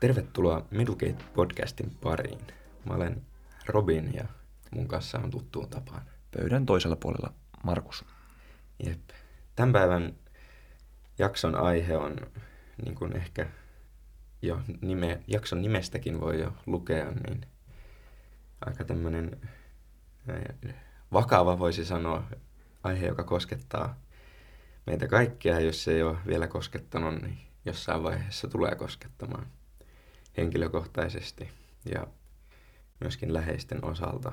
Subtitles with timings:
[0.00, 2.38] Tervetuloa Middlegate-podcastin pariin.
[2.88, 3.22] Mä olen
[3.66, 4.24] Robin ja
[4.70, 6.02] mun kanssa on tuttuun tapaan.
[6.30, 7.32] Pöydän toisella puolella
[7.62, 8.04] Markus.
[8.86, 9.00] Jep.
[9.56, 10.14] Tämän päivän
[11.18, 12.16] jakson aihe on,
[12.84, 13.46] niin kuin ehkä
[14.42, 17.46] jo nime, jakson nimestäkin voi jo lukea, niin
[18.66, 19.40] aika tämmöinen
[21.12, 22.24] vakava voisi sanoa
[22.82, 24.00] aihe, joka koskettaa
[24.86, 25.60] meitä kaikkia.
[25.60, 29.46] Jos se ei ole vielä koskettanut, niin jossain vaiheessa tulee koskettamaan
[30.38, 31.48] henkilökohtaisesti
[31.92, 32.06] ja
[33.00, 34.32] myöskin läheisten osalta.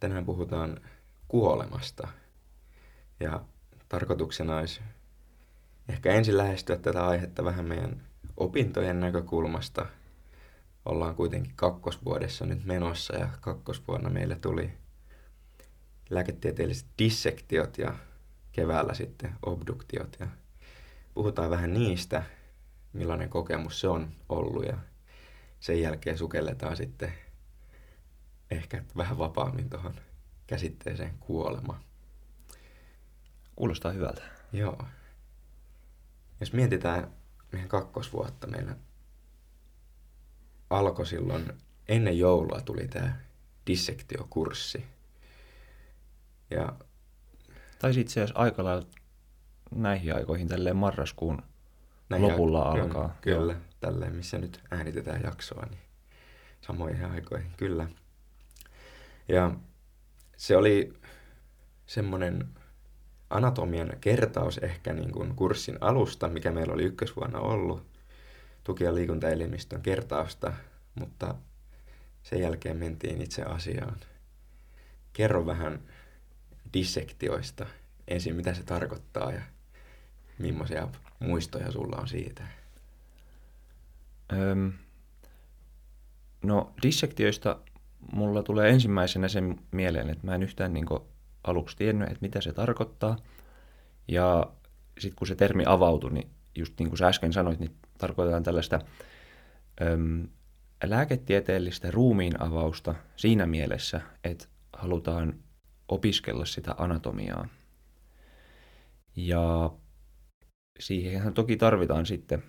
[0.00, 0.80] Tänään puhutaan
[1.28, 2.08] kuolemasta
[3.20, 3.44] ja
[3.88, 4.80] tarkoituksena olisi
[5.88, 8.02] ehkä ensin lähestyä tätä aihetta vähän meidän
[8.36, 9.86] opintojen näkökulmasta.
[10.84, 14.72] Ollaan kuitenkin kakkosvuodessa nyt menossa ja kakkosvuonna meille tuli
[16.10, 17.94] lääketieteelliset dissektiot ja
[18.52, 20.26] keväällä sitten obduktiot ja
[21.14, 22.22] puhutaan vähän niistä,
[22.96, 24.78] millainen kokemus se on ollut ja
[25.60, 27.12] sen jälkeen sukelletaan sitten
[28.50, 29.94] ehkä vähän vapaammin tuohon
[30.46, 31.80] käsitteeseen kuolema.
[33.56, 34.22] Kuulostaa hyvältä.
[34.52, 34.82] Joo.
[36.40, 37.12] Jos mietitään
[37.52, 38.76] meidän kakkosvuotta, meillä
[40.70, 41.52] alkoi silloin,
[41.88, 43.16] ennen joulua tuli tämä
[43.66, 44.84] dissektiokurssi.
[46.50, 46.72] Ja
[47.78, 48.86] tai itse asiassa aika lailla
[49.70, 51.42] näihin aikoihin, tälleen marraskuun
[52.08, 53.16] näihin lopulla a- alkaa.
[53.20, 55.80] Kyllä, kyllä tälleen missä nyt äänitetään jaksoa, niin
[56.60, 57.88] samoihin aikoihin, kyllä.
[59.28, 59.50] Ja
[60.36, 60.92] se oli
[61.86, 62.48] semmoinen
[63.30, 67.86] anatomian kertaus ehkä niin kuin kurssin alusta, mikä meillä oli ykkösvuonna ollut,
[68.64, 70.52] tuki- ja liikuntaelimistön kertausta,
[70.94, 71.34] mutta
[72.22, 73.96] sen jälkeen mentiin itse asiaan.
[75.12, 75.80] Kerro vähän
[76.74, 77.66] dissektioista
[78.08, 79.40] ensin, mitä se tarkoittaa ja
[80.38, 80.88] millaisia
[81.20, 82.42] muistoja sulla on siitä?
[84.32, 84.72] Öm,
[86.44, 87.58] no dissektioista
[88.12, 90.86] mulla tulee ensimmäisenä sen mieleen, että mä en yhtään niin
[91.44, 93.16] aluksi tiennyt, että mitä se tarkoittaa.
[94.08, 94.52] Ja
[94.98, 98.80] sitten kun se termi avautui, niin just niin kuin sä äsken sanoit, niin tarkoitetaan tällaista
[99.82, 100.28] öm,
[100.84, 105.34] lääketieteellistä ruumiin avausta siinä mielessä, että halutaan
[105.88, 107.48] opiskella sitä anatomiaa.
[109.16, 109.70] Ja
[110.78, 112.42] siihenhän toki tarvitaan sitten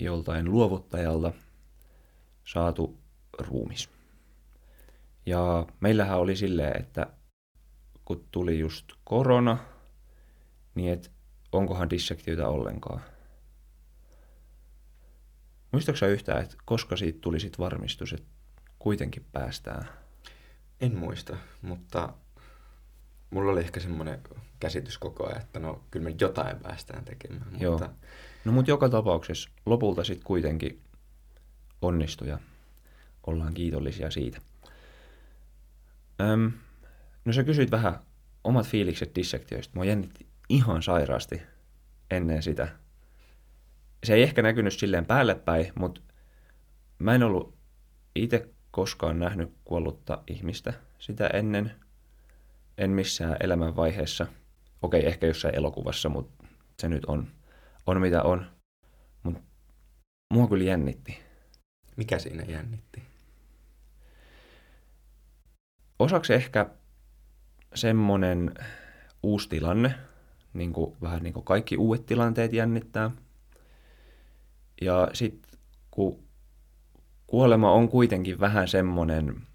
[0.00, 1.32] joltain luovuttajalta
[2.44, 2.98] saatu
[3.38, 3.90] ruumis.
[5.26, 7.06] Ja meillähän oli silleen, että
[8.04, 9.58] kun tuli just korona,
[10.74, 11.12] niin et
[11.52, 13.00] onkohan dissektioita ollenkaan.
[15.72, 18.28] Muistatko yhtään, että koska siitä tuli sit varmistus, että
[18.78, 19.88] kuitenkin päästään?
[20.80, 22.14] En muista, mutta
[23.34, 24.20] mulla oli ehkä semmoinen
[24.60, 27.46] käsitys koko ajan, että no kyllä me jotain päästään tekemään.
[27.50, 27.64] Mutta...
[27.64, 27.90] Joo.
[28.44, 30.80] No mutta joka tapauksessa lopulta sitten kuitenkin
[31.82, 32.38] onnistui ja
[33.26, 34.40] ollaan kiitollisia siitä.
[36.20, 36.52] Öm,
[37.24, 37.98] no sä kysyit vähän
[38.44, 39.72] omat fiilikset dissektioista.
[39.74, 41.42] Mua jännitti ihan sairaasti
[42.10, 42.68] ennen sitä.
[44.04, 46.00] Se ei ehkä näkynyt silleen päälle päin, mutta
[46.98, 47.54] mä en ollut
[48.14, 51.72] itse koskaan nähnyt kuollutta ihmistä sitä ennen–
[52.78, 54.26] en missään elämänvaiheessa.
[54.82, 56.44] Okei, ehkä jossain elokuvassa, mutta
[56.78, 57.28] se nyt on,
[57.86, 58.46] on mitä on.
[59.22, 59.40] Mutta
[60.34, 61.18] mua kyllä jännitti.
[61.96, 63.02] Mikä siinä jännitti?
[65.98, 66.66] Osaksi ehkä
[67.74, 68.54] semmoinen
[69.22, 69.94] uusi tilanne,
[70.54, 73.10] niin kuin, vähän niin kuin kaikki uudet tilanteet jännittää.
[74.80, 76.24] Ja sitten kun
[77.26, 79.46] kuolema on kuitenkin vähän semmoinen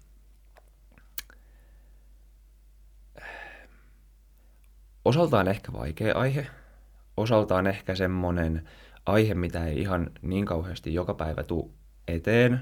[5.04, 6.46] osaltaan ehkä vaikea aihe,
[7.16, 8.68] osaltaan ehkä semmoinen
[9.06, 11.74] aihe, mitä ei ihan niin kauheasti joka päivä tuu
[12.08, 12.60] eteen,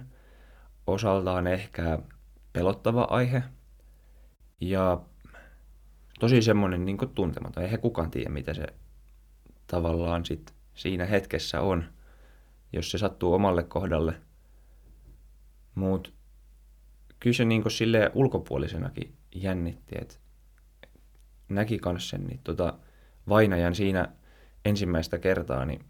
[0.87, 1.99] osaltaan ehkä
[2.53, 3.43] pelottava aihe
[4.61, 5.01] ja
[6.21, 7.63] tosi semmoinen niin tuntematon.
[7.63, 8.67] Eihän kukaan tiedä, mitä se
[9.67, 11.85] tavallaan sit siinä hetkessä on,
[12.73, 14.15] jos se sattuu omalle kohdalle.
[15.75, 16.11] Mutta
[17.21, 20.15] kyllä se niin sille ulkopuolisenakin jännitti, että
[21.49, 22.79] näki kans sen niin tota,
[23.29, 24.09] vainajan siinä
[24.65, 25.85] ensimmäistä kertaa, niin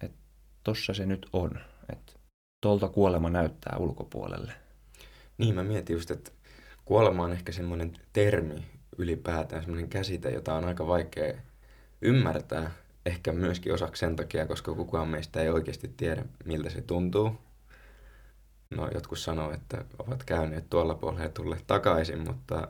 [0.00, 0.18] että
[0.64, 1.50] tossa se nyt on.
[1.92, 2.12] Että
[2.60, 4.52] tolta kuolema näyttää ulkopuolelle.
[5.38, 6.30] Niin, mä mietin just, että
[6.84, 8.64] kuolema on ehkä semmoinen termi
[8.98, 11.34] ylipäätään, semmoinen käsite, jota on aika vaikea
[12.02, 12.70] ymmärtää.
[13.06, 17.38] Ehkä myöskin osaksi sen takia, koska kukaan meistä ei oikeasti tiedä, miltä se tuntuu.
[18.70, 22.68] No, jotkut sanoo, että ovat käyneet tuolla puolella ja tulleet takaisin, mutta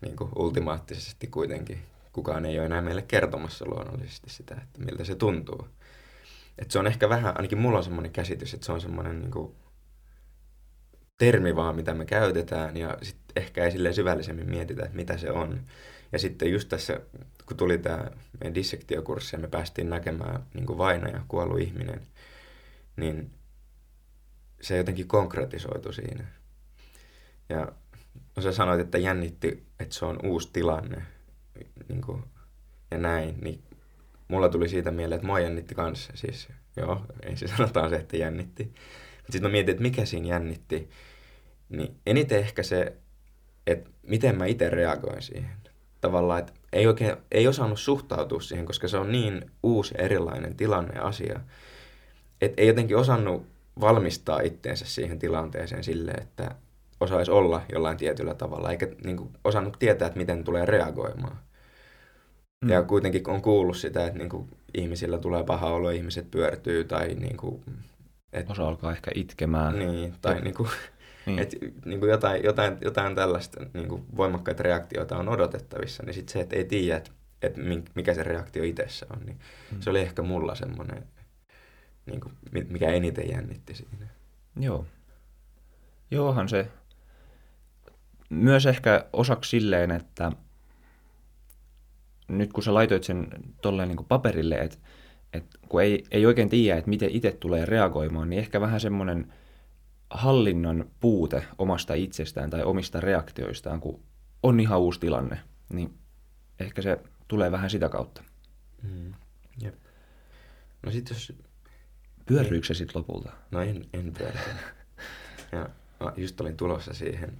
[0.00, 1.82] niin kuin ultimaattisesti kuitenkin
[2.16, 5.68] kukaan ei ole enää meille kertomassa luonnollisesti sitä, että miltä se tuntuu.
[6.58, 9.30] että se on ehkä vähän, ainakin mulla on semmoinen käsitys, että se on semmoinen niin
[9.30, 9.54] kuin,
[11.18, 15.30] termi vaan, mitä me käytetään, ja sitten ehkä ei silleen syvällisemmin mietitä, että mitä se
[15.30, 15.66] on.
[16.12, 17.00] Ja sitten just tässä,
[17.46, 18.10] kun tuli tämä
[18.40, 22.00] meidän dissektiokurssi ja me päästiin näkemään niin vainaja, kuollut ihminen,
[22.96, 23.30] niin
[24.60, 26.24] se jotenkin konkretisoitu siinä.
[27.48, 27.72] Ja
[28.36, 31.02] no sä sanoit, että jännitti, että se on uusi tilanne
[31.88, 32.22] niin kuin,
[32.90, 33.62] ja näin, niin
[34.28, 36.12] mulla tuli siitä mieleen, että mua jännitti kanssa.
[36.14, 38.74] Siis joo, ei se sanotaan se, että jännitti.
[39.30, 40.90] Sitten mä mietin, että mikä siinä jännitti.
[41.68, 42.96] Niin eniten ehkä se,
[43.66, 45.50] että miten mä itse reagoin siihen.
[46.00, 50.94] Tavallaan, että ei oikein, ei osannut suhtautua siihen, koska se on niin uusi erilainen tilanne
[50.94, 51.40] ja asia.
[52.40, 53.46] Että ei jotenkin osannut
[53.80, 56.54] valmistaa itteensä siihen tilanteeseen sille, että
[57.00, 61.38] osaisi olla jollain tietyllä tavalla, eikä niin kuin, osannut tietää, että miten tulee reagoimaan.
[62.64, 62.70] Mm.
[62.70, 67.14] Ja kuitenkin on kuullut sitä, että niin kuin, ihmisillä tulee paha olo, ihmiset pyörtyy tai
[67.14, 67.62] niin kuin,
[68.32, 69.78] et, Osa alkaa ehkä itkemään.
[69.78, 70.68] Niin, tai niin kuin,
[71.26, 71.38] niin.
[71.38, 76.32] Et, niin kuin jotain, jotain, jotain tällaista niin kuin voimakkaita reaktioita on odotettavissa, niin sitten
[76.32, 77.10] se, että ei tiedä, että,
[77.42, 77.60] että
[77.94, 79.38] mikä se reaktio itsessä on, niin
[79.72, 79.80] mm.
[79.80, 81.02] se oli ehkä mulla semmoinen,
[82.06, 82.32] niin kuin,
[82.68, 84.06] mikä eniten jännitti siinä.
[84.60, 84.86] Joo.
[86.10, 86.68] Joohan se
[88.30, 90.32] myös ehkä osaksi silleen, että
[92.28, 93.28] nyt kun sä laitoit sen
[93.62, 94.78] tolleen niin paperille, että,
[95.32, 99.32] että kun ei, ei oikein tiedä, että miten itse tulee reagoimaan, niin ehkä vähän semmoinen
[100.10, 104.02] hallinnan puute omasta itsestään tai omista reaktioistaan, kun
[104.42, 105.98] on ihan uusi tilanne, niin
[106.60, 108.22] ehkä se tulee vähän sitä kautta.
[108.82, 109.14] Mm,
[109.62, 109.74] jep.
[110.82, 111.32] No sit jos...
[112.26, 113.32] Pyörryykö se sitten lopulta?
[113.50, 114.38] No en, en pyörry.
[115.52, 115.68] ja
[116.16, 117.38] just olin tulossa siihen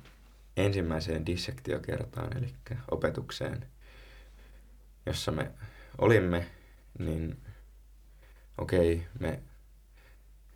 [0.57, 2.55] ensimmäiseen dissektiokertaan, eli
[2.91, 3.67] opetukseen,
[5.07, 5.51] jossa me
[5.99, 6.47] olimme,
[6.99, 7.43] niin
[8.59, 9.43] okei, okay, me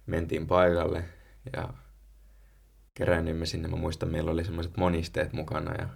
[0.06, 1.05] mentiin paikalle
[1.52, 1.75] ja
[2.94, 3.69] kerännimme sinne.
[3.69, 5.88] Mä muistan, meillä oli semmoiset monisteet mukana ja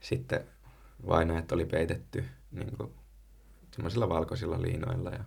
[0.00, 0.46] sitten
[1.06, 2.94] vainajat oli peitetty niin kuin,
[3.74, 5.24] semmoisilla valkoisilla liinoilla ja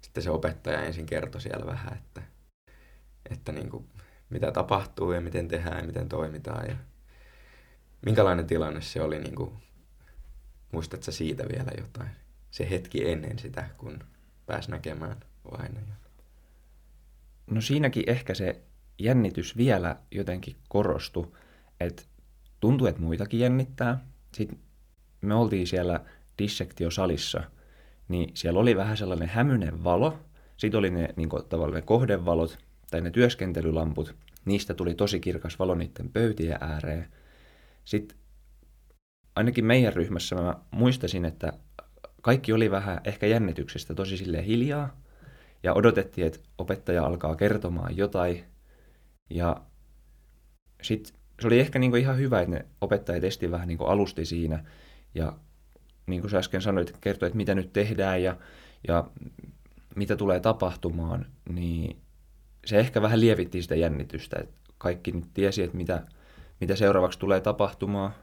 [0.00, 2.22] sitten se opettaja ensin kertoi siellä vähän, että,
[3.30, 3.88] että niin kuin,
[4.30, 6.76] mitä tapahtuu ja miten tehdään ja miten toimitaan ja
[8.06, 9.52] minkälainen tilanne se oli, niin kuin,
[10.72, 12.10] muistatko siitä vielä jotain?
[12.50, 13.98] Se hetki ennen sitä, kun
[14.46, 15.16] pääsi näkemään
[15.50, 15.96] vainajan.
[17.46, 18.60] No siinäkin ehkä se
[18.98, 21.32] jännitys vielä jotenkin korostui,
[21.80, 22.02] että
[22.60, 23.98] tuntui, että muitakin jännittää.
[24.34, 24.58] Sitten
[25.20, 26.00] me oltiin siellä
[26.38, 27.42] dissektiosalissa,
[28.08, 30.18] niin siellä oli vähän sellainen hämynen valo.
[30.56, 32.58] Sitten oli ne, niin kuin, tavallaan ne kohdevalot
[32.90, 34.14] tai ne työskentelylamput.
[34.44, 37.08] Niistä tuli tosi kirkas valo niiden pöytien ääreen.
[37.84, 38.18] Sitten
[39.36, 41.52] ainakin meidän ryhmässä mä muistasin, että
[42.22, 45.00] kaikki oli vähän ehkä jännityksestä tosi sille hiljaa.
[45.62, 48.44] Ja odotettiin, että opettaja alkaa kertomaan jotain.
[49.30, 49.62] Ja
[50.82, 54.64] sitten se oli ehkä niinku ihan hyvä, että ne opettajat esti vähän niinku alusti siinä.
[55.14, 55.38] Ja
[56.06, 58.36] niin kuin sä äsken sanoit, kertoi, että mitä nyt tehdään ja,
[58.88, 59.10] ja
[59.96, 62.03] mitä tulee tapahtumaan, niin
[62.64, 64.36] se ehkä vähän lievitti sitä jännitystä.
[64.40, 66.02] Että kaikki nyt tiesi, että mitä,
[66.60, 68.14] mitä seuraavaksi tulee tapahtumaan.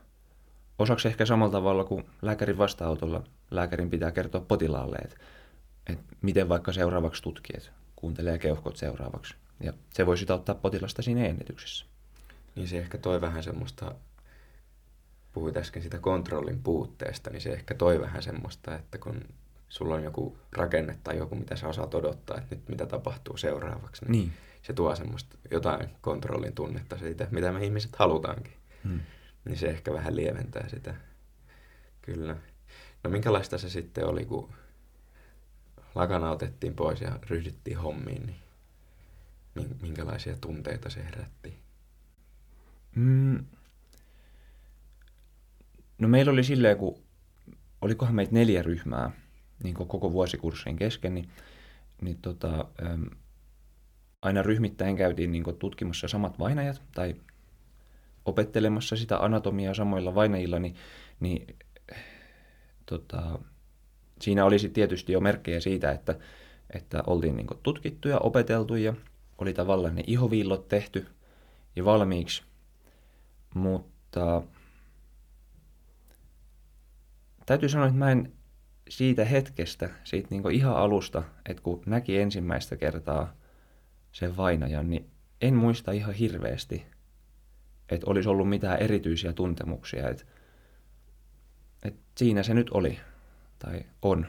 [0.79, 5.15] Osaksi ehkä samalla tavalla kuin lääkärin vastaanotolla lääkärin pitää kertoa potilaalle, että,
[5.87, 9.35] että miten vaikka seuraavaksi tutkii, että kuuntelee keuhkot seuraavaksi.
[9.59, 11.85] Ja se voi sitä ottaa potilasta siinä ennätyksessä.
[12.55, 13.95] Niin se ehkä toi vähän semmoista,
[15.33, 19.21] puhuit äsken sitä kontrollin puutteesta, niin se ehkä toi vähän semmoista, että kun
[19.71, 24.05] sulla on joku rakenne tai joku, mitä sä osaat odottaa, että nyt mitä tapahtuu seuraavaksi,
[24.05, 24.33] niin, niin.
[24.61, 28.53] se tuo semmoista jotain kontrollin tunnetta siitä, mitä me ihmiset halutaankin.
[28.83, 28.99] Hmm.
[29.45, 30.95] Niin se ehkä vähän lieventää sitä.
[32.01, 32.35] Kyllä.
[33.03, 34.53] No minkälaista se sitten oli, kun
[35.95, 41.59] lakana otettiin pois ja ryhdyttiin hommiin, niin minkälaisia tunteita se herätti?
[42.95, 43.45] Mm.
[45.97, 47.03] No meillä oli silleen, kun
[47.81, 49.11] olikohan meitä neljä ryhmää
[49.63, 51.29] niin koko vuosikurssin kesken, niin,
[52.01, 53.05] niin tota, äm,
[54.21, 57.15] aina ryhmittäin käytiin niin tutkimassa samat vainajat tai
[58.25, 60.75] opettelemassa sitä anatomiaa samoilla vainajilla, niin,
[61.19, 61.57] niin
[62.85, 63.39] tota,
[64.21, 66.15] siinä olisi tietysti jo merkkejä siitä, että,
[66.69, 68.93] että oltiin niin tutkittu ja opeteltu ja
[69.37, 71.07] oli tavallaan ne ihoviillot tehty
[71.75, 72.43] ja valmiiksi,
[73.53, 74.41] mutta
[77.45, 78.33] täytyy sanoa, että mä en
[78.91, 83.33] siitä hetkestä, siitä niin ihan alusta, että kun näki ensimmäistä kertaa
[84.11, 85.09] sen vainajan, niin
[85.41, 86.85] en muista ihan hirveästi,
[87.89, 90.23] että olisi ollut mitään erityisiä tuntemuksia, että,
[91.83, 92.99] että siinä se nyt oli
[93.59, 94.25] tai on.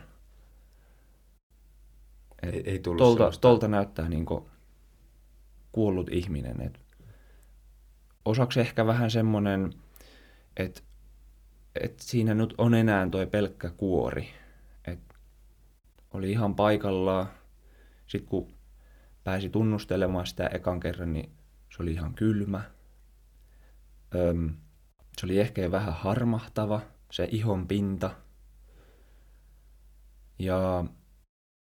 [2.43, 4.27] Et Ei- ei tullut tolta, semmoista- tolta näyttää niin
[5.73, 6.61] kuollut ihminen.
[6.61, 6.81] Et
[8.25, 9.73] osaksi ehkä vähän semmoinen,
[10.57, 10.81] että
[11.81, 14.42] et siinä nyt on enää toi pelkkä kuori.
[16.13, 17.27] Oli ihan paikallaan.
[18.07, 18.55] Sitten kun
[19.25, 21.33] pääsi tunnustelemaan sitä ekan kerran, niin
[21.77, 22.63] se oli ihan kylmä.
[24.15, 24.55] Öm,
[25.19, 28.11] se oli ehkä vähän harmahtava, se ihon pinta.
[30.39, 30.85] Ja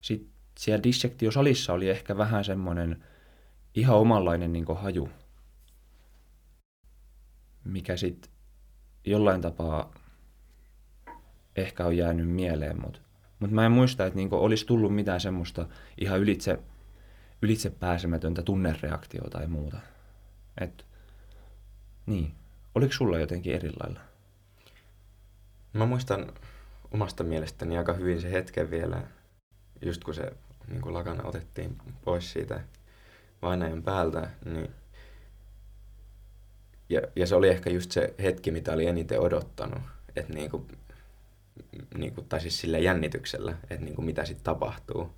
[0.03, 3.05] sitten siellä dissektiosalissa oli ehkä vähän semmoinen
[3.75, 5.09] ihan omanlainen niin haju,
[7.65, 8.33] mikä sitten
[9.05, 9.95] jollain tapaa
[11.57, 13.01] ehkä on jäänyt mieleen, mutta
[13.43, 15.67] mut mä en muista, että niinku olisi tullut mitään semmoista
[16.01, 16.59] ihan ylitse,
[17.43, 19.77] ylitse pääsemätöntä tunnereaktiota tai muuta.
[20.61, 20.87] Et,
[22.07, 22.35] niin.
[22.75, 24.01] Oliko sulla jotenkin eri lailla?
[25.73, 26.33] Mä muistan
[26.91, 29.03] omasta mielestäni aika hyvin se hetken vielä,
[29.85, 30.33] just kun se
[30.69, 32.61] niin kuin lakana otettiin pois siitä
[33.43, 34.71] vainajan päältä, niin
[36.89, 39.83] ja, ja se oli ehkä just se hetki, mitä oli eniten odottanut,
[40.17, 40.67] että niin kuin,
[41.95, 45.13] niin kuin, tai siis sillä jännityksellä, että niin kuin mitä sitten tapahtuu.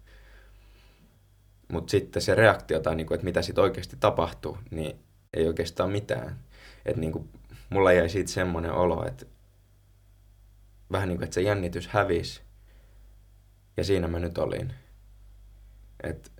[1.73, 4.99] Mutta sitten se reaktio tai niin kuin, että mitä sitten oikeasti tapahtuu, niin
[5.35, 6.39] ei oikeastaan mitään.
[6.87, 7.29] Että niin kuin,
[7.71, 9.27] mulla jäi siitä semmoinen olo, että
[10.93, 12.43] vähän niin kuin, että se jännitys hävisi.
[13.77, 14.75] Ja siinä mä nyt olin.
[16.03, 16.31] Että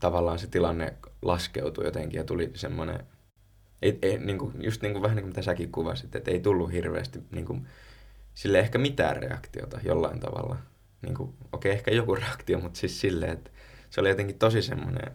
[0.00, 3.06] tavallaan se tilanne laskeutui jotenkin ja tuli semmoinen,
[3.82, 6.40] ei, ei, niin kuin, just niin kuin, vähän niin kuin mitä säkin kuvasit, että ei
[6.40, 7.66] tullut hirveästi niin kuin,
[8.34, 10.56] sille ehkä mitään reaktiota jollain tavalla.
[11.02, 13.50] Niin kuin, okei, ehkä joku reaktio, mutta siis silleen, että
[13.90, 15.12] se oli jotenkin tosi semmoinen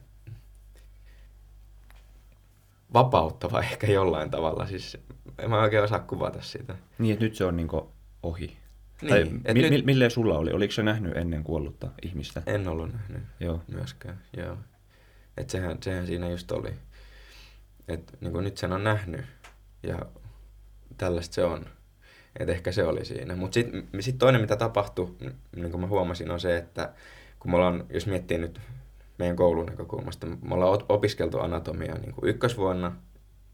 [2.94, 4.66] vapauttava ehkä jollain tavalla.
[4.66, 4.98] Siis
[5.40, 6.76] en mä oikein osaa kuvata sitä.
[6.98, 7.92] Niin, että nyt se on niinku
[8.24, 8.58] ohi.
[9.02, 9.10] Niin,
[9.44, 10.52] tai mi- nyt- mi- milleen sulla oli?
[10.52, 12.42] Oliko se nähnyt ennen kuollutta ihmistä?
[12.46, 13.62] En ollut nähnyt Joo.
[13.68, 14.58] myöskään, joo.
[15.38, 16.74] Et sehän, sehän siinä just oli.
[17.88, 19.26] Et niin nyt sen on nähnyt
[19.84, 20.00] ja
[20.98, 21.66] tällaista se on.
[22.40, 23.36] Et ehkä se oli siinä.
[23.36, 25.16] Mutta sitten sit toinen, mitä tapahtui,
[25.56, 26.94] niin kuin mä huomasin, on se, että
[27.40, 28.62] kun me ollaan, jos miettii nyt
[29.18, 32.96] meidän koulun näkökulmasta, me ollaan opiskeltu anatomiaa niin ykkösvuonna,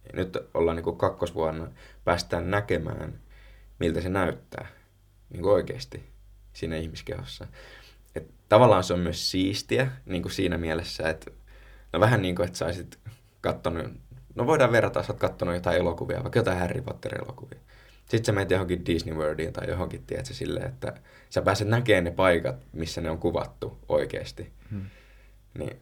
[0.04, 1.72] ja nyt ollaan niin kuin kakkosvuonna,
[2.04, 3.20] päästään näkemään,
[3.80, 4.68] miltä se näyttää
[5.30, 6.04] niin kuin oikeasti
[6.54, 7.48] siinä ihmiskehossa.
[8.16, 11.32] Et tavallaan se on myös siistiä niin kuin siinä mielessä, että
[11.94, 13.00] no vähän niin kuin, että saisit
[13.42, 13.94] kattonut,
[14.36, 17.60] no voidaan verrata, sä oot kattonut jotain elokuvia, vaikka jotain Harry Potter-elokuvia.
[18.00, 20.94] Sitten sä menet johonkin Disney Worldiin tai johonkin, tiedätkö, silleen, että
[21.30, 24.52] sä pääset näkemään ne paikat, missä ne on kuvattu oikeasti.
[24.72, 24.86] Hmm.
[25.58, 25.78] Niin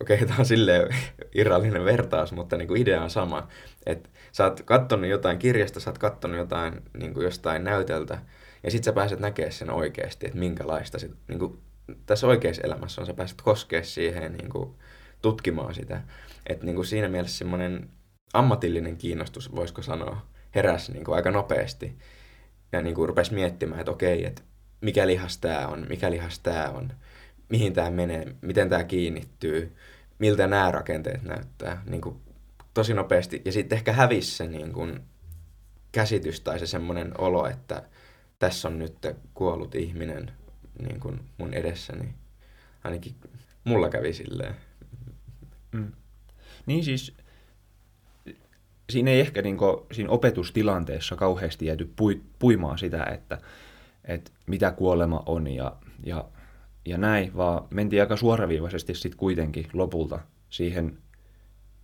[0.00, 0.88] okei, okay, tämä on silleen
[1.34, 3.48] irrallinen vertaus, mutta niin kuin idea on sama.
[3.86, 8.18] Että sä oot kattonut jotain kirjasta, sä oot kattonut jotain niin kuin jostain näytöltä,
[8.62, 11.58] ja sitten sä pääset näkemään sen oikeasti, että minkälaista sit, niin kuin,
[12.06, 14.74] tässä oikeassa elämässä on, sä pääset koskea siihen niin kuin,
[15.22, 16.00] tutkimaan sitä.
[16.46, 17.90] Että niin kuin siinä mielessä semmoinen
[18.32, 21.98] ammatillinen kiinnostus, voisiko sanoa, heräsi niin kuin aika nopeasti.
[22.72, 24.42] Ja niin kuin rupesi miettimään, että okei, että
[24.80, 26.92] mikä lihas tämä on, mikä lihas tämä on,
[27.48, 29.76] mihin tämä menee, miten tämä kiinnittyy,
[30.18, 31.82] miltä nämä rakenteet näyttää.
[31.86, 32.16] Niin kuin
[32.74, 33.42] tosi nopeasti.
[33.44, 35.00] Ja sitten ehkä hävisi se niin kuin
[35.92, 37.82] käsitys tai se semmoinen olo, että
[38.38, 38.94] tässä on nyt
[39.34, 40.30] kuollut ihminen
[40.82, 42.14] niin kuin mun edessäni.
[42.84, 43.14] Ainakin
[43.64, 44.54] mulla kävi silleen.
[45.72, 45.92] Mm.
[46.66, 47.16] Niin siis,
[48.90, 53.38] siinä ei ehkä niinku, siinä opetustilanteessa kauheasti jääty pui, puimaan sitä, että,
[54.04, 56.24] että mitä kuolema on ja, ja,
[56.84, 60.18] ja näin, vaan mentiin aika suoraviivaisesti sitten kuitenkin lopulta
[60.48, 60.98] siihen,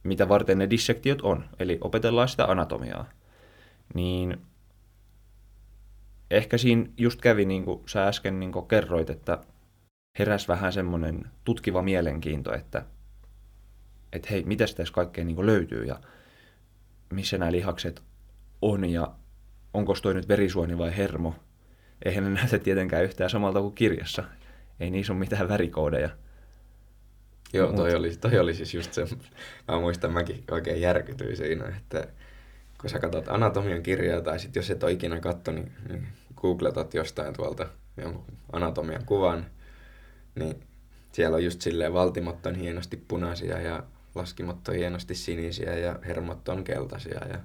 [0.03, 3.09] mitä varten ne dissektiot on, eli opetellaan sitä anatomiaa.
[3.95, 4.39] Niin
[6.31, 9.39] ehkä siinä just kävi, niin kuin sä äsken niin kuin kerroit, että
[10.19, 12.85] heräs vähän semmoinen tutkiva mielenkiinto, että
[14.13, 16.01] että hei, mitä tässä kaikkea niin löytyy ja
[17.13, 18.03] missä nämä lihakset
[18.63, 19.15] on ja
[19.75, 21.35] onko toi nyt verisuoni vai hermo.
[22.05, 24.25] Eihän ne näytä tietenkään yhtään samalta kuin kirjassa.
[24.81, 26.11] Ei niissä ole mitään värikoodeja.
[27.53, 29.07] Joo, toi, Mut- oli, toi oli siis just se,
[29.69, 32.07] mä muistan, mäkin oikein järkytyin siinä, että
[32.81, 36.95] kun sä katsot anatomian kirjaa tai sit jos et ole ikinä katto, niin, niin googletat
[36.95, 39.47] jostain tuolta jonkun anatomian kuvan,
[40.35, 40.61] niin
[41.13, 43.83] siellä on just silleen valtimot on hienosti punaisia ja
[44.15, 47.39] laskimot on hienosti sinisiä ja hermot on keltaisia ja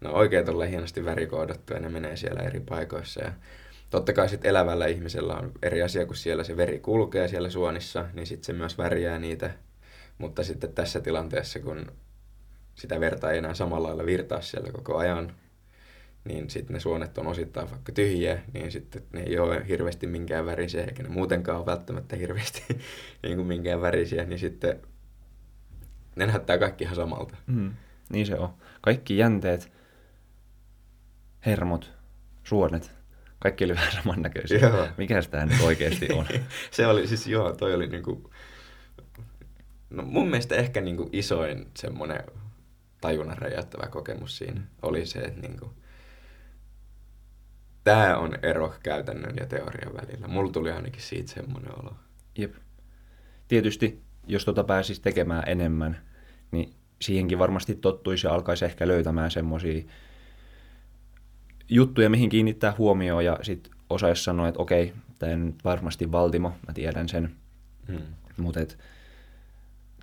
[0.00, 3.32] no oikein tulee hienosti värikoodattu ja ne menee siellä eri paikoissa ja
[3.90, 8.04] totta kai sitten elävällä ihmisellä on eri asia, kun siellä se veri kulkee siellä suonissa,
[8.14, 9.50] niin sitten se myös värjää niitä.
[10.18, 11.92] Mutta sitten tässä tilanteessa, kun
[12.74, 15.34] sitä verta ei enää samalla lailla virtaa siellä koko ajan,
[16.24, 20.46] niin sitten ne suonet on osittain vaikka tyhjiä, niin sitten ne ei ole hirveästi minkään
[20.46, 22.62] värisiä, eikä ne muutenkaan ole välttämättä hirveästi
[23.22, 24.80] niin kuin minkään värisiä, niin sitten
[26.20, 27.36] ne näyttää kaikki ihan samalta.
[27.46, 27.74] Mm,
[28.12, 28.54] niin se on.
[28.80, 29.72] Kaikki jänteet,
[31.46, 31.92] hermot,
[32.44, 32.92] suonet,
[33.38, 34.58] kaikki oli vähän samannäköisiä.
[34.58, 34.88] Joo.
[34.96, 36.26] Mikä tämä nyt oikeasti on?
[36.70, 38.30] se oli siis, joo, toi oli niinku,
[39.90, 42.22] no mun mielestä ehkä niinku isoin semmoinen
[43.00, 45.74] tajunnan räjäyttävä kokemus siinä oli se, että niinku,
[47.84, 50.28] tämä on ero käytännön ja teorian välillä.
[50.28, 51.96] Mulla tuli ainakin siitä semmoinen olo.
[52.38, 52.54] Jep.
[53.48, 56.09] Tietysti, jos tota pääsisi tekemään enemmän,
[56.50, 59.82] niin siihenkin varmasti tottuisi ja alkaisi ehkä löytämään semmoisia
[61.68, 66.74] juttuja, mihin kiinnittää huomioon ja sitten osaisi sanoa, että okei, tämä nyt varmasti Valtimo, mä
[66.74, 67.36] tiedän sen.
[67.88, 68.02] Hmm.
[68.36, 68.60] Mutta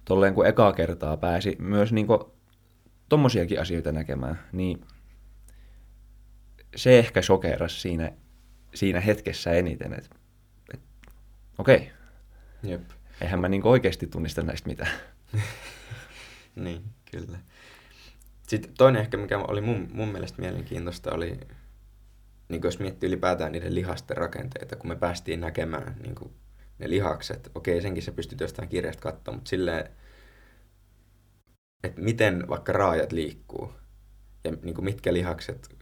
[0.06, 2.34] tolleen kun ekaa kertaa pääsi myös niinku
[3.10, 4.82] tommosiakin asioita näkemään, niin
[6.76, 8.12] se ehkä sokeras siinä,
[8.76, 10.16] siinä hetkessä eniten, että
[10.74, 10.80] et,
[11.58, 11.92] okei,
[12.64, 12.82] Jep.
[13.22, 14.92] eihän mä niinku oikeasti tunnista näistä mitään.
[16.64, 17.38] niin, kyllä.
[18.48, 21.40] Sitten toinen ehkä, mikä oli mun, mun mielestä mielenkiintoista, oli,
[22.50, 26.32] niin jos miettii ylipäätään niiden lihasten rakenteita, kun me päästiin näkemään niin
[26.80, 27.52] ne lihakset.
[27.56, 29.90] Okei, senkin se pystyt jostain kirjasta katsomaan, mutta silleen,
[31.84, 33.74] että miten vaikka raajat liikkuu
[34.44, 35.78] ja niin mitkä lihakset,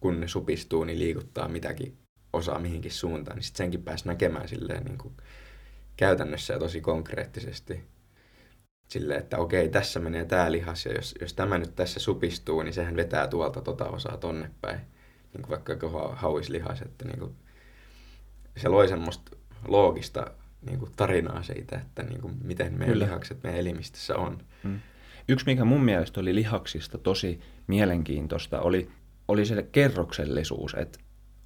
[0.00, 1.98] kun ne supistuu, niin liikuttaa mitäkin
[2.32, 5.16] osaa mihinkin suuntaan, niin sitten senkin pääsi näkemään silleen niin
[5.96, 7.84] käytännössä ja tosi konkreettisesti.
[8.92, 12.74] Silleen, että okei, tässä menee tämä lihas ja jos, jos tämä nyt tässä supistuu, niin
[12.74, 14.80] sehän vetää tuolta tota osaa tonne päin.
[15.34, 17.34] Niin kuin vaikka joku hauislihas, että niin kuin
[18.56, 19.36] se loi semmoista
[19.68, 20.26] loogista
[20.66, 23.04] niin kuin tarinaa siitä, että niin kuin miten meidän Kyllä.
[23.04, 24.38] lihakset meidän elimistössä on.
[24.62, 24.80] Mm.
[25.28, 28.90] Yksi, mikä mun mielestä oli lihaksista tosi mielenkiintoista, oli,
[29.28, 30.98] oli se kerroksellisuus, että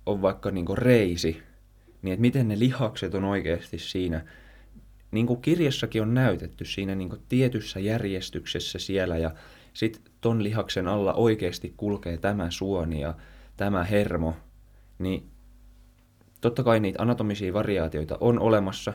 [0.06, 1.42] on vaikka niinku reisi,
[2.02, 4.24] niin että miten ne lihakset on oikeasti siinä,
[5.10, 9.30] niin kuin kirjassakin on näytetty siinä niinku tietyssä järjestyksessä siellä ja
[9.72, 13.14] sitten ton lihaksen alla oikeasti kulkee tämä suoni ja
[13.56, 14.36] tämä hermo,
[14.98, 15.30] niin
[16.40, 18.94] totta kai niitä anatomisia variaatioita on olemassa.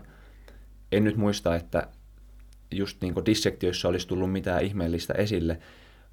[0.92, 1.88] En nyt muista, että
[2.72, 5.60] just niin dissektioissa olisi tullut mitään ihmeellistä esille,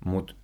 [0.05, 0.35] mutta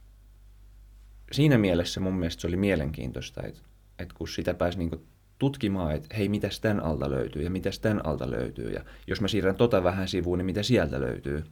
[1.33, 3.61] siinä mielessä mun mielestä se oli mielenkiintoista, että,
[3.99, 5.07] että kun sitä pääsi niin
[5.39, 9.29] tutkimaan, että hei, mitäs tämän alta löytyy ja mitäs tämän alta löytyy ja jos mä
[9.29, 11.45] siirrän tota vähän sivuun, niin mitä sieltä löytyy,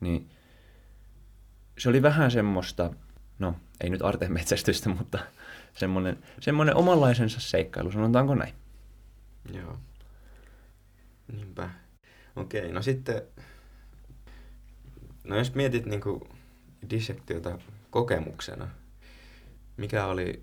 [0.00, 0.30] niin
[1.78, 2.90] se oli vähän semmoista,
[3.38, 5.18] no ei nyt artemetsästystä, mutta
[5.74, 8.54] semmoinen, semmoinen omanlaisensa seikkailu, sanotaanko näin.
[9.54, 9.78] Joo.
[11.32, 11.70] Niinpä.
[12.36, 13.22] Okei, no sitten,
[15.24, 16.28] no jos mietit niinku
[16.90, 17.58] dissektiota
[17.90, 18.68] kokemuksena,
[19.76, 20.42] mikä oli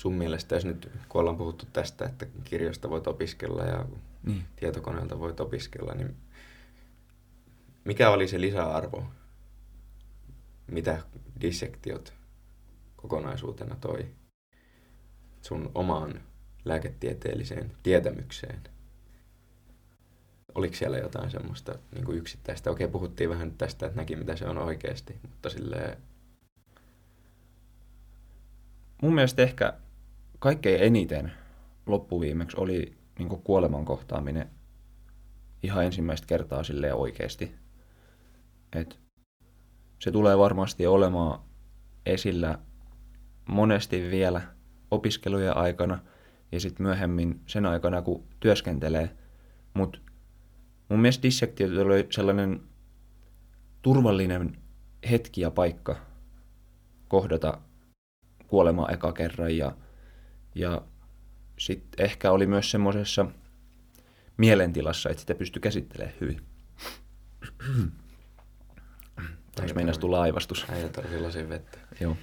[0.00, 3.84] sun mielestä, jos nyt kun ollaan puhuttu tästä, että kirjoista voit opiskella ja
[4.26, 4.44] Niin.
[4.56, 6.16] tietokoneelta voit opiskella, niin
[7.84, 9.04] mikä oli se lisäarvo,
[10.66, 11.02] mitä
[11.40, 12.12] dissektiot
[12.96, 14.06] kokonaisuutena toi
[15.42, 16.20] sun omaan
[16.64, 18.60] lääketieteelliseen tietämykseen?
[20.54, 22.70] Oliko siellä jotain semmoista niin kuin yksittäistä?
[22.70, 25.96] Okei, puhuttiin vähän tästä, että näki mitä se on oikeasti, mutta silleen,
[29.02, 29.72] Mun mielestä ehkä
[30.40, 31.32] kaikkein eniten
[31.86, 34.50] loppuviimeksi oli niin kuoleman kohtaaminen
[35.62, 37.54] ihan ensimmäistä kertaa silleen oikeasti.
[38.72, 38.98] Et
[39.98, 41.40] se tulee varmasti olemaan
[42.06, 42.58] esillä
[43.48, 44.42] monesti vielä
[44.90, 45.98] opiskelujen aikana
[46.52, 49.16] ja sitten myöhemmin sen aikana, kun työskentelee.
[49.74, 49.98] Mutta
[50.88, 52.60] mun mielestä dissektio oli sellainen
[53.82, 54.56] turvallinen
[55.10, 55.96] hetki ja paikka
[57.08, 57.58] kohdata
[58.46, 59.76] kuolema eka kerran ja,
[60.54, 60.82] ja
[61.58, 63.26] sitten ehkä oli myös semmoisessa
[64.36, 66.40] mielentilassa, että sitä pystyi käsittelemään hyvin.
[69.54, 70.66] Taisi meinas tulla aivastus.
[70.68, 71.78] äijä tarvii lasin vettä.
[72.00, 72.16] Joo.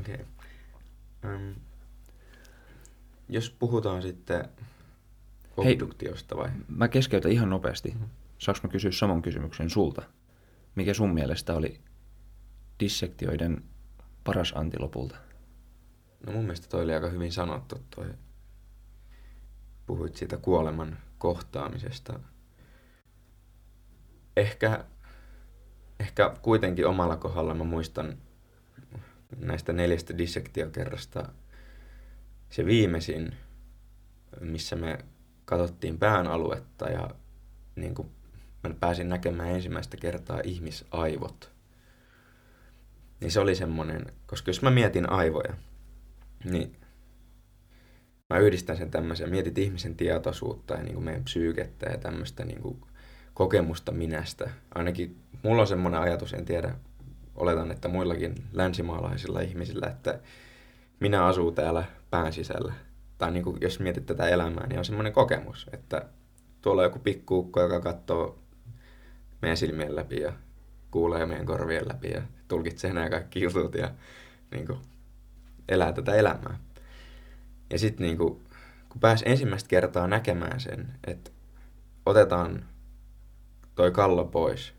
[0.00, 0.14] Okei.
[0.14, 1.36] Okay.
[1.36, 1.54] Um,
[3.28, 4.48] jos puhutaan sitten
[5.64, 5.72] Hei.
[5.72, 6.50] obduktiosta vai?
[6.68, 7.94] Mä keskeytän ihan nopeasti.
[8.38, 10.02] Saanko mä kysyä saman kysymyksen sulta?
[10.74, 11.80] Mikä sun mielestä oli
[12.80, 13.64] dissektioiden
[14.24, 15.16] paras anti lopulta?
[16.26, 18.06] No mun mielestä toi oli aika hyvin sanottu toi.
[19.86, 22.20] Puhuit siitä kuoleman kohtaamisesta.
[24.36, 24.84] Ehkä,
[26.00, 28.18] ehkä kuitenkin omalla kohdalla mä muistan
[29.36, 31.28] näistä neljästä dissektiokerrasta
[32.50, 33.36] se viimeisin,
[34.40, 34.98] missä me
[35.44, 37.10] katsottiin pään aluetta ja
[37.76, 38.10] niin kuin
[38.62, 41.52] mä pääsin näkemään ensimmäistä kertaa ihmisaivot.
[43.20, 45.54] Niin se oli semmoinen, koska jos mä mietin aivoja,
[46.44, 46.76] niin
[48.30, 52.62] mä yhdistän sen tämmöisen, mietit ihmisen tietoisuutta ja niin kuin meidän psyykettä ja tämmöistä niin
[52.62, 52.80] kuin
[53.34, 54.50] kokemusta minästä.
[54.74, 56.74] Ainakin mulla on semmoinen ajatus, en tiedä,
[57.34, 60.20] oletan, että muillakin länsimaalaisilla ihmisillä, että
[61.00, 62.72] minä asuu täällä pään sisällä.
[63.18, 66.06] Tai niin kuin, jos mietit tätä elämää, niin on semmoinen kokemus, että
[66.62, 68.38] tuolla on joku pikkuukko, joka katsoo
[69.42, 70.32] meidän silmien läpi ja
[70.90, 73.90] kuulee meidän korvien läpi ja tulkitsee nämä kaikki jutut ja
[74.50, 74.78] niin kuin,
[75.68, 76.58] elää tätä elämää.
[77.70, 78.44] Ja sitten niin kuin,
[78.88, 81.30] kun pääsi ensimmäistä kertaa näkemään sen, että
[82.06, 82.64] otetaan
[83.74, 84.74] toi kallo pois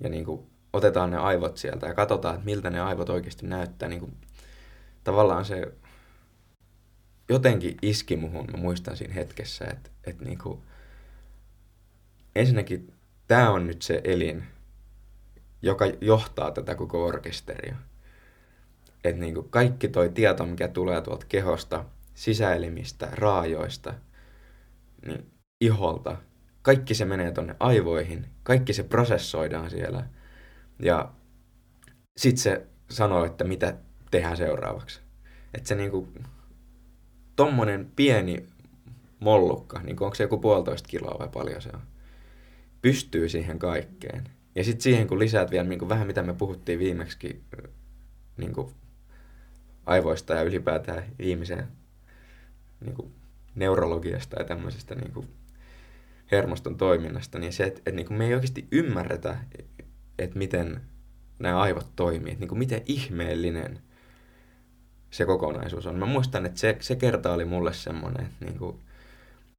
[0.00, 3.88] ja niin kuin, otetaan ne aivot sieltä ja katsotaan, että miltä ne aivot oikeasti näyttää.
[3.88, 4.16] Niin kuin,
[5.04, 5.72] tavallaan se
[7.28, 10.62] jotenkin iski muhun, mä muistan siinä hetkessä, että, että niin kuin,
[12.34, 12.94] ensinnäkin
[13.26, 14.44] tämä on nyt se elin,
[15.62, 17.76] joka johtaa tätä koko orkesteria.
[19.04, 23.94] Että niin kuin kaikki toi tieto, mikä tulee tuolta kehosta, sisäelimistä, raajoista,
[25.06, 26.16] niin iholta,
[26.62, 30.06] kaikki se menee tonne aivoihin, kaikki se prosessoidaan siellä.
[30.82, 31.12] Ja
[32.16, 33.76] sit se sanoo, että mitä
[34.10, 35.00] tehdään seuraavaksi.
[35.54, 36.08] Että se niinku,
[37.36, 38.46] tommonen pieni
[39.20, 41.82] mollukka, niin onko se joku puolitoista kiloa vai paljon se on,
[42.82, 44.24] pystyy siihen kaikkeen.
[44.54, 47.44] Ja sitten siihen, kun lisäät vielä niin vähän mitä me puhuttiin viimeksi
[48.36, 48.52] niin
[49.86, 51.68] aivoista ja ylipäätään ihmisen
[52.80, 53.12] niin kuin
[53.54, 55.28] neurologiasta ja tämmöisestä niin kuin
[56.30, 59.38] hermoston toiminnasta, niin se, että, että niin kuin me ei oikeasti ymmärretä,
[60.18, 60.80] että miten
[61.38, 63.80] nämä aivot toimii, että niin kuin miten ihmeellinen
[65.10, 65.98] se kokonaisuus on.
[65.98, 68.80] Mä muistan, että se, se kerta oli mulle semmoinen, että niin kuin,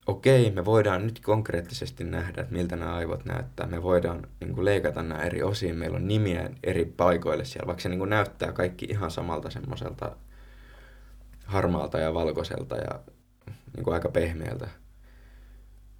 [0.05, 3.67] okei, me voidaan nyt konkreettisesti nähdä, että miltä nämä aivot näyttää.
[3.67, 5.75] Me voidaan niin kuin, leikata nämä eri osiin.
[5.75, 10.15] Meillä on nimiä eri paikoille siellä, vaikka se niin kuin, näyttää kaikki ihan samalta semmoiselta
[11.45, 12.99] harmaalta ja valkoiselta ja
[13.75, 14.67] niin kuin, aika pehmeältä.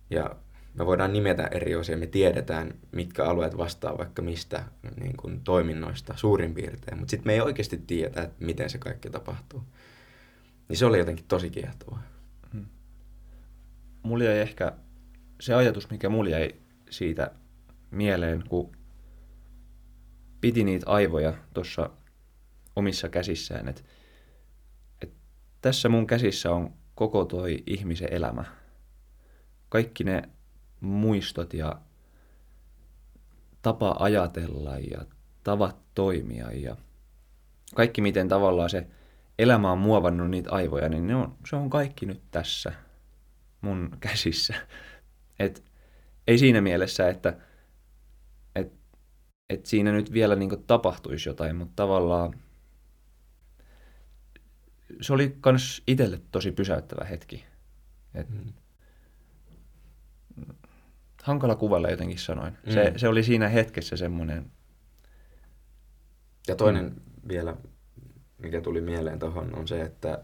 [0.10, 0.36] Ja
[0.74, 4.64] me voidaan nimetä eri osia, me tiedetään, mitkä alueet vastaa vaikka mistä
[5.00, 9.10] niin kuin, toiminnoista suurin piirtein, mutta sitten me ei oikeasti tiedetä, että miten se kaikki
[9.10, 9.64] tapahtuu.
[10.70, 12.15] Niin se oli jotenkin tosi kiehtovaa
[14.06, 14.72] mulla jäi ehkä
[15.42, 16.56] se ajatus, mikä mulla jäi
[16.90, 17.32] siitä
[17.92, 18.72] mieleen, kun
[20.42, 21.90] piti niitä aivoja tuossa
[22.76, 23.82] omissa käsissään, että
[25.02, 25.14] et
[25.62, 28.46] tässä mun käsissä on koko toi ihmisen elämä.
[29.70, 30.22] Kaikki ne
[30.80, 31.82] muistot ja
[33.62, 35.06] tapa ajatella ja
[35.44, 36.76] tavat toimia ja
[37.76, 38.88] kaikki miten tavallaan se
[39.40, 42.74] elämä on muovannut niitä aivoja, niin ne on, se on kaikki nyt tässä–
[43.66, 44.54] mun käsissä.
[45.40, 45.64] Et
[46.28, 47.38] ei siinä mielessä, että
[48.56, 48.74] et,
[49.50, 52.34] et siinä nyt vielä niin tapahtuisi jotain, mutta tavallaan
[55.02, 57.46] se oli kans itselle tosi pysäyttävä hetki.
[58.14, 58.54] Et, mm.
[61.24, 62.58] Hankala kuvalla jotenkin sanoin.
[62.66, 62.72] Mm.
[62.72, 64.52] Se, se oli siinä hetkessä semmoinen...
[66.48, 67.28] Ja toinen mm.
[67.28, 67.56] vielä,
[68.38, 70.24] mikä tuli mieleen tuohon, on se, että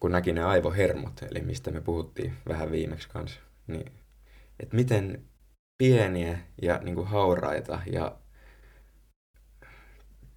[0.00, 3.92] kun näki ne aivohermot, eli mistä me puhuttiin vähän viimeksi kanssa, niin
[4.60, 5.24] että miten
[5.78, 8.16] pieniä ja niin kuin hauraita ja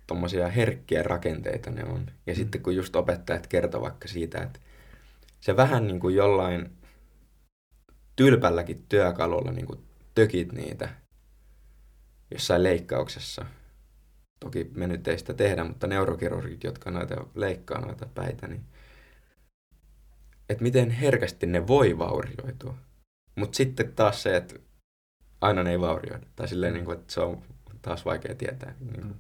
[0.08, 2.06] tuommoisia herkkiä rakenteita ne on.
[2.28, 2.38] Ja mm.
[2.38, 4.60] sitten kun just opettajat kertoo vaikka siitä, että
[5.42, 6.78] se vähän niin kuin jollain
[8.16, 9.80] tylpälläkin työkalulla niin kuin
[10.16, 10.90] tökit niitä
[12.32, 13.46] jossain leikkauksessa.
[14.40, 18.66] Toki me nyt ei sitä tehdä, mutta neurokirurgit, jotka noita leikkaa noita päitä, niin
[20.50, 22.76] että miten herkästi ne voi vaurioitua.
[23.36, 24.56] Mutta sitten taas se, että
[25.42, 26.26] aina ne ei vaurioida.
[26.36, 27.42] Tai silleen, niin kuin, että se on
[27.82, 28.76] taas vaikea tietää.
[28.80, 29.04] Niin.
[29.04, 29.14] Mm.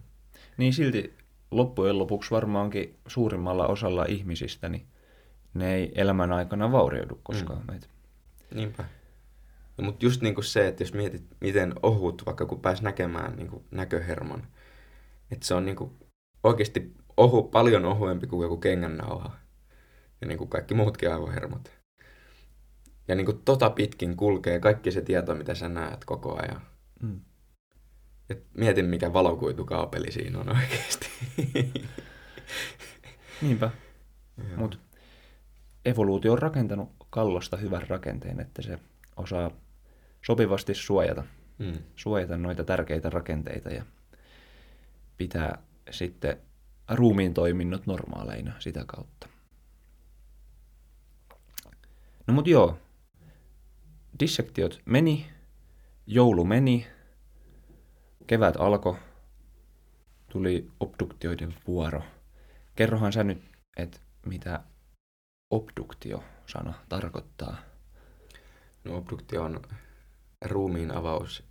[0.58, 1.14] niin silti
[1.52, 4.86] loppujen lopuksi varmaankin suurimmalla osalla ihmisistä, niin
[5.54, 7.80] ne ei elämän aikana vaurioidu koskaan mm.
[8.54, 8.86] Niinpä.
[9.78, 13.36] No, mutta just niin kuin se, että jos mietit, miten ohut, vaikka kun pääs näkemään
[13.36, 14.48] niin kuin näköhermon,
[15.32, 15.92] että se on niin kuin
[16.44, 19.32] oikeasti ohu, paljon ohuempi kuin joku kengännauha
[20.24, 21.72] ja niin kuin kaikki muutkin aivohermot.
[23.08, 26.62] Ja niin kuin tota pitkin kulkee kaikki se tieto, mitä sä näet koko ajan.
[27.02, 27.22] Mm.
[28.30, 31.10] Et mietin, mikä valokuitukaapeli siinä on oikeasti.
[33.42, 33.70] Niinpä.
[34.56, 34.78] Mutta
[35.86, 38.80] evoluutio on rakentanut kallosta hyvän rakenteen, että se
[39.16, 39.52] osaa
[40.26, 41.24] sopivasti suojata,
[41.58, 41.74] mm.
[41.96, 43.86] suojata noita tärkeitä rakenteita ja
[45.18, 45.58] pitää
[45.92, 46.38] sitten
[46.90, 49.33] ruumiin toiminnot normaaleina sitä kautta.
[52.28, 52.78] No mut joo,
[54.20, 55.30] dissektiot meni,
[56.08, 56.88] joulu meni,
[58.28, 58.98] kevät alkoi,
[60.32, 62.04] tuli obduktioiden vuoro.
[62.76, 63.44] Kerrohan sä nyt,
[63.78, 64.64] että mitä
[65.50, 67.58] obduktio-sana tarkoittaa?
[68.84, 69.62] No obduktio on
[70.46, 71.44] ruumiin avaus,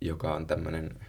[0.00, 1.00] joka on tämmöinen,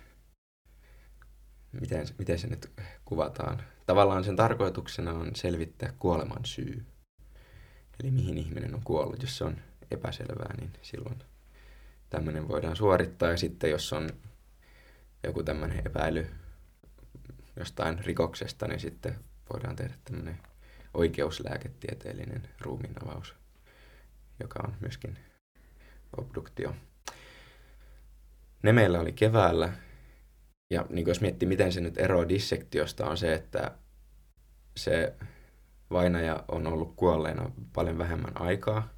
[1.81, 2.71] miten, miten se nyt
[3.05, 3.63] kuvataan.
[3.85, 6.85] Tavallaan sen tarkoituksena on selvittää kuoleman syy.
[8.03, 9.21] Eli mihin ihminen on kuollut.
[9.21, 9.57] Jos se on
[9.91, 11.19] epäselvää, niin silloin
[12.09, 13.29] tämmöinen voidaan suorittaa.
[13.29, 14.09] Ja sitten jos on
[15.23, 16.27] joku tämmöinen epäily
[17.55, 19.15] jostain rikoksesta, niin sitten
[19.53, 20.39] voidaan tehdä tämmöinen
[20.93, 23.35] oikeuslääketieteellinen ruumiinavaus,
[24.39, 25.17] joka on myöskin
[26.17, 26.75] obduktio.
[28.63, 29.73] Ne meillä oli keväällä,
[30.69, 33.71] ja niin jos miettii, miten se nyt eroaa dissektiosta, on se, että
[34.77, 35.13] se
[35.91, 38.89] vainaja on ollut kuolleena paljon vähemmän aikaa,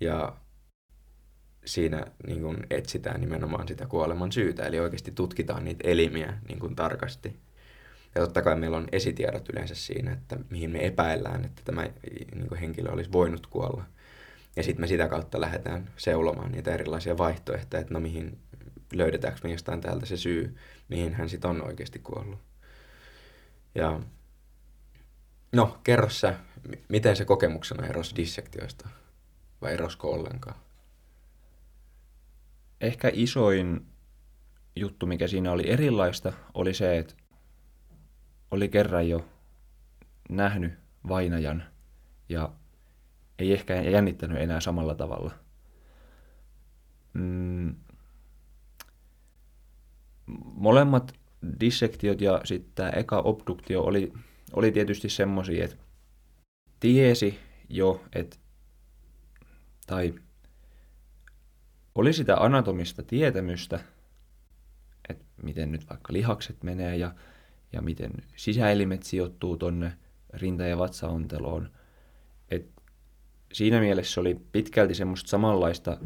[0.00, 0.36] ja
[1.64, 6.76] siinä niin kuin etsitään nimenomaan sitä kuoleman syytä, eli oikeasti tutkitaan niitä elimiä niin kuin
[6.76, 7.36] tarkasti.
[8.14, 11.82] Ja totta kai meillä on esitiedot yleensä siinä, että mihin me epäillään, että tämä
[12.34, 13.84] niin kuin henkilö olisi voinut kuolla.
[14.56, 18.38] Ja sitten me sitä kautta lähdetään seulomaan niitä erilaisia vaihtoehtoja, että no mihin
[18.92, 20.56] löydetäänkö me jostain täältä se syy,
[20.88, 22.38] mihin hän sitten on oikeasti kuollut.
[23.74, 24.00] Ja
[25.52, 26.34] no, kerro sä,
[26.88, 28.88] miten se kokemuksena erosi dissektioista,
[29.60, 30.56] vai erosko ollenkaan?
[32.80, 33.86] Ehkä isoin
[34.76, 37.14] juttu, mikä siinä oli erilaista, oli se, että
[38.50, 39.26] oli kerran jo
[40.28, 40.72] nähnyt
[41.08, 41.64] vainajan
[42.28, 42.52] ja
[43.38, 45.34] ei ehkä jännittänyt enää samalla tavalla.
[47.12, 47.74] Mm.
[50.54, 51.12] Molemmat
[51.60, 54.12] dissektiot ja sitten tämä eka obduktio oli,
[54.52, 55.76] oli tietysti semmoisia, että
[56.80, 58.36] tiesi jo, että
[59.86, 60.14] tai
[61.94, 63.80] oli sitä anatomista tietämystä,
[65.08, 67.14] että miten nyt vaikka lihakset menee ja
[67.72, 69.92] ja miten sisäelimet sijoittuu tonne
[70.34, 71.70] rinta- ja vatsaonteloon.
[72.50, 72.70] Et
[73.52, 75.98] siinä mielessä oli pitkälti semmoista samanlaista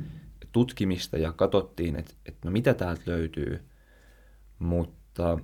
[0.52, 3.61] tutkimista ja katsottiin, että et no mitä täältä löytyy.
[4.59, 5.38] Mutta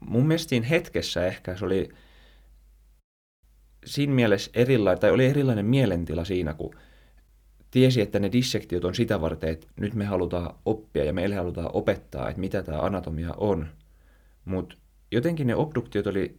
[0.00, 1.88] mun mielestä siinä hetkessä ehkä se oli
[3.84, 6.74] siinä mielessä erilainen, tai oli erilainen mielentila siinä, kun
[7.70, 11.70] tiesi, että ne dissektiot on sitä varten, että nyt me halutaan oppia ja meille halutaan
[11.72, 13.68] opettaa, että mitä tämä anatomia on.
[14.44, 14.76] Mutta
[15.12, 16.38] jotenkin ne obduktiot oli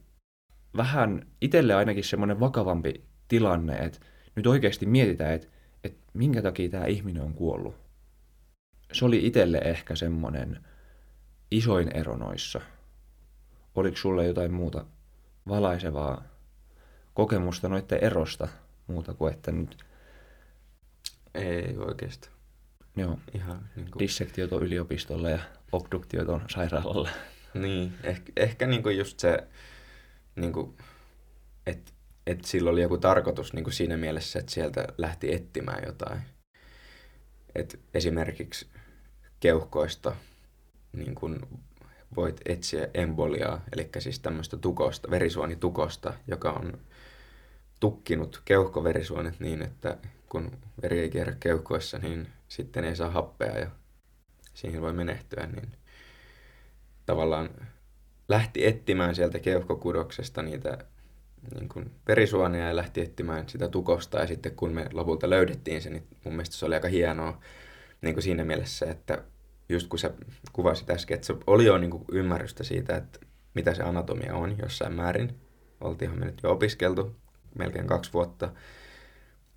[0.77, 3.99] vähän itselle ainakin semmoinen vakavampi tilanne, että
[4.35, 5.47] nyt oikeasti mietitään, että,
[5.83, 7.75] että minkä takia tämä ihminen on kuollut.
[8.91, 10.59] Se oli itselle ehkä semmoinen
[11.51, 12.61] isoin ero noissa.
[13.75, 14.85] Oliko sulle jotain muuta
[15.47, 16.23] valaisevaa
[17.13, 18.47] kokemusta noiden erosta
[18.87, 19.85] muuta kuin että nyt...
[21.33, 22.33] Ei oikeastaan.
[22.95, 23.19] Joo.
[23.33, 23.99] Ihan niin kuin...
[23.99, 25.39] Dissektiot on yliopistolla ja
[25.71, 27.09] obduktiot on sairaalalla.
[27.53, 29.47] Niin, ehkä, ehkä niinku just se,
[30.35, 30.75] niinku,
[31.65, 31.91] että
[32.27, 36.21] et sillä oli joku tarkoitus niinku siinä mielessä, että sieltä lähti etsimään jotain.
[37.55, 38.67] Et esimerkiksi
[39.39, 40.15] keuhkoista
[40.93, 41.47] niin kun
[42.15, 46.73] voit etsiä emboliaa, eli siis tämmöistä tukosta, verisuonitukosta, joka on
[47.79, 49.97] tukkinut keuhkoverisuonet niin, että
[50.29, 53.71] kun veri ei kierrä keuhkoissa, niin sitten ei saa happea ja
[54.53, 55.71] siihen voi menehtyä, niin
[57.05, 57.49] tavallaan
[58.29, 60.77] lähti etsimään sieltä keuhkokudoksesta niitä
[61.53, 64.19] niin kuin verisuonia ja lähti etsimään sitä tukosta.
[64.19, 67.41] Ja sitten kun me lopulta löydettiin se, niin mun mielestä se oli aika hienoa
[68.01, 69.23] niin kuin siinä mielessä, että
[69.69, 70.11] just kun sä
[70.53, 73.19] kuvasit äsken, että se oli jo niin kuin ymmärrystä siitä, että
[73.53, 75.39] mitä se anatomia on jossain määrin.
[75.81, 77.15] Oltiinhan me nyt jo opiskeltu
[77.57, 78.51] melkein kaksi vuotta.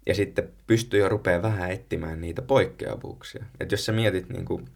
[0.06, 3.44] Ja sitten pystyi jo rupeaa vähän etsimään niitä poikkeavuuksia.
[3.60, 4.68] Että jos sä mietit niin kuin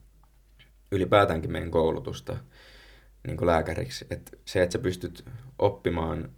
[0.92, 2.36] ylipäätäänkin meidän koulutusta
[3.26, 4.06] niin kuin lääkäriksi.
[4.10, 5.24] Että se, että sä pystyt
[5.58, 6.30] oppimaan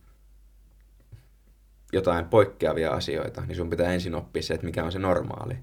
[1.92, 5.58] jotain poikkeavia asioita, niin sun pitää ensin oppia se, että mikä on se normaali.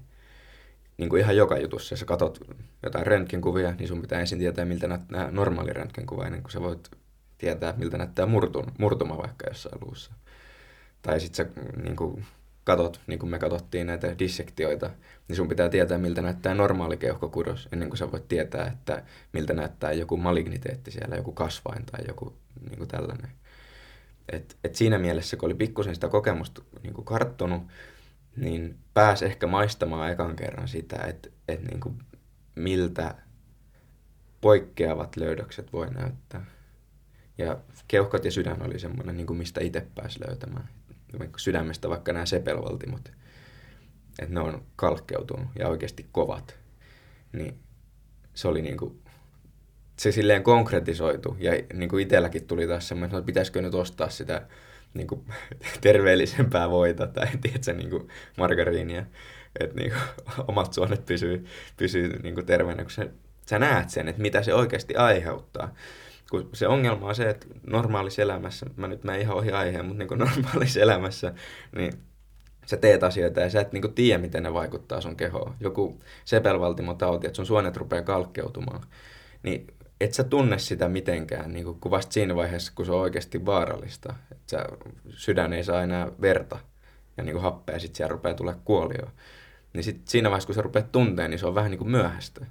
[0.98, 2.38] Niin kuin ihan joka jutussa, jos sä katot
[2.82, 6.90] jotain röntgenkuvia, niin sun pitää ensin tietää, miltä näyttää normaali röntgenkuva, ennen kuin sä voit
[7.38, 10.12] tietää, miltä näyttää murtun, murtuma vaikka jossain luussa.
[11.02, 12.24] Tai sitten sä niin kuin,
[12.64, 14.90] katot, niin kuin me katsottiin näitä dissektioita,
[15.28, 19.02] niin sun pitää tietää, miltä näyttää normaali keuhkokudos, ennen kuin sä voit tietää, että
[19.32, 22.36] miltä näyttää joku maligniteetti siellä, joku kasvain tai joku
[22.68, 23.30] niin kuin tällainen.
[24.32, 27.62] Et, et siinä mielessä, kun oli pikkusen sitä kokemusta niin kuin karttunut,
[28.36, 31.98] niin pääsi ehkä maistamaan ekan kerran sitä, että et niin kuin
[32.54, 33.14] miltä
[34.40, 36.46] poikkeavat löydökset voi näyttää.
[37.38, 40.68] Ja keuhkot ja sydän oli semmoinen, niin kuin mistä itse pääsi löytämään
[41.36, 43.12] sydämestä vaikka nämä sepelvaltimot,
[44.18, 46.58] että ne on kalkkeutunut ja oikeasti kovat,
[47.32, 47.58] niin
[48.34, 49.02] se oli niin kuin
[49.98, 54.46] se silleen konkretisoitu ja niin kuin itselläkin tuli taas semmoinen, että pitäisikö nyt ostaa sitä
[54.94, 55.24] niin kuin,
[55.80, 59.04] terveellisempää voita tai tiedätkö, niin kuin margariinia,
[59.60, 61.44] että niin kuin, omat suonet pysyy,
[61.76, 63.06] pysyy niin kuin terveenä, kun sä,
[63.46, 65.74] sä näet sen, että mitä se oikeasti aiheuttaa.
[66.30, 69.98] Kun se ongelma on se, että normaalissa elämässä, mä nyt mä ihan ohi aiheen, mutta
[69.98, 71.34] niin kuin normaalissa elämässä,
[71.76, 71.92] niin
[72.66, 75.54] sä teet asioita ja sä et niin kuin tiedä, miten ne vaikuttaa sun kehoon.
[75.60, 78.82] Joku sepelvaltimotauti, että sun suonet rupeaa kalkkeutumaan.
[79.42, 79.66] Niin
[80.04, 84.14] et sä tunne sitä mitenkään, niin kuin vasta siinä vaiheessa, kun se on oikeasti vaarallista.
[84.32, 84.66] Että sä,
[85.08, 86.58] sydän ei saa enää verta
[87.16, 89.06] ja niin kuin happea, sitten siellä rupeaa tulee kuolio.
[89.72, 92.46] Niin sit siinä vaiheessa, kun sä rupeat tunteen, niin se on vähän niin kuin myöhäistä.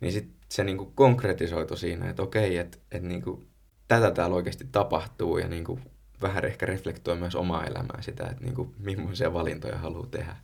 [0.00, 3.46] Niin sit se niin kuin konkretisoitu siinä, että okei, että että niin kuin,
[3.88, 5.80] tätä täällä oikeasti tapahtuu ja niin kuin
[6.22, 10.36] vähän ehkä reflektoi myös omaa elämää sitä, että niin kuin, millaisia valintoja haluaa tehdä.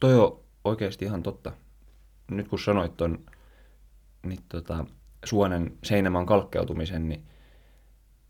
[0.00, 1.52] Toi on oikeasti ihan totta.
[2.30, 3.24] Nyt kun sanoit ton
[4.26, 4.84] niin tota,
[5.24, 7.22] suonen seinämaan kalkkeutumisen, niin,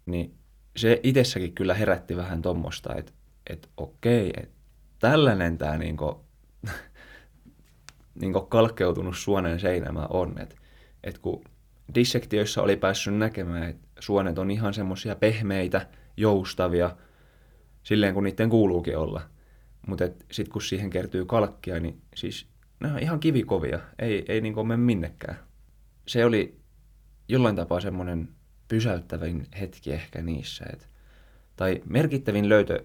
[0.06, 0.34] niin
[0.76, 3.12] se itsessäkin kyllä herätti vähän tuommoista, että
[3.50, 4.50] et okei, et
[4.98, 6.24] tällainen tämä niinku,
[8.20, 10.38] niinku kalkkeutunut suonen seinämä on.
[10.40, 10.56] Että
[11.04, 11.44] et kun
[11.94, 16.96] dissektioissa oli päässyt näkemään, että suonet on ihan semmoisia pehmeitä, joustavia,
[17.82, 19.22] silleen kun niiden kuuluukin olla.
[19.86, 22.46] Mutta sitten kun siihen kertyy kalkkia, niin siis
[22.80, 25.45] ne on ihan kivikovia, ei, ei niinku mene minnekään
[26.06, 26.60] se oli
[27.28, 28.28] jollain tapaa semmoinen
[28.68, 30.64] pysäyttävin hetki ehkä niissä.
[30.72, 30.88] Et,
[31.56, 32.84] tai merkittävin löytö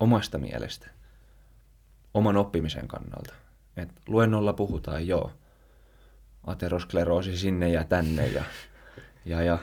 [0.00, 0.90] omasta mielestä,
[2.14, 3.34] oman oppimisen kannalta.
[3.76, 5.32] Et luennolla puhutaan joo,
[6.46, 8.44] ateroskleroosi sinne ja tänne ja,
[9.24, 9.58] ja, ja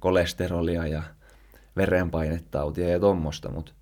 [0.00, 1.02] kolesterolia ja
[1.76, 3.72] verenpainetautia ja tommosta, mutta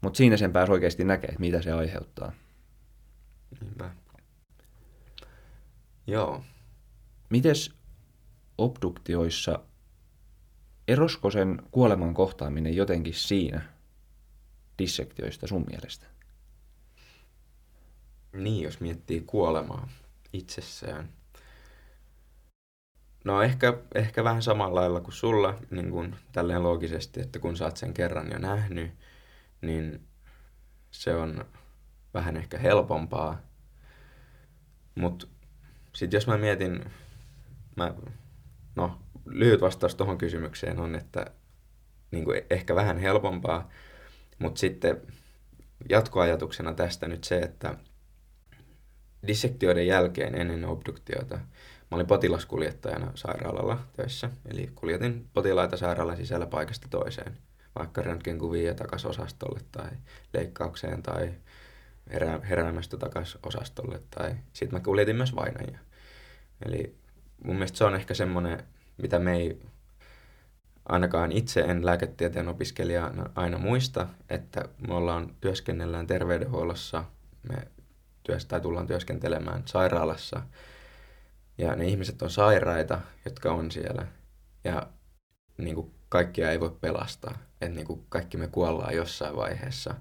[0.00, 2.32] mut siinä sen pääsi oikeasti näkee, että mitä se aiheuttaa.
[3.60, 3.90] Niinpä.
[6.06, 6.44] Joo.
[7.30, 7.75] Mites
[8.58, 9.58] obduktioissa,
[10.88, 13.62] erosko sen kuoleman kohtaaminen jotenkin siinä
[14.78, 16.06] dissektioista sun mielestä?
[18.32, 19.88] Niin, jos miettii kuolemaa
[20.32, 21.08] itsessään.
[23.24, 27.64] No ehkä, ehkä vähän samalla lailla kuin sulla, niin kuin tälleen loogisesti, että kun sä
[27.64, 28.90] oot sen kerran jo nähnyt,
[29.60, 30.06] niin
[30.90, 31.44] se on
[32.14, 33.40] vähän ehkä helpompaa.
[34.94, 35.26] Mutta
[35.92, 36.84] sitten jos mä mietin,
[37.76, 37.94] mä
[38.76, 41.26] No, lyhyt vastaus tuohon kysymykseen on, että
[42.10, 43.68] niin kuin ehkä vähän helpompaa,
[44.38, 45.02] mutta sitten
[45.88, 47.74] jatkoajatuksena tästä nyt se, että
[49.26, 51.38] dissektioiden jälkeen ennen obduktiota
[51.90, 57.38] mä olin potilaskuljettajana sairaalalla töissä, eli kuljetin potilaita sairaalan sisällä paikasta toiseen,
[57.78, 59.90] vaikka röntgenkuvia takaisin osastolle tai
[60.32, 61.34] leikkaukseen tai
[62.10, 65.78] herää, heräämästä takaisin osastolle tai sitten mä kuljetin myös vainajia.
[66.66, 66.96] Eli
[67.44, 68.64] mun mielestä se on ehkä semmoinen,
[68.96, 69.62] mitä me ei
[70.88, 77.04] ainakaan itse en lääketieteen opiskelijana aina muista, että me ollaan työskennellään terveydenhuollossa,
[77.48, 77.56] me
[78.22, 80.42] työstä tai tullaan työskentelemään sairaalassa
[81.58, 84.06] ja ne ihmiset on sairaita, jotka on siellä
[84.64, 84.86] ja
[85.58, 89.94] niin kuin kaikkia ei voi pelastaa, että niin kuin kaikki me kuollaan jossain vaiheessa.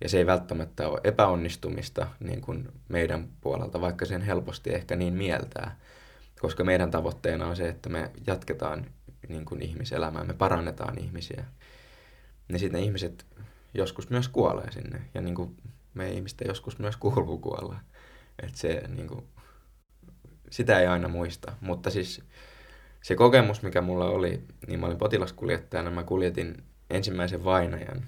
[0.00, 5.14] Ja se ei välttämättä ole epäonnistumista niin kuin meidän puolelta, vaikka sen helposti ehkä niin
[5.14, 5.76] mieltää
[6.40, 8.86] koska meidän tavoitteena on se, että me jatketaan
[9.28, 11.44] niin kuin ihmiselämää, me parannetaan ihmisiä.
[12.48, 13.26] Niin sitten ihmiset
[13.74, 15.56] joskus myös kuolee sinne, ja niin kuin
[15.94, 17.76] me ihmisten joskus myös kuuluu kuolla.
[18.42, 19.24] Et se, niin kuin,
[20.50, 22.22] sitä ei aina muista, mutta siis
[23.02, 28.06] se kokemus, mikä mulla oli, niin mä olin potilaskuljettajana, mä kuljetin ensimmäisen vainajan,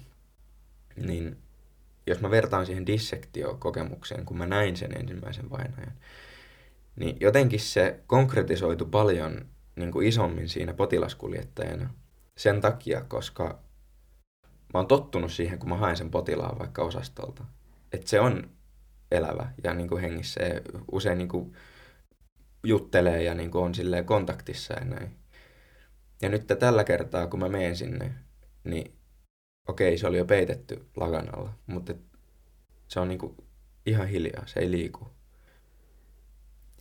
[0.95, 1.37] niin
[2.07, 5.93] jos mä vertaan siihen dissektio-kokemukseen, kun mä näin sen ensimmäisen vainajan,
[6.95, 11.93] niin jotenkin se konkretisoitu paljon niin kuin isommin siinä potilaskuljettajana
[12.37, 13.59] sen takia, koska
[14.73, 17.45] mä oon tottunut siihen, kun mä haen sen potilaan vaikka osastolta.
[17.91, 18.49] Että se on
[19.11, 21.53] elävä ja niin kuin hengissä ja usein niin kuin
[22.63, 25.17] juttelee ja niin kuin on silleen kontaktissa ja näin.
[26.21, 28.13] Ja nyt tällä kertaa, kun mä menen sinne,
[28.63, 28.95] niin
[29.67, 31.93] okei, se oli jo peitetty laganalla, mutta
[32.87, 33.37] se on niin kuin
[33.85, 35.07] ihan hiljaa, se ei liiku.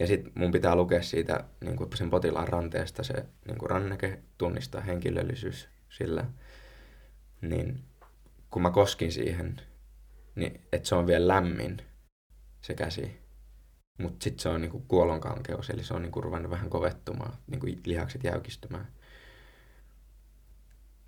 [0.00, 4.22] Ja sitten mun pitää lukea siitä niin kuin sen potilaan ranteesta se niin kuin ranneke,
[4.38, 6.24] tunnistaa henkilöllisyys sillä.
[7.40, 7.84] Niin
[8.50, 9.60] kun mä koskin siihen,
[10.34, 11.82] niin että se on vielä lämmin
[12.60, 13.22] se käsi.
[13.98, 18.24] Mutta sitten se on niinku kuolonkankeus, eli se on niinku ruvennut vähän kovettumaan, niinku lihakset
[18.24, 18.88] jäykistymään.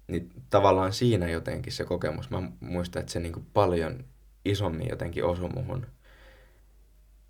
[0.08, 4.04] Niin tavallaan siinä jotenkin se kokemus, mä muistan, että se niinku paljon
[4.44, 5.86] isommin jotenkin osui muhun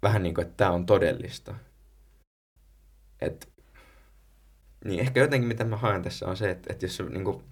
[0.05, 1.55] vähän niin kuin, että tämä on todellista.
[3.21, 3.53] Et
[4.85, 7.45] Niin ehkä jotenkin mitä mä haen tässä on se, että, että jos sä niin kuin,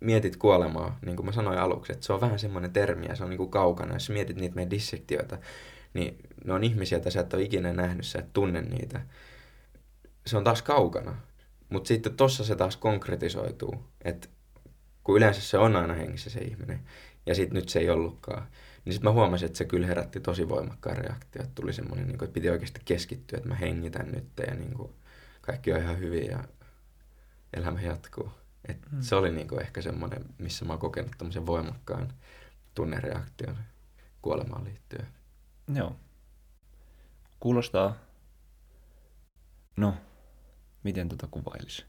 [0.00, 3.24] mietit kuolemaa, niin kuin mä sanoin aluksi, että se on vähän semmoinen termi ja se
[3.24, 3.94] on niin kuin kaukana.
[3.94, 5.38] Jos mietit niitä meidän dissektioita,
[5.94, 9.00] niin ne on ihmisiä, joita sä et ole ikinä nähnyt, sä et tunne niitä.
[10.26, 11.16] Se on taas kaukana.
[11.68, 14.28] Mutta sitten tossa se taas konkretisoituu, että
[15.04, 16.80] kun yleensä se on aina hengissä se ihminen,
[17.26, 18.46] ja sitten nyt se ei ollutkaan,
[18.86, 22.18] niin sitten mä huomasin, että se kyllä herätti tosi voimakkaan reaktio, että tuli semmoinen, niin
[22.18, 24.92] kuin, että piti oikeasti keskittyä, että mä hengitän nyt ja niin kuin,
[25.40, 26.44] kaikki on ihan hyvin ja
[27.52, 28.30] elämä jatkuu.
[28.68, 29.00] Et mm.
[29.00, 32.12] Se oli niin kuin ehkä semmoinen, missä mä oon kokenut tämmöisen voimakkaan
[32.74, 33.56] tunnereaktion
[34.22, 35.06] kuolemaan liittyen.
[35.74, 35.96] Joo.
[37.40, 37.96] Kuulostaa,
[39.76, 39.94] no,
[40.82, 41.84] miten tota kuvailisi?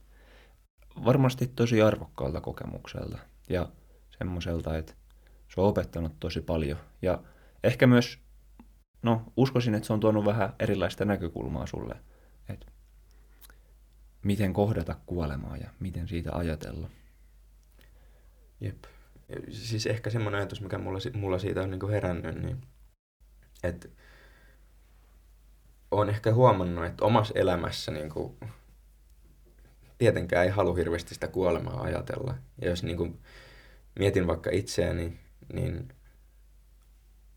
[1.05, 3.17] Varmasti tosi arvokkaalta kokemukselta
[3.49, 3.69] ja
[4.17, 4.93] semmoiselta, että
[5.57, 6.77] se on opettanut tosi paljon.
[7.01, 7.23] Ja
[7.63, 8.19] ehkä myös,
[9.01, 11.95] no uskoisin, että se on tuonut vähän erilaista näkökulmaa sulle,
[12.49, 12.65] että
[14.23, 16.89] miten kohdata kuolemaa ja miten siitä ajatella.
[18.61, 18.83] Jep.
[19.51, 22.61] Siis ehkä semmoinen ajatus, mikä mulla, mulla siitä on niin herännyt, niin
[23.63, 23.87] että
[25.91, 28.37] olen ehkä huomannut, että omassa elämässä niin kuin,
[29.97, 32.35] tietenkään ei halua hirveästi sitä kuolemaa ajatella.
[32.61, 33.19] Ja jos niin kuin,
[33.99, 35.87] mietin vaikka itseäni, niin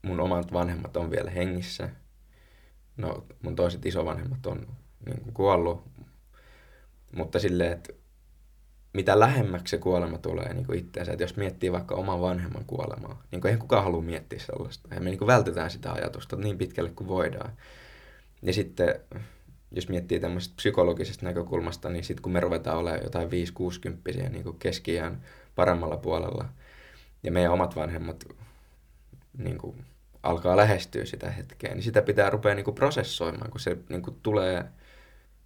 [0.02, 1.90] mun omat vanhemmat on vielä hengissä.
[2.96, 4.66] No, mun toiset isovanhemmat on
[5.06, 5.84] niin kuin, kuollut.
[7.16, 7.92] Mutta silleen, että
[8.92, 13.40] mitä lähemmäksi se kuolema tulee niin kuin että jos miettii vaikka oman vanhemman kuolemaa, niin
[13.40, 14.94] kuin eihän kukaan halua miettiä sellaista.
[14.94, 17.52] Ja me niin kuin vältetään sitä ajatusta niin pitkälle kuin voidaan.
[18.42, 18.94] Ja sitten,
[19.72, 25.22] jos miettii tämmöisestä psykologisesta näkökulmasta, niin sitten kun me ruvetaan olemaan jotain 5-60 niin keskiään
[25.54, 26.48] paremmalla puolella,
[27.22, 28.24] ja meidän omat vanhemmat
[29.38, 29.84] niin kuin,
[30.22, 34.16] alkaa lähestyä sitä hetkeä, niin sitä pitää rupea niin kuin, prosessoimaan, kun se niin kuin,
[34.22, 34.64] tulee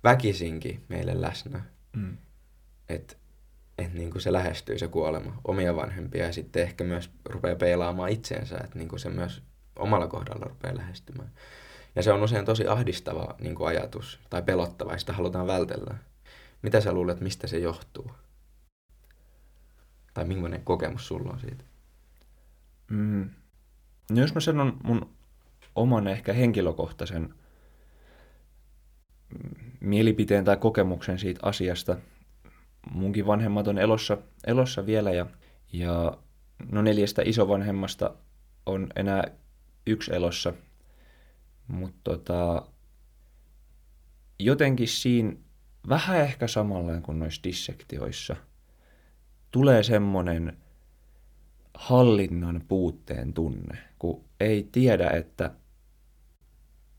[0.04, 1.60] väkisinkin meille läsnä.
[1.96, 2.16] Mm.
[2.88, 3.16] Että
[3.78, 8.10] et, niin kuin se lähestyy se kuolema omia vanhempia ja sitten ehkä myös rupeaa peilaamaan
[8.10, 9.42] itseensä, että niin kuin se myös
[9.78, 11.30] omalla kohdalla rupeaa lähestymään.
[11.96, 15.94] Ja se on usein tosi ahdistava niin kuin ajatus tai pelottava ja sitä halutaan vältellä.
[16.62, 18.10] Mitä sä luulet, mistä se johtuu?
[20.14, 21.64] Tai millainen kokemus sulla on siitä?
[22.90, 23.30] Mm.
[24.10, 25.10] No jos mä sanon mun
[25.74, 27.34] oman ehkä henkilökohtaisen
[29.80, 31.96] mielipiteen tai kokemuksen siitä asiasta.
[32.90, 35.26] Munkin vanhemmat on elossa, elossa vielä ja,
[35.72, 36.18] ja
[36.72, 38.14] no neljästä isovanhemmasta
[38.66, 39.24] on enää
[39.86, 40.52] yksi elossa.
[41.68, 42.66] Mutta tota,
[44.38, 45.36] jotenkin siinä
[45.88, 48.36] vähän ehkä samalla kuin noissa dissektioissa
[49.54, 50.58] tulee semmoinen
[51.74, 55.50] hallinnan puutteen tunne, kun ei tiedä, että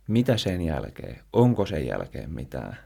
[0.07, 2.77] mitä sen jälkeen, onko sen jälkeen mitään.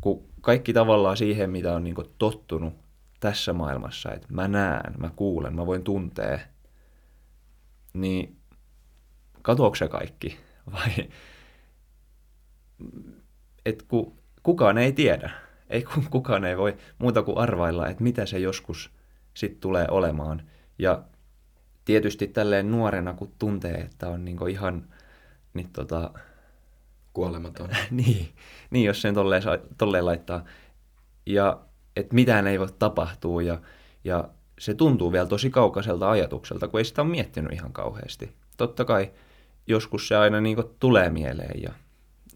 [0.00, 2.74] Kun kaikki tavallaan siihen, mitä on niin tottunut
[3.20, 6.38] tässä maailmassa, että mä näen, mä kuulen, mä voin tuntea,
[7.92, 8.36] niin
[9.42, 10.38] katoako se kaikki?
[10.72, 11.08] Vai
[13.66, 15.51] et ku, kukaan ei tiedä.
[15.72, 18.90] Ei kukaan ei voi muuta kuin arvailla, että mitä se joskus
[19.34, 20.42] sitten tulee olemaan.
[20.78, 21.02] Ja
[21.84, 24.88] tietysti tälleen nuorena, kun tuntee, että on niinku ihan
[25.54, 26.10] niin tota...
[27.12, 27.70] Kuolematon.
[27.90, 28.28] niin,
[28.70, 29.42] niin, jos sen tolleen,
[29.78, 30.44] tolleen laittaa.
[31.26, 31.60] Ja
[31.96, 33.60] että mitään ei voi tapahtua ja,
[34.04, 38.32] ja se tuntuu vielä tosi kaukaiselta ajatukselta, kun ei sitä ole miettinyt ihan kauheasti.
[38.56, 39.12] Totta kai
[39.66, 41.72] joskus se aina niin tulee mieleen ja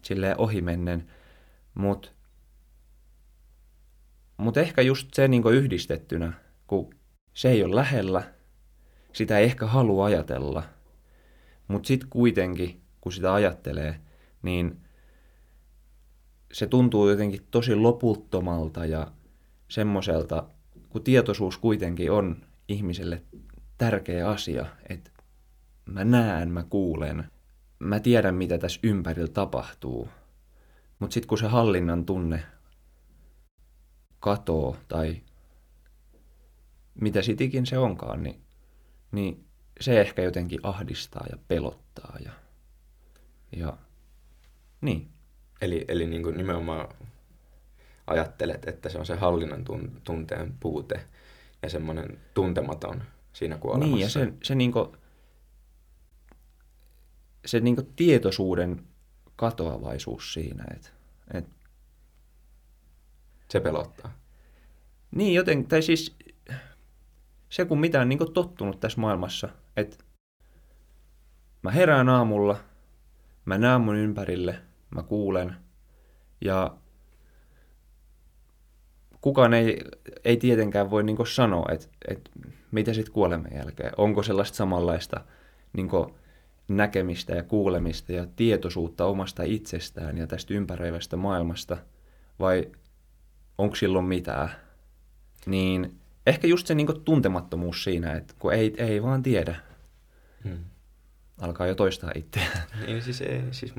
[0.03, 1.11] silleen ohimennen,
[1.73, 2.09] mutta
[4.37, 6.33] mut ehkä just se niin yhdistettynä,
[6.67, 6.93] kun
[7.33, 8.23] se ei ole lähellä,
[9.13, 10.63] sitä ei ehkä halua ajatella,
[11.67, 13.99] mutta sitten kuitenkin, kun sitä ajattelee,
[14.41, 14.77] niin
[16.53, 19.11] se tuntuu jotenkin tosi loputtomalta ja
[19.69, 20.43] semmoiselta,
[20.89, 22.35] kun tietoisuus kuitenkin on
[22.67, 23.23] ihmiselle
[23.77, 25.11] tärkeä asia, että
[25.85, 27.23] mä näen, mä kuulen,
[27.79, 30.09] mä tiedän mitä tässä ympärillä tapahtuu.
[30.99, 32.43] Mutta sitten kun se hallinnan tunne
[34.19, 35.21] katoo tai
[37.01, 38.41] mitä sitikin se onkaan, niin,
[39.11, 39.45] niin
[39.79, 42.17] se ehkä jotenkin ahdistaa ja pelottaa.
[42.25, 42.31] Ja,
[43.55, 43.77] ja
[44.81, 45.09] niin.
[45.61, 46.87] Eli, eli niin kuin nimenomaan
[48.07, 49.65] ajattelet, että se on se hallinnan
[50.03, 51.05] tunteen puute
[51.61, 53.03] ja semmoinen tuntematon
[53.33, 53.95] siinä kuolemassa.
[53.95, 54.89] Niin, ja se, se niin kuin,
[57.45, 58.83] se niin tietoisuuden
[59.35, 60.65] katoavaisuus siinä.
[60.75, 60.93] Et,
[61.33, 61.45] et...
[63.49, 64.13] Se pelottaa.
[65.11, 66.15] Niin, joten, tai siis
[67.49, 69.97] se kun mitä on niin tottunut tässä maailmassa, että
[71.61, 72.57] mä herään aamulla,
[73.45, 74.61] mä näen mun ympärille,
[74.95, 75.55] mä kuulen
[76.41, 76.77] ja
[79.21, 79.81] kukaan ei,
[80.25, 82.31] ei tietenkään voi niin sanoa, että, että
[82.71, 83.91] mitä sitten kuoleman jälkeen.
[83.97, 85.21] Onko sellaista samanlaista
[85.73, 85.89] niin
[86.67, 91.77] näkemistä ja kuulemista ja tietoisuutta omasta itsestään ja tästä ympäröivästä maailmasta,
[92.39, 92.71] vai
[93.57, 94.49] onko silloin mitään?
[95.45, 99.55] Niin ehkä just se niin tuntemattomuus siinä, että kun ei, ei vaan tiedä.
[100.43, 100.63] Hmm.
[101.41, 102.63] Alkaa jo toistaa itseään.
[102.85, 103.73] Niin siis ei, siis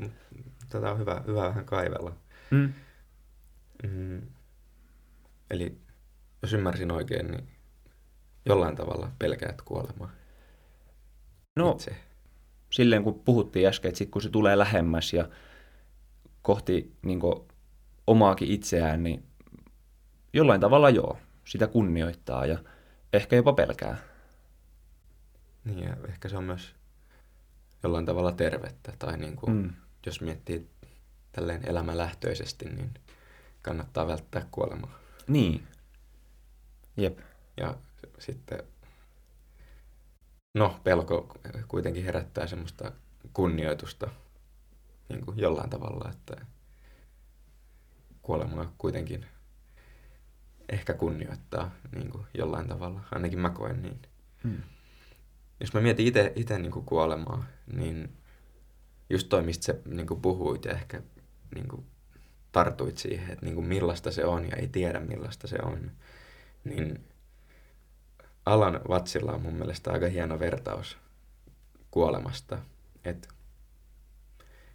[0.69, 2.15] tätä on hyvä, hyvä vähän kaivella.
[2.51, 2.73] Hmm.
[3.83, 4.21] Mm.
[5.49, 5.77] Eli
[6.41, 7.47] jos ymmärsin oikein, niin
[8.45, 10.11] jollain tavalla pelkäät kuolemaa.
[11.55, 11.95] No, Itse.
[12.71, 15.29] silleen kun puhuttiin äsken, että sit kun se tulee lähemmäs ja
[16.41, 17.47] kohti niin kuin,
[18.07, 19.23] omaakin itseään, niin
[20.33, 22.57] jollain tavalla joo, sitä kunnioittaa ja
[23.13, 23.97] ehkä jopa pelkää.
[25.63, 26.75] Niin ja ehkä se on myös
[27.83, 29.73] jollain tavalla tervettä tai niin kuin, mm.
[30.05, 30.69] jos miettii
[31.31, 32.93] tälleen elämälähtöisesti, niin
[33.61, 34.99] kannattaa välttää kuolemaa.
[35.27, 35.67] Niin.
[36.97, 37.19] Jep.
[37.57, 37.75] Ja
[38.19, 38.63] sitten,
[40.55, 42.91] no pelko kuitenkin herättää semmoista
[43.33, 44.09] kunnioitusta
[45.09, 46.45] niin kuin jollain tavalla, että
[48.21, 49.25] kuolemaa kuitenkin
[50.71, 53.01] ehkä kunnioittaa niin kuin jollain tavalla.
[53.11, 53.99] Ainakin mä koen niin.
[54.43, 54.61] Hmm.
[55.59, 58.17] Jos mä mietin itse niin kuolemaa, niin
[59.09, 61.01] just toi, mistä sä niin kuin puhuit ja ehkä
[61.55, 61.85] niin kuin
[62.51, 65.91] tartuit siihen, että niin kuin millaista se on ja ei tiedä millaista se on,
[66.63, 67.03] niin
[68.45, 70.97] Alan Vatsilla on mun mielestä aika hieno vertaus
[71.91, 72.57] kuolemasta
[73.05, 73.29] et,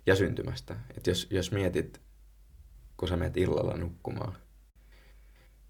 [0.06, 0.76] ja syntymästä.
[0.96, 2.00] Et jos, jos mietit,
[2.96, 4.36] kun sä menet illalla nukkumaan,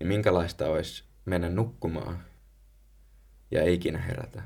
[0.00, 2.24] niin minkälaista olisi mennä nukkumaan
[3.50, 4.42] ja ei ikinä herätä.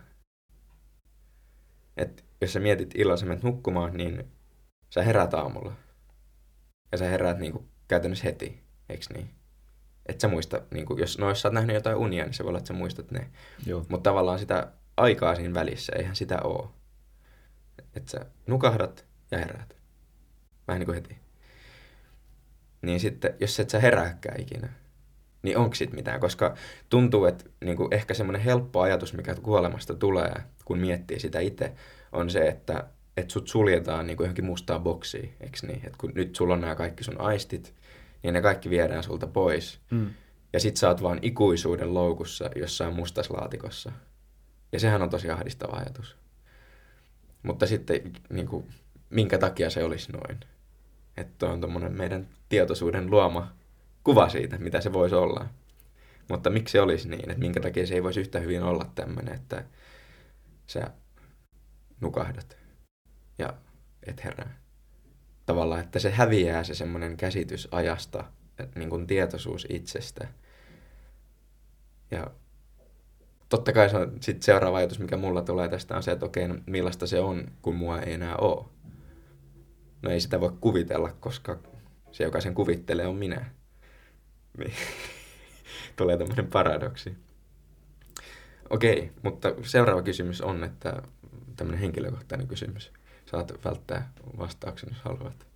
[1.97, 4.33] Et jos sä mietit illalla, sä menet nukkumaan, niin
[4.91, 5.73] sä herät aamulla–
[6.93, 9.31] ja sä heräät niin kuin, käytännössä heti, eikö niin?
[10.07, 12.45] Et sä muista, niin kuin, jos, no, jos sä oot nähnyt jotain unia, niin se
[12.45, 13.31] voi olla, että sä muistat ne.
[13.89, 16.75] Mutta tavallaan sitä aikaa siinä välissä, eihän sitä oo.
[17.95, 19.77] Että sä nukahdat ja heräät.
[20.69, 21.19] Vähän niin kuin heti.
[22.83, 24.69] Niin sitten, jos et sä herääkään ikinä,
[25.43, 26.20] niin onko sit mitään?
[26.20, 26.55] Koska
[26.89, 30.34] tuntuu, että niin kuin ehkä semmoinen helppo ajatus, mikä kuolemasta tulee,
[30.64, 31.72] kun miettii sitä itse,
[32.12, 32.84] on se, että
[33.18, 35.80] että sut suljetaan niin kuin johonkin mustaan boksiin, eikö niin?
[35.86, 37.74] Että kun nyt sulla on nämä kaikki sun aistit,
[38.22, 39.80] niin ne kaikki viedään sulta pois.
[39.91, 40.11] Mm.
[40.53, 43.93] Ja sit sä oot vaan ikuisuuden loukussa jossain mustaslaatikossa.
[44.72, 46.16] Ja sehän on tosi ahdistava ajatus.
[47.43, 48.64] Mutta sitten niin kuin,
[49.11, 50.41] minkä takia se olisi noin?
[51.16, 53.53] Että on tuommoinen meidän tietoisuuden luoma
[54.05, 55.47] kuva siitä, mitä se voisi olla.
[56.29, 57.31] Mutta miksi olisi niin?
[57.31, 59.65] Että minkä takia se ei voisi yhtä hyvin olla tämmöinen, että
[60.67, 60.91] sä
[62.01, 62.57] nukahdat
[63.39, 63.55] ja
[64.07, 64.59] et herää.
[65.47, 68.25] Tavallaan, että se häviää se semmoinen käsitys ajasta,
[68.75, 70.29] niin kuin tietoisuus itsestä.
[72.11, 72.31] Ja
[73.49, 76.49] totta kai se on sit seuraava ajatus, mikä mulla tulee tästä, on se, että okei,
[76.49, 78.65] no, millaista se on, kun mua ei enää ole.
[80.03, 81.59] No ei sitä voi kuvitella, koska
[82.13, 83.58] se, joka sen kuvittelee, on minä.
[85.97, 87.17] Tulee tämmöinen paradoksi.
[88.71, 91.03] Okei, mutta seuraava kysymys on, että
[91.57, 92.93] tämmöinen henkilökohtainen kysymys.
[93.27, 95.47] Saat välttää vastauksen, jos haluat.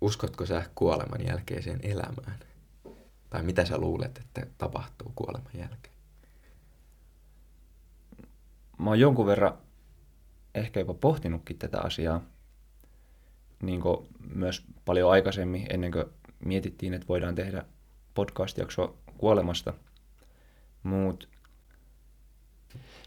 [0.00, 2.38] Uskotko sä kuoleman jälkeiseen elämään?
[3.30, 5.94] Tai mitä sä luulet, että tapahtuu kuoleman jälkeen?
[8.78, 9.58] Mä oon jonkun verran
[10.54, 12.24] ehkä jopa pohtinutkin tätä asiaa.
[13.62, 13.80] Niin
[14.34, 16.04] myös paljon aikaisemmin, ennen kuin
[16.44, 17.64] mietittiin, että voidaan tehdä
[18.18, 19.74] podcast-jaksoa kuolemasta.
[20.82, 21.28] Mutta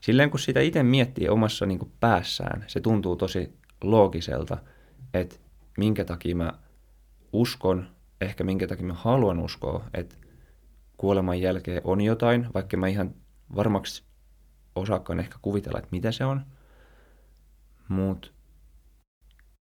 [0.01, 3.53] silleen kun sitä itse miettii omassa niin kuin päässään, se tuntuu tosi
[3.83, 4.57] loogiselta,
[5.13, 5.35] että
[5.77, 6.53] minkä takia mä
[7.33, 7.89] uskon,
[8.21, 10.15] ehkä minkä takia mä haluan uskoa, että
[10.97, 13.13] kuoleman jälkeen on jotain, vaikka mä ihan
[13.55, 14.03] varmaksi
[14.75, 16.45] osaakaan ehkä kuvitella, että mitä se on.
[17.87, 18.27] Mutta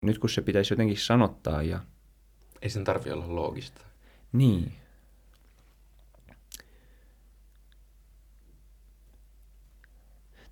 [0.02, 1.80] nyt kun se pitäisi jotenkin sanottaa ja...
[2.62, 3.80] Ei sen tarvi olla loogista.
[4.32, 4.72] Niin.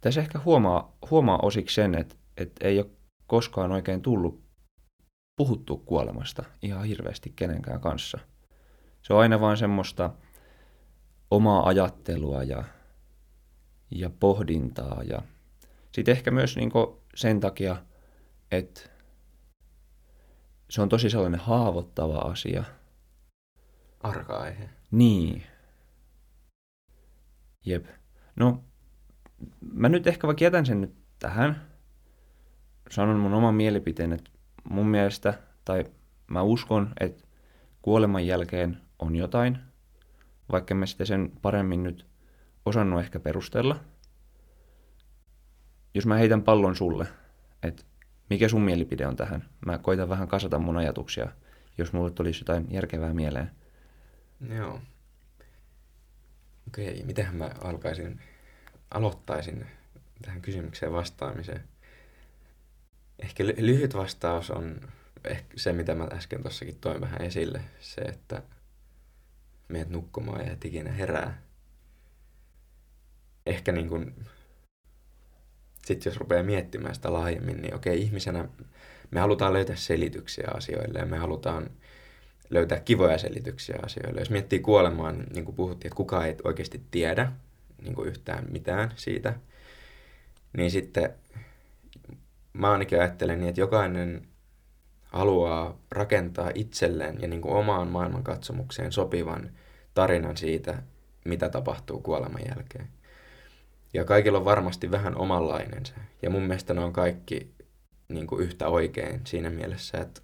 [0.01, 2.91] Tässä ehkä huomaa, huomaa osiksi sen, että, että ei ole
[3.27, 4.43] koskaan oikein tullut
[5.37, 8.19] puhuttu kuolemasta ihan hirveästi kenenkään kanssa.
[9.03, 10.11] Se on aina vain semmoista
[11.31, 12.65] omaa ajattelua ja,
[13.91, 15.03] ja pohdintaa.
[15.03, 15.23] Ja
[15.93, 16.71] sitten ehkä myös niin
[17.15, 17.77] sen takia,
[18.51, 18.81] että
[20.71, 22.65] se on tosi sellainen haavoittava asia.
[24.01, 24.69] Arka aihe.
[24.91, 25.43] Niin.
[27.67, 27.87] Jep.
[28.37, 28.65] No,
[29.73, 31.63] mä nyt ehkä vaikka jätän sen nyt tähän.
[32.91, 34.31] Sanon mun oman mielipiteen, että
[34.71, 35.35] mun mielestä,
[35.65, 35.85] tai
[36.27, 37.25] mä uskon, että
[37.83, 39.59] kuoleman jälkeen on jotain.
[40.53, 42.07] vaikka mä sitä sen paremmin nyt
[42.67, 43.81] osannut ehkä perustella.
[45.95, 47.07] Jos mä heitän pallon sulle,
[47.63, 47.83] että
[48.31, 49.45] mikä sun mielipide on tähän?
[49.67, 51.29] Mä koitan vähän kasata mun ajatuksia,
[51.79, 53.51] jos mulle tulisi jotain järkevää mieleen.
[54.57, 54.81] Joo.
[56.69, 58.21] Okei, miten mä alkaisin,
[58.91, 59.67] aloittaisin
[60.23, 61.65] tähän kysymykseen vastaamiseen?
[63.19, 64.81] Ehkä lyhyt vastaus on
[65.25, 67.61] ehkä se, mitä mä äsken tuossakin toin vähän esille.
[67.81, 68.43] Se, että
[69.69, 71.43] meet nukkumaan ja et ikinä herää.
[73.47, 74.27] Ehkä niin kuin,
[75.87, 78.49] sit jos rupeaa miettimään sitä laajemmin, niin okei, ihmisenä
[79.11, 81.71] me halutaan löytää selityksiä asioille ja me halutaan
[82.51, 84.21] löytää kivoja selityksiä asioille.
[84.21, 87.33] Jos miettii kuolemaa, niin, kuin puhuttiin, että kukaan ei oikeasti tiedä
[87.83, 89.35] niin kuin yhtään mitään siitä,
[90.57, 91.15] niin sitten
[92.53, 94.29] mä ainakin ajattelen niin, että jokainen
[95.03, 99.51] haluaa rakentaa itselleen ja niin kuin omaan maailmankatsomukseen sopivan
[99.95, 100.83] tarinan siitä,
[101.25, 102.89] mitä tapahtuu kuoleman jälkeen.
[103.95, 105.95] Ja kaikilla on varmasti vähän omanlainensa.
[106.23, 107.55] Ja mun mielestä ne on kaikki
[108.09, 110.21] niin kuin yhtä oikein siinä mielessä, että,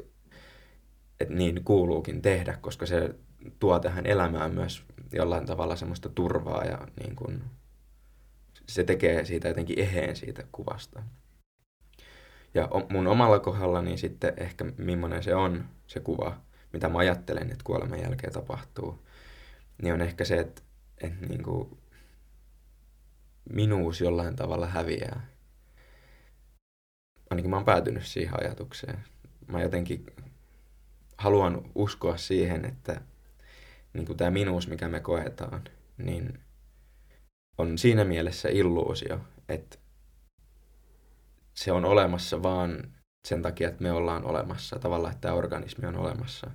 [1.21, 3.15] että niin kuuluukin tehdä, koska se
[3.59, 7.43] tuo tähän elämään myös jollain tavalla semmoista turvaa ja niin kuin,
[8.69, 11.03] se tekee siitä jotenkin eheen siitä kuvasta.
[12.55, 16.41] Ja mun omalla kohdallani niin sitten ehkä millainen se on, se kuva,
[16.73, 19.07] mitä mä ajattelen, että kuoleman jälkeen tapahtuu,
[19.83, 20.63] niin on ehkä se, että,
[21.01, 21.79] että niin kuin
[23.51, 25.27] minuus jollain tavalla häviää.
[27.31, 29.05] Ainakin mä oon päätynyt siihen ajatukseen.
[29.47, 30.07] Mä jotenkin
[31.19, 33.01] haluan uskoa siihen, että
[33.95, 35.65] niin kuin tämä minuus, mikä me koetaan,
[35.99, 36.41] niin
[37.59, 39.79] on siinä mielessä illuusio, että
[41.55, 42.95] se on olemassa vaan
[43.29, 44.79] sen takia, että me ollaan olemassa.
[44.79, 46.51] Tavallaan, että tämä organismi on olemassa.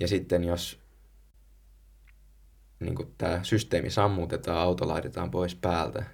[0.00, 0.80] Ja sitten jos
[2.80, 6.04] niin kuin tämä systeemi sammutetaan, auto laitetaan pois päältä,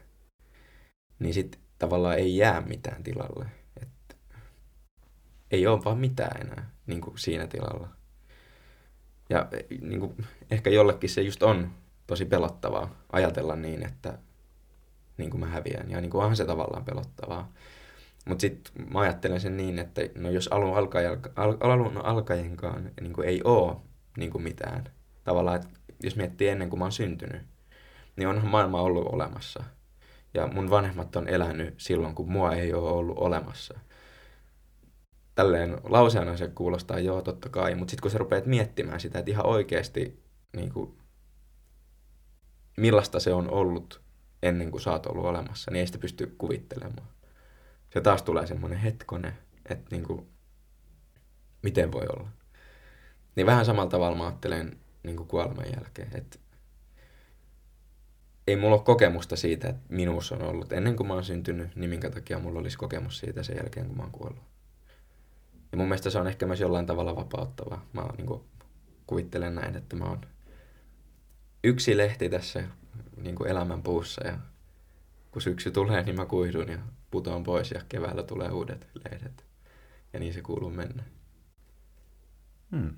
[1.18, 3.46] niin sitten tavallaan ei jää mitään tilalle.
[3.82, 4.16] Et
[5.50, 7.88] ei ole vaan mitään enää niin kuin siinä tilalla.
[9.32, 9.46] Ja
[9.80, 10.16] niin kuin,
[10.50, 11.70] ehkä jollekin se just on
[12.06, 14.18] tosi pelottavaa ajatella niin, että
[15.18, 15.90] niin kuin mä häviän.
[15.90, 17.52] Ja niin kuin onhan se tavallaan pelottavaa.
[18.26, 23.12] Mutta sitten mä ajattelen sen niin, että no jos alun, alkaja, al, alun alkajenkaan niin
[23.12, 23.76] kuin ei ole
[24.16, 24.84] niin kuin mitään,
[25.24, 25.68] tavallaan, että
[26.02, 27.42] jos miettii ennen kuin mä oon syntynyt,
[28.16, 29.64] niin onhan maailma ollut olemassa.
[30.34, 33.78] Ja mun vanhemmat on elänyt silloin, kun mua ei ole ollut olemassa.
[35.34, 39.30] Tälleen lauseena se kuulostaa, joo, totta kai, mutta sitten kun sä rupeat miettimään sitä, että
[39.30, 40.22] ihan oikeasti
[40.56, 40.98] niin kuin,
[42.76, 44.02] millaista se on ollut
[44.42, 47.08] ennen kuin sä oot ollut olemassa, niin ei sitä pysty kuvittelemaan.
[47.90, 49.34] Se taas tulee semmoinen hetkone,
[49.70, 50.26] että niin kuin,
[51.62, 52.28] miten voi olla.
[53.36, 56.38] Niin vähän samalla tavalla mä ajattelen niin kuin kuoleman jälkeen, että
[58.46, 61.90] ei mulla ole kokemusta siitä, että minuus on ollut ennen kuin mä oon syntynyt, niin
[61.90, 64.51] minkä takia mulla olisi kokemus siitä sen jälkeen, kun mä oon kuollut.
[65.72, 67.86] Ja mun mielestä se on ehkä myös jollain tavalla vapauttavaa.
[67.92, 68.42] Mä niin kuin,
[69.06, 70.20] kuvittelen näin, että mä oon
[71.64, 72.64] yksi lehti tässä
[73.16, 74.38] niin kuin elämän puussa ja
[75.30, 76.78] kun syksy tulee, niin mä kuidun ja
[77.10, 79.44] putoan pois ja keväällä tulee uudet lehdet.
[80.12, 81.02] Ja niin se kuuluu mennä.
[82.70, 82.96] Hmm.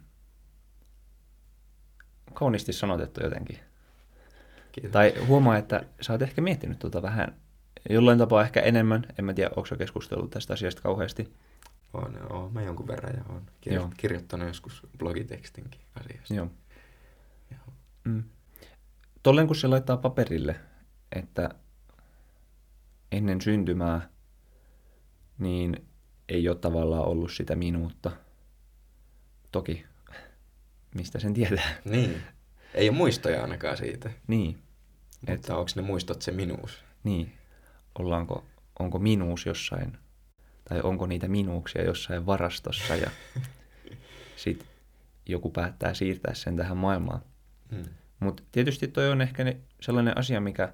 [2.34, 3.58] Kauniisti sanotettu jotenkin.
[4.72, 4.92] Kiitos.
[4.92, 7.36] Tai huomaa, että sä oot ehkä miettinyt tuota vähän
[7.90, 9.06] jollain tapaa ehkä enemmän.
[9.18, 11.34] En mä tiedä, onko keskustellut tästä asiasta kauheasti.
[11.94, 13.90] On, on mä jonkun verran ja on kirjo- Joo.
[13.96, 16.34] kirjoittanut joskus blogitekstinkin asiasta.
[16.34, 16.48] Joo.
[17.50, 17.74] Joo.
[18.04, 18.24] Mm.
[19.22, 20.56] Tolleen kun se laittaa paperille,
[21.12, 21.50] että
[23.12, 24.08] ennen syntymää,
[25.38, 25.86] niin
[26.28, 28.10] ei ole tavallaan ollut sitä minuutta.
[29.52, 29.84] Toki,
[30.94, 31.76] mistä sen tietää.
[31.84, 32.22] Niin,
[32.74, 34.10] ei ole muistoja ainakaan siitä.
[34.26, 34.58] Niin.
[35.20, 36.84] Mutta että, onko ne muistot se minuus?
[37.04, 37.32] Niin,
[37.98, 38.44] ollaanko,
[38.78, 39.98] onko minuus jossain,
[40.68, 43.10] tai onko niitä minuuksia jossain varastossa ja
[44.36, 44.68] sitten
[45.26, 47.20] joku päättää siirtää sen tähän maailmaan.
[47.74, 47.84] Hmm.
[48.20, 50.72] Mutta tietysti toi on ehkä ne, sellainen asia, mikä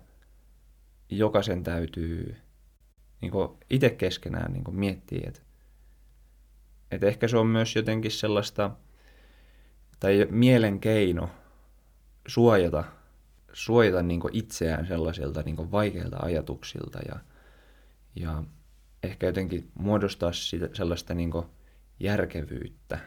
[1.09, 2.37] jokaisen täytyy
[3.21, 3.33] niin
[3.71, 5.41] itse keskenään niin miettiä, että
[6.91, 8.71] et ehkä se on myös jotenkin sellaista,
[10.01, 11.31] tai mielen keino
[12.27, 12.85] suojata,
[13.53, 17.19] suojata niin itseään sellaisilta niin vaikeilta ajatuksilta ja,
[18.17, 18.45] ja
[19.03, 21.33] ehkä jotenkin muodostaa sitä, sellaista niin
[22.01, 22.99] järkevyyttä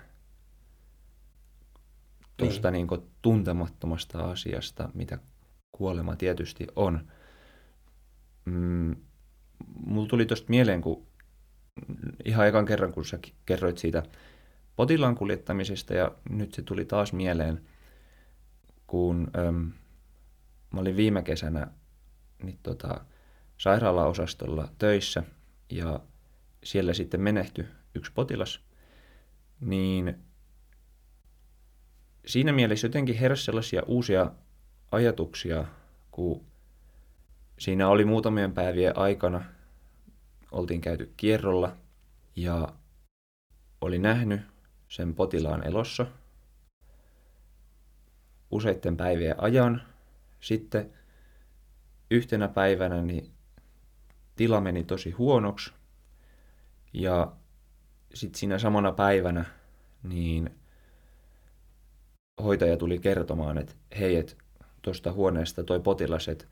[2.37, 2.87] tuosta niin.
[2.87, 5.19] niin tuntemattomasta asiasta, mitä
[5.71, 7.07] kuolema tietysti on.
[8.45, 8.95] Mm,
[9.85, 11.07] mulla tuli tuosta mieleen, kun
[12.25, 14.03] ihan ekan kerran, kun sä kerroit siitä
[14.75, 17.61] potilaan kuljettamisesta, ja nyt se tuli taas mieleen,
[18.87, 19.71] kun äm,
[20.73, 21.67] mä olin viime kesänä
[22.43, 23.05] niin tota,
[23.57, 25.23] sairaalaosastolla töissä
[25.69, 25.99] ja
[26.63, 28.59] siellä sitten menehtyi yksi potilas,
[29.59, 30.15] niin
[32.25, 34.31] siinä mielessä jotenkin heräsi sellaisia uusia
[34.91, 35.65] ajatuksia,
[36.11, 36.45] kun
[37.59, 39.43] siinä oli muutamien päivien aikana,
[40.51, 41.77] oltiin käyty kierrolla
[42.35, 42.73] ja
[43.81, 44.41] oli nähnyt
[44.87, 46.05] sen potilaan elossa
[48.51, 49.81] useiden päivien ajan.
[50.39, 50.93] Sitten
[52.11, 53.31] yhtenä päivänä niin
[54.35, 55.73] tila meni tosi huonoksi
[56.93, 57.33] ja
[58.13, 59.45] sitten siinä samana päivänä
[60.03, 60.49] niin
[62.43, 64.35] hoitaja tuli kertomaan, että hei, että
[64.81, 66.45] tuosta huoneesta toi potilas, että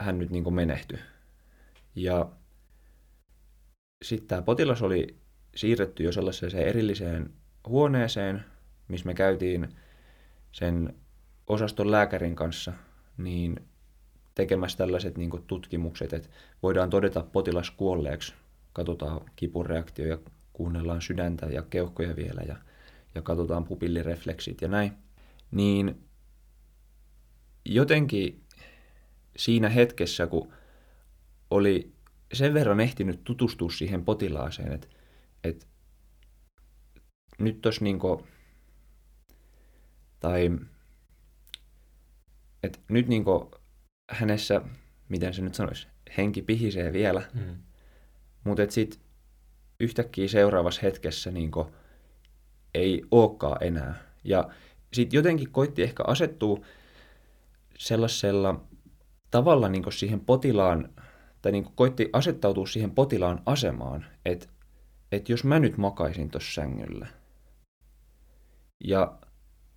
[0.00, 0.98] hän nyt niin menehtyi.
[1.94, 2.32] Ja
[4.02, 5.16] sitten tämä potilas oli
[5.56, 7.32] siirretty jo sellaiseen erilliseen
[7.68, 8.44] huoneeseen,
[8.88, 9.68] missä me käytiin
[10.52, 10.94] sen
[11.46, 12.72] osaston lääkärin kanssa
[13.16, 13.69] niin
[14.40, 16.28] tekemässä tällaiset niin tutkimukset, että
[16.62, 18.34] voidaan todeta potilas kuolleeksi.
[18.72, 20.18] Katsotaan kipureaktio ja
[20.52, 22.56] kuunnellaan sydäntä ja keuhkoja vielä ja,
[23.14, 24.92] ja katsotaan pupillirefleksit ja näin.
[25.50, 26.04] Niin
[27.64, 28.44] jotenkin
[29.36, 30.52] siinä hetkessä, kun
[31.50, 31.92] oli
[32.32, 34.88] sen verran ehtinyt tutustua siihen potilaaseen, että,
[35.44, 35.66] että
[37.38, 38.26] nyt tos niinku,
[40.20, 40.50] tai
[42.62, 43.59] että nyt niinku
[44.10, 44.60] hänessä,
[45.08, 45.86] miten se nyt sanoisi,
[46.16, 47.56] henki pihisee vielä, mm.
[48.44, 49.00] mutta sitten
[49.80, 51.72] yhtäkkiä seuraavassa hetkessä niinku
[52.74, 53.94] ei olekaan enää.
[54.24, 54.48] Ja
[54.92, 56.60] sitten jotenkin koitti ehkä asettua
[57.78, 58.64] sellaisella
[59.30, 60.88] tavalla niin siihen potilaan,
[61.42, 64.46] tai niin koitti asettautua siihen potilaan asemaan, että,
[65.12, 67.06] että jos mä nyt makaisin tuossa sängyllä,
[68.84, 69.18] ja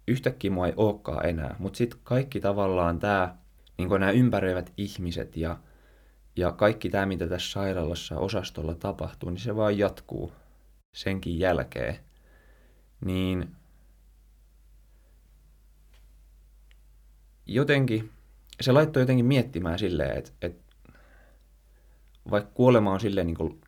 [0.08, 3.38] yhtäkkiä mua ei olekaan enää, mutta sitten kaikki tavallaan tämä,
[3.78, 5.60] niin nämä ympäröivät ihmiset ja,
[6.36, 10.34] ja kaikki tämä, mitä tässä sairaalassa osastolla tapahtuu, niin se vaan jatkuu
[10.96, 12.00] senkin jälkeen.
[13.06, 13.56] Niin
[17.46, 18.12] jotenkin
[18.62, 20.64] se laittoi jotenkin miettimään silleen, että, että
[22.32, 23.62] vaikka kuolema on silleen niin kuin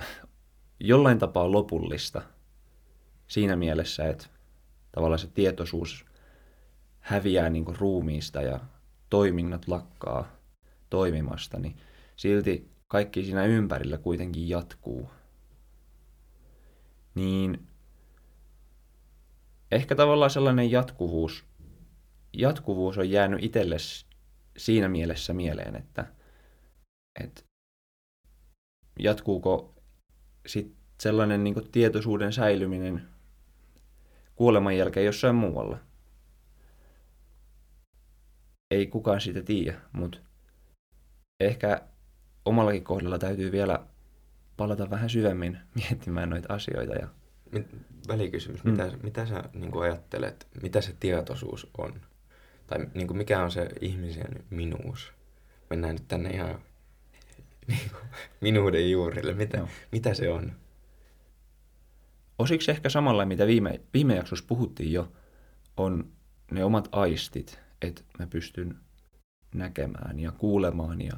[0.80, 2.22] jollain tapaa lopullista
[3.26, 4.26] siinä mielessä, että
[4.92, 6.04] tavallaan se tietoisuus
[7.00, 8.60] häviää niin kuin ruumiista ja
[9.14, 10.36] toiminnat lakkaa
[10.90, 11.76] toimimasta, niin
[12.16, 15.10] silti kaikki siinä ympärillä kuitenkin jatkuu.
[17.14, 17.66] Niin
[19.72, 21.44] ehkä tavallaan sellainen jatkuvuus
[22.32, 23.76] jatkuvuus on jäänyt itselle
[24.56, 26.06] siinä mielessä mieleen, että,
[27.20, 27.42] että
[28.98, 29.74] jatkuuko
[30.46, 33.08] sit sellainen niin tietoisuuden säilyminen
[34.34, 35.78] kuoleman jälkeen jossain muualla.
[38.74, 40.18] Ei kukaan sitä tiedä, mutta
[41.40, 41.80] ehkä
[42.44, 43.86] omallakin kohdalla täytyy vielä
[44.56, 46.94] palata vähän syvemmin miettimään noita asioita.
[46.94, 47.08] Ja...
[48.08, 48.70] Välikysymys, mm.
[48.70, 52.00] mitä, mitä sä niin ajattelet, mitä se tietoisuus on?
[52.66, 55.12] tai niin kuin mikä on se ihmisen minuus.
[55.70, 56.50] Mennään nyt tänne ihan
[57.68, 58.02] niin kuin,
[58.40, 59.34] minuuden juurille.
[59.34, 59.68] Mitä, no.
[59.92, 60.52] mitä se on?
[62.38, 65.12] Osiksi ehkä samalla, mitä viime, viime jaksossa puhuttiin jo,
[65.76, 66.12] on
[66.50, 68.76] ne omat aistit, että mä pystyn
[69.54, 71.12] näkemään ja kuulemaan ja,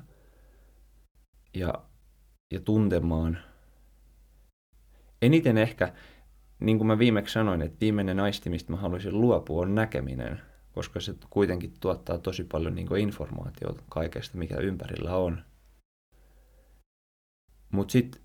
[1.54, 1.74] ja,
[2.52, 3.38] ja tuntemaan.
[5.22, 5.92] Eniten ehkä,
[6.60, 10.40] niin kuin mä viimeksi sanoin, että viimeinen aisti, mistä mä haluaisin luopua, on näkeminen–
[10.76, 15.42] koska se kuitenkin tuottaa tosi paljon niin informaatiota kaikesta, mikä ympärillä on.
[17.70, 18.22] Mutta sitten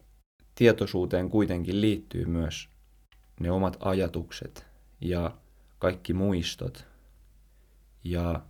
[0.55, 2.69] tietoisuuteen kuitenkin liittyy myös
[3.39, 4.65] ne omat ajatukset
[5.01, 5.37] ja
[5.79, 6.87] kaikki muistot
[8.03, 8.41] ja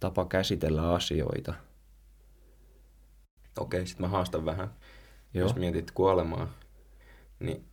[0.00, 1.54] tapa käsitellä asioita.
[3.58, 4.74] Okei, sitten mä haastan vähän.
[5.34, 5.48] Joo.
[5.48, 6.48] Jos mietit kuolemaa,
[7.40, 7.64] niin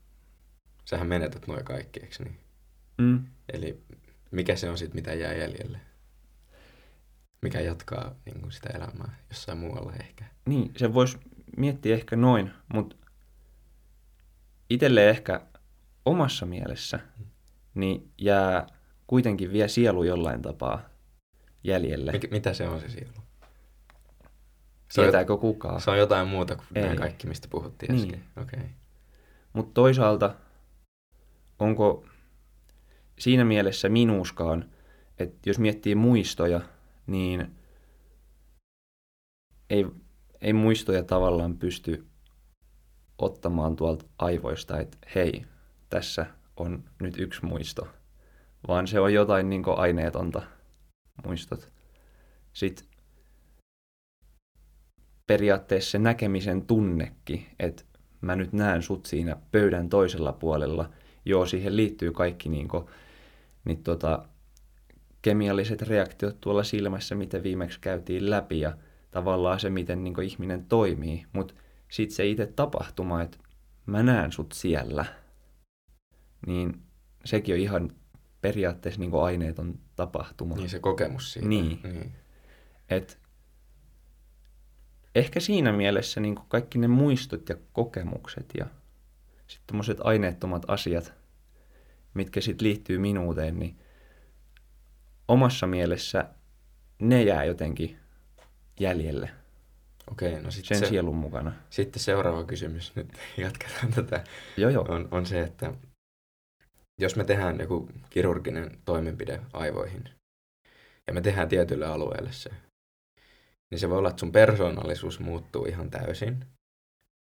[0.85, 2.39] sähän menetät noin kaikki, eikö niin?
[2.97, 3.25] Mm.
[3.53, 3.83] Eli
[4.31, 5.79] mikä se on sitten, mitä jää jäljelle?
[7.41, 10.25] Mikä jatkaa niin kuin sitä elämää jossain muualla ehkä?
[10.45, 11.17] Niin, se voisi
[11.57, 12.95] miettiä ehkä noin, mutta
[14.69, 15.41] itselleen ehkä
[16.05, 16.99] omassa mielessä
[17.75, 18.67] niin jää
[19.07, 20.92] kuitenkin vielä sielu jollain tapaa
[21.63, 22.11] jäljelle.
[22.11, 23.13] Mik, mitä se on se sielu?
[24.91, 25.81] Se Tietääkö on, kukaan?
[25.81, 26.83] Se on jotain muuta kuin Ei.
[26.83, 28.03] nämä kaikki, mistä puhuttiin niin.
[28.03, 28.23] äsken.
[28.41, 28.69] Okay.
[29.53, 30.35] Mutta toisaalta,
[31.59, 32.05] onko
[33.19, 34.69] siinä mielessä minuuskaan,
[35.19, 36.61] että jos miettii muistoja,
[37.07, 37.55] niin
[39.69, 39.85] ei,
[40.41, 42.07] ei muistoja tavallaan pysty
[43.17, 45.45] ottamaan tuolta aivoista, että hei,
[45.89, 46.25] tässä
[46.57, 47.87] on nyt yksi muisto,
[48.67, 50.41] vaan se on jotain niin aineetonta.
[51.25, 51.71] Muistot.
[52.53, 52.85] Sitten
[55.27, 57.83] periaatteessa se näkemisen tunnekin, että
[58.21, 60.89] mä nyt näen sut siinä pöydän toisella puolella.
[61.25, 62.85] Joo, siihen liittyy kaikki niin kuin,
[63.65, 64.27] niin tota,
[65.21, 68.77] kemialliset reaktiot tuolla silmässä, mitä viimeksi käytiin läpi ja
[69.11, 71.25] tavallaan se, miten niin ihminen toimii.
[71.33, 71.53] Mutta
[71.91, 73.37] sitten se itse tapahtuma, että
[73.85, 75.05] mä näen sut siellä,
[76.47, 76.81] niin
[77.25, 77.91] sekin on ihan
[78.41, 80.55] periaatteessa niin aineeton tapahtuma.
[80.55, 81.47] Niin se kokemus siitä.
[81.47, 81.79] Niin.
[81.83, 82.15] niin.
[82.89, 83.19] Et
[85.15, 88.65] ehkä siinä mielessä niin kaikki ne muistot ja kokemukset ja
[89.47, 91.13] sitten tämmöiset aineettomat asiat,
[92.13, 93.79] mitkä sitten liittyy minuuteen, niin
[95.27, 96.29] omassa mielessä
[96.99, 97.97] ne jää jotenkin
[98.79, 99.29] jäljelle.
[100.11, 101.53] Okei, no sitten sen se, sielun mukana.
[101.69, 104.23] Sitten seuraava kysymys, nyt jatketaan tätä,
[104.57, 104.85] joo, joo.
[104.89, 105.73] On, on se, että
[107.01, 110.09] jos me tehdään joku kirurginen toimenpide aivoihin,
[111.07, 112.49] ja me tehdään tietylle alueelle se,
[113.71, 116.45] niin se voi olla, että sun persoonallisuus muuttuu ihan täysin.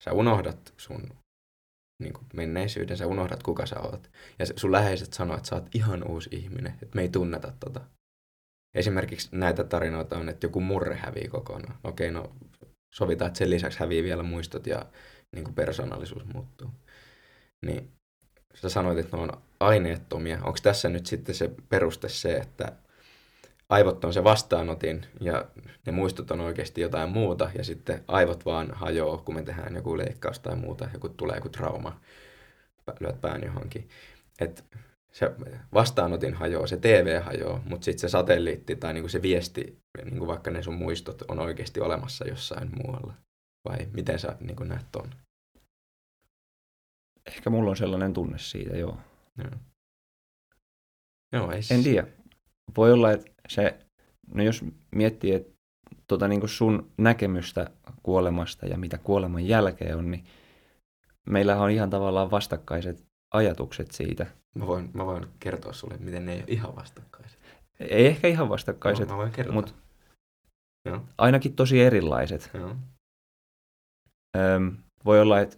[0.03, 1.09] Sä unohdat sun
[2.01, 4.11] niin kuin menneisyyden, sä unohdat kuka sä oot.
[4.39, 7.81] Ja sun läheiset sanoo, että sä oot ihan uusi ihminen, että me ei tunneta tota.
[8.75, 11.79] Esimerkiksi näitä tarinoita on, että joku murre hävii kokonaan.
[11.83, 12.31] Okei, no
[12.93, 14.85] sovitaan, että sen lisäksi hävii vielä muistot ja
[15.35, 16.69] niin kuin persoonallisuus muuttuu.
[17.65, 17.91] Niin
[18.55, 20.37] sä sanoit, että ne on aineettomia.
[20.43, 22.71] Onko tässä nyt sitten se peruste se, että
[23.69, 25.45] aivot on se vastaanotin ja
[25.85, 29.97] ne muistot on oikeasti jotain muuta ja sitten aivot vaan hajoaa, kun me tehdään joku
[29.97, 32.01] leikkaus tai muuta, joku tulee joku trauma,
[32.99, 33.89] lyöt pään johonkin.
[34.39, 34.65] Et
[35.11, 35.31] se
[35.73, 40.51] vastaanotin hajoaa, se TV hajoaa, mutta sitten se satelliitti tai niinku se viesti, niinku vaikka
[40.51, 43.13] ne sun muistot on oikeasti olemassa jossain muualla.
[43.69, 45.09] Vai miten sä niinku näet ton?
[47.25, 48.97] Ehkä mulla on sellainen tunne siitä, joo.
[49.43, 49.59] Joo.
[51.31, 52.07] Joo, ei En tiedä.
[52.77, 53.79] Voi olla, että se,
[54.33, 54.65] no jos
[54.95, 55.59] miettii, että
[56.07, 57.71] tota niin kuin sun näkemystä
[58.03, 60.23] kuolemasta ja mitä kuoleman jälkeen on, niin
[61.29, 64.25] meillä on ihan tavallaan vastakkaiset ajatukset siitä.
[64.55, 67.39] Mä voin, mä voin kertoa sulle, miten ne ei ole ihan vastakkaiset.
[67.79, 69.53] Ei ehkä ihan vastakkaiset, no, mä voin kertoa.
[69.53, 69.73] mutta
[70.85, 71.03] Joo.
[71.17, 72.49] ainakin tosi erilaiset.
[72.53, 72.75] Joo.
[74.37, 75.57] Öm, voi olla, että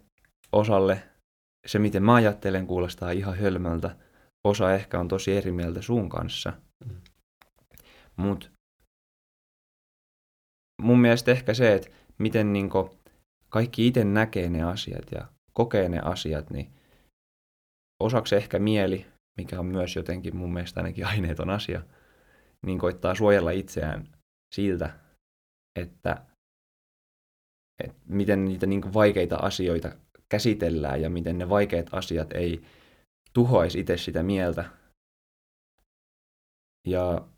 [0.52, 1.02] osalle
[1.66, 3.96] se, miten mä ajattelen, kuulostaa ihan hölmöltä.
[4.44, 6.52] Osa ehkä on tosi eri mieltä sun kanssa.
[6.84, 6.96] Mm.
[8.16, 8.50] Mutta
[10.82, 12.98] mun mielestä ehkä se, että miten niinku
[13.48, 16.70] kaikki itse näkee ne asiat ja kokee ne asiat, niin
[18.02, 19.06] osaksi ehkä mieli,
[19.38, 21.82] mikä on myös jotenkin mun mielestä ainakin aineeton asia,
[22.66, 24.08] niin koittaa suojella itseään
[24.54, 24.98] siltä,
[25.80, 26.26] että,
[27.84, 29.96] että miten niitä niin vaikeita asioita
[30.32, 32.62] käsitellään ja miten ne vaikeat asiat ei
[33.32, 34.64] tuhoaisi itse sitä mieltä.
[36.88, 37.28] Ja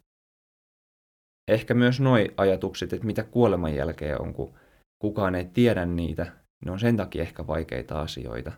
[1.49, 4.55] ehkä myös noi ajatukset, että mitä kuoleman jälkeen on, kun
[4.99, 6.33] kukaan ei tiedä niitä,
[6.65, 8.53] ne on sen takia ehkä vaikeita asioita.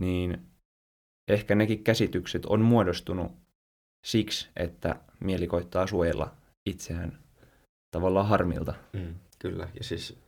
[0.00, 0.46] Niin
[1.28, 3.32] ehkä nekin käsitykset on muodostunut
[4.06, 6.36] siksi, että mieli koittaa suojella
[6.66, 7.18] itseään
[7.90, 8.74] tavallaan harmilta.
[8.92, 10.23] Mm, kyllä, ja siis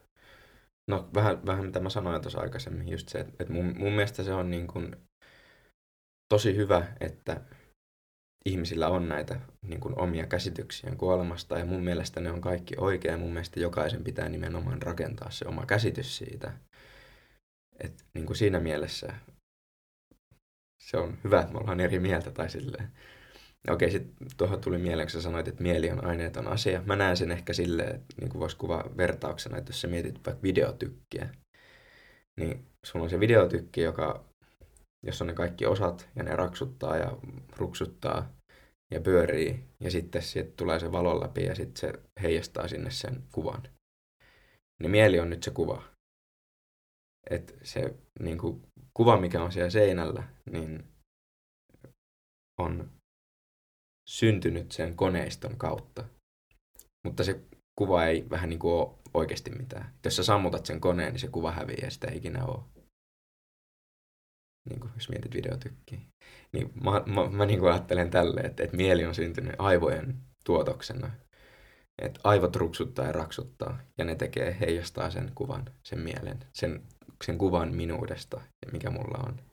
[0.89, 4.33] no vähän, vähän mitä mä sanoin tuossa aikaisemmin, just se, että mun, mun mielestä se
[4.33, 4.97] on niin kuin
[6.29, 7.41] tosi hyvä, että
[8.45, 13.13] ihmisillä on näitä niin kuin omia käsityksiä kuolemasta ja mun mielestä ne on kaikki oikein
[13.13, 16.53] ja mun mielestä jokaisen pitää nimenomaan rakentaa se oma käsitys siitä.
[17.81, 19.15] Et, niin kuin siinä mielessä
[20.83, 22.93] se on hyvä, että me ollaan eri mieltä tai silleen.
[23.71, 26.83] Okei, sitten tuohon tuli mieleen, kun sä sanoit, että mieli on aineeton asia.
[26.87, 30.27] Mä näen sen ehkä silleen, että niin kuin voisi kuvaa vertauksena, että jos sä mietit
[30.27, 31.35] vaikka videotykkiä,
[32.41, 34.25] niin sulla on se videotykki, joka,
[35.07, 37.17] jos on ne kaikki osat ja ne raksuttaa ja
[37.57, 38.37] ruksuttaa
[38.95, 41.93] ja pyörii ja sitten siitä tulee se valon läpi ja sitten se
[42.23, 43.63] heijastaa sinne sen kuvan.
[44.83, 45.83] Niin mieli on nyt se kuva.
[47.31, 48.63] että se niin kuin,
[48.95, 50.85] kuva, mikä on siellä seinällä, niin
[52.61, 52.96] on
[54.09, 56.05] syntynyt sen koneiston kautta.
[57.05, 57.41] Mutta se
[57.79, 59.95] kuva ei vähän niin kuin ole oikeasti mitään.
[60.05, 62.63] Jos sä sammutat sen koneen, niin se kuva häviää ja sitä ei ikinä ole.
[64.69, 65.99] Niin kuin jos mietit videotykkiä.
[66.53, 71.11] Niin mä, mä, mä niin kuin ajattelen tälle, että, että mieli on syntynyt aivojen tuotoksena.
[72.03, 76.83] Että aivot ruksuttaa ja raksuttaa ja ne tekee, heijastaa sen kuvan, sen mielen, sen,
[77.25, 78.41] sen kuvan minuudesta,
[78.73, 79.46] mikä mulla on.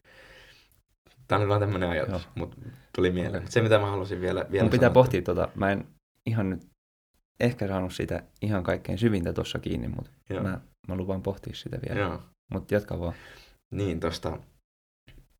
[1.34, 2.58] Tämä on vaan tämmöinen ajatus, mutta
[2.96, 3.44] tuli mieleen.
[3.44, 3.52] Okay.
[3.52, 5.50] Se, mitä mä halusin vielä, vielä Mun pitää sanoa, pohtia tuota.
[5.56, 5.88] Mä en
[6.26, 6.68] ihan nyt
[7.40, 10.12] ehkä saanut sitä ihan kaikkein syvintä tuossa kiinni, mutta
[10.42, 12.20] mä, mä lupaan pohtia sitä vielä.
[12.54, 13.14] Mutta jatka vaan.
[13.72, 14.40] Niin, tuosta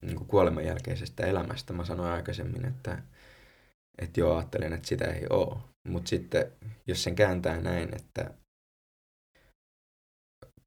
[0.02, 3.04] niin kuoleman jälkeisestä elämästä mä sanoin aikaisemmin, että
[4.02, 5.58] että joo, ajattelen, että sitä ei ole.
[5.88, 6.52] Mutta sitten,
[6.88, 8.34] jos sen kääntää näin, että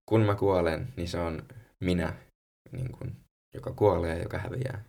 [0.06, 1.42] kun mä kuolen, niin se on
[1.84, 2.14] minä,
[2.72, 3.16] niin kun,
[3.54, 4.84] joka kuolee ja joka häviää.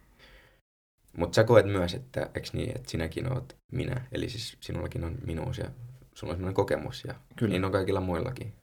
[1.17, 5.17] Mutta sä koet myös, että eks niin, että sinäkin oot minä, eli siis sinullakin on
[5.25, 5.71] minuus ja
[6.13, 7.51] sulla on sellainen kokemus ja Kyllä.
[7.51, 8.53] niin on kaikilla muillakin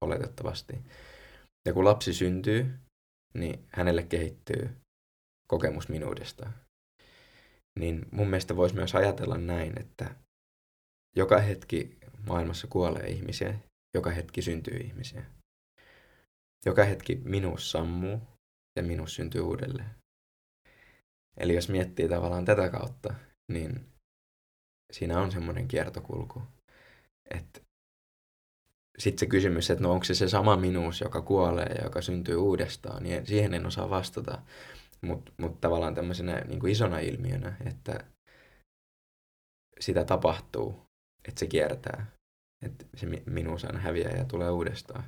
[0.00, 0.78] oletettavasti.
[1.66, 2.74] Ja kun lapsi syntyy,
[3.34, 4.70] niin hänelle kehittyy
[5.50, 6.50] kokemus minuudesta.
[7.78, 10.14] Niin mun mielestä voisi myös ajatella näin, että
[11.16, 13.54] joka hetki maailmassa kuolee ihmisiä,
[13.94, 15.24] joka hetki syntyy ihmisiä.
[16.66, 18.20] Joka hetki minuus sammuu
[18.76, 19.90] ja minuus syntyy uudelleen.
[21.36, 23.14] Eli jos miettii tavallaan tätä kautta,
[23.52, 23.86] niin
[24.92, 26.42] siinä on semmoinen kiertokulku.
[27.30, 27.60] Että
[28.98, 32.36] sitten se kysymys, että no onko se se sama minuus, joka kuolee ja joka syntyy
[32.36, 34.42] uudestaan, niin siihen en osaa vastata.
[35.00, 38.04] Mutta mut tavallaan tämmöisenä niin kuin isona ilmiönä, että
[39.80, 40.86] sitä tapahtuu,
[41.28, 42.06] että se kiertää.
[42.64, 45.04] Että se minuus aina häviää ja tulee uudestaan.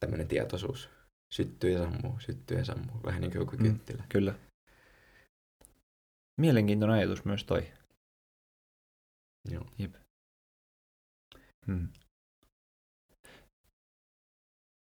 [0.00, 0.88] Tämmöinen tietoisuus.
[1.34, 2.96] Syttyy ja sammuu, syttyy ja sammuu.
[3.04, 4.02] Vähän niin kuin joku kynttilä.
[4.02, 4.34] Mm, kyllä.
[6.40, 7.72] Mielenkiintoinen ajatus myös toi.
[9.50, 9.64] Joo.
[9.78, 9.94] Jep.
[11.66, 11.88] Hmm.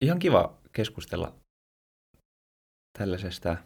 [0.04, 1.34] Ihan kiva keskustella
[2.98, 3.56] tällaisesta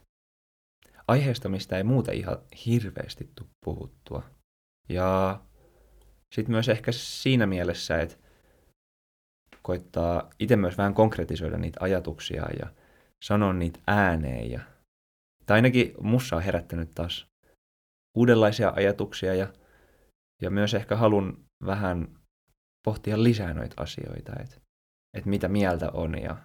[1.09, 4.23] aiheesta, mistä ei muuten ihan hirveästi tule puhuttua.
[4.89, 5.41] Ja
[6.35, 8.17] sitten myös ehkä siinä mielessä, että
[9.63, 12.73] koittaa itse myös vähän konkretisoida niitä ajatuksia ja
[13.25, 14.51] sanoa niitä ääneen.
[14.51, 14.61] Ja,
[15.47, 17.27] tai ainakin mussa on herättänyt taas
[18.19, 19.47] uudenlaisia ajatuksia ja,
[20.43, 22.09] ja myös ehkä halun vähän
[22.85, 24.57] pohtia lisää noita asioita, että
[25.17, 26.37] et mitä mieltä on ja,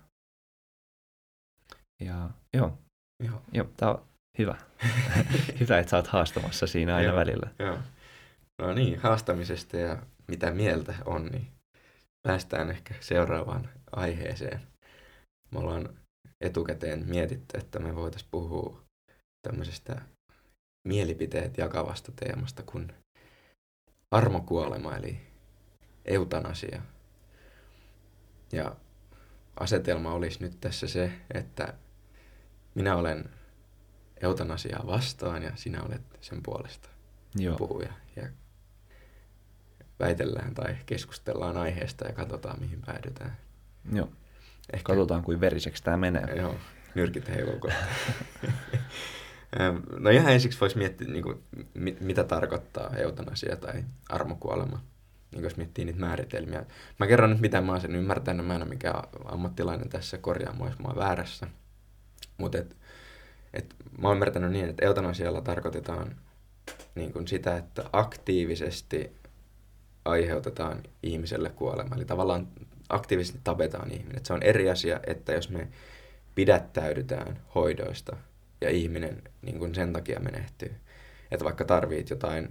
[2.01, 2.77] ja joo,
[3.23, 3.41] joo.
[3.51, 4.05] joo tämä on
[4.37, 4.55] hyvä.
[5.59, 7.49] hyvä, että sä oot haastamassa siinä aina joo, välillä.
[7.59, 7.77] Joo.
[8.61, 11.47] No niin, haastamisesta ja mitä mieltä on, niin
[12.27, 14.61] päästään ehkä seuraavaan aiheeseen.
[15.51, 15.89] Me ollaan
[16.41, 18.83] etukäteen mietitty, että me voitaisiin puhua
[19.47, 20.01] tämmöisestä
[20.83, 22.93] mielipiteet jakavasta teemasta kuin
[24.11, 25.19] armokuolema, eli
[26.05, 26.81] eutanasia.
[28.51, 28.75] Ja
[29.59, 31.73] asetelma olisi nyt tässä se, että
[32.75, 33.29] minä olen
[34.21, 36.89] eutanasiaa vastaan ja sinä olet sen puolesta
[37.35, 37.57] Joo.
[37.57, 37.93] puhuja.
[38.15, 38.27] Ja
[39.99, 43.37] väitellään tai keskustellaan aiheesta ja katsotaan, mihin päädytään.
[43.91, 44.09] Joo.
[44.73, 44.93] Ehkä...
[44.93, 46.35] Katsotaan, kuin veriseksi tämä menee.
[46.35, 46.55] Joo,
[46.95, 47.59] nyrkit heiluu
[49.99, 51.43] No ihan ensiksi voisi miettiä, niin kuin,
[51.73, 54.83] mit, mitä tarkoittaa eutanasia tai armokuolema,
[55.31, 56.65] niin jos miettii niitä määritelmiä.
[56.99, 58.45] Mä kerron nyt, mitä mä oon sen ymmärtänyt.
[58.45, 61.47] Mä en ole mikään ammattilainen tässä, korjaa mua, jos mä oon väärässä.
[62.37, 62.75] Mutta et,
[63.53, 66.15] et, mä oon ymmärtänyt niin, että eutanasialla tarkoitetaan
[66.95, 69.11] niin kuin sitä, että aktiivisesti
[70.05, 71.95] aiheutetaan ihmiselle kuolema.
[71.95, 72.47] Eli tavallaan
[72.89, 74.17] aktiivisesti tapetaan ihminen.
[74.17, 75.67] Et se on eri asia, että jos me
[76.35, 78.17] pidättäydytään hoidoista–
[78.63, 80.75] ja ihminen niin kuin sen takia menehtyy.
[81.31, 82.49] Että vaikka tarvit jotain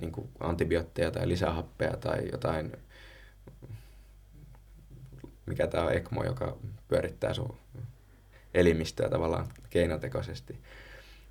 [0.00, 2.72] niin kuin antibiootteja tai lisähappea tai jotain,
[5.46, 6.56] mikä tämä on ECMO, joka
[6.88, 7.58] pyörittää sun
[8.54, 10.58] elimistöä tavallaan keinotekoisesti,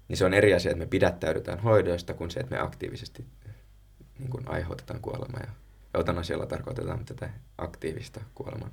[0.08, 3.26] niin se on eri asia, että me pidättäydytään hoidoista kuin se, että me aktiivisesti
[4.20, 5.40] niin kuin aiheutetaan kuolema.
[5.40, 5.52] Ja
[5.94, 8.72] eutanasialla tarkoitetaan tätä aktiivista kuoleman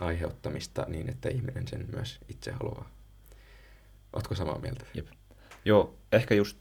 [0.00, 3.01] aiheuttamista niin, että ihminen sen myös itse haluaa.
[4.12, 4.84] Oletko samaa mieltä?
[4.94, 5.06] Jep.
[5.64, 6.58] Joo, ehkä just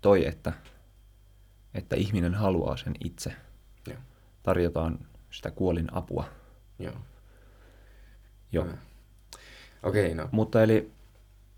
[0.00, 0.52] toi, että,
[1.74, 3.32] että ihminen haluaa sen itse.
[3.86, 3.98] Joo.
[4.42, 4.98] Tarjotaan
[5.30, 6.24] sitä kuolin apua.
[6.78, 6.94] Joo.
[8.52, 8.66] Joo.
[9.82, 10.28] Okei, okay, no.
[10.32, 10.92] Mutta eli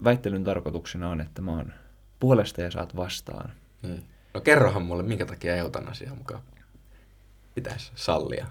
[0.05, 1.73] väittelyn tarkoituksena on, että mä oon
[2.21, 3.53] puolesta ja saat vastaan.
[3.83, 4.05] Niin.
[4.35, 6.43] No kerrohan mulle, minkä takia eutanasia mukaan
[7.55, 8.47] pitäisi sallia.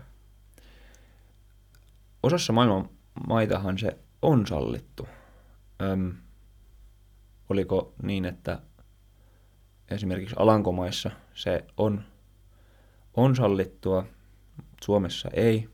[2.23, 2.89] Osassa maailman
[3.27, 5.07] maitahan se on sallittu.
[5.81, 6.13] Öm,
[7.51, 8.61] oliko niin, että
[9.91, 12.03] esimerkiksi Alankomaissa se on,
[13.13, 14.05] on sallittua,
[14.83, 15.69] Suomessa ei.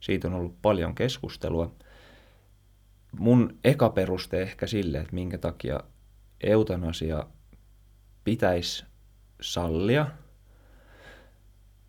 [0.00, 1.72] Siitä on ollut paljon keskustelua.
[3.18, 5.80] Mun eka peruste ehkä sille, että minkä takia
[6.40, 7.26] eutanasia
[8.24, 8.84] pitäisi
[9.40, 10.06] sallia,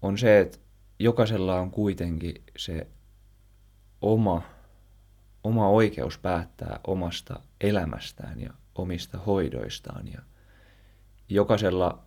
[0.02, 0.58] on se, että
[1.00, 2.88] jokaisella on kuitenkin se
[4.02, 4.42] oma
[5.44, 10.08] oma oikeus päättää omasta elämästään ja omista hoidoistaan.
[10.08, 10.22] Ja
[11.30, 12.04] jokaisella,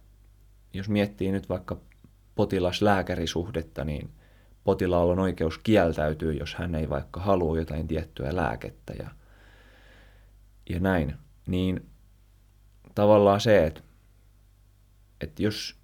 [0.72, 1.76] jos miettii nyt vaikka
[2.34, 4.10] potilas-lääkärisuhdetta, niin
[4.64, 9.10] potilaalla on oikeus kieltäytyä, jos hän ei vaikka halua jotain tiettyä lääkettä ja,
[10.70, 11.14] ja näin.
[11.46, 11.86] Niin
[12.94, 13.82] tavallaan se, että
[15.20, 15.76] että jos,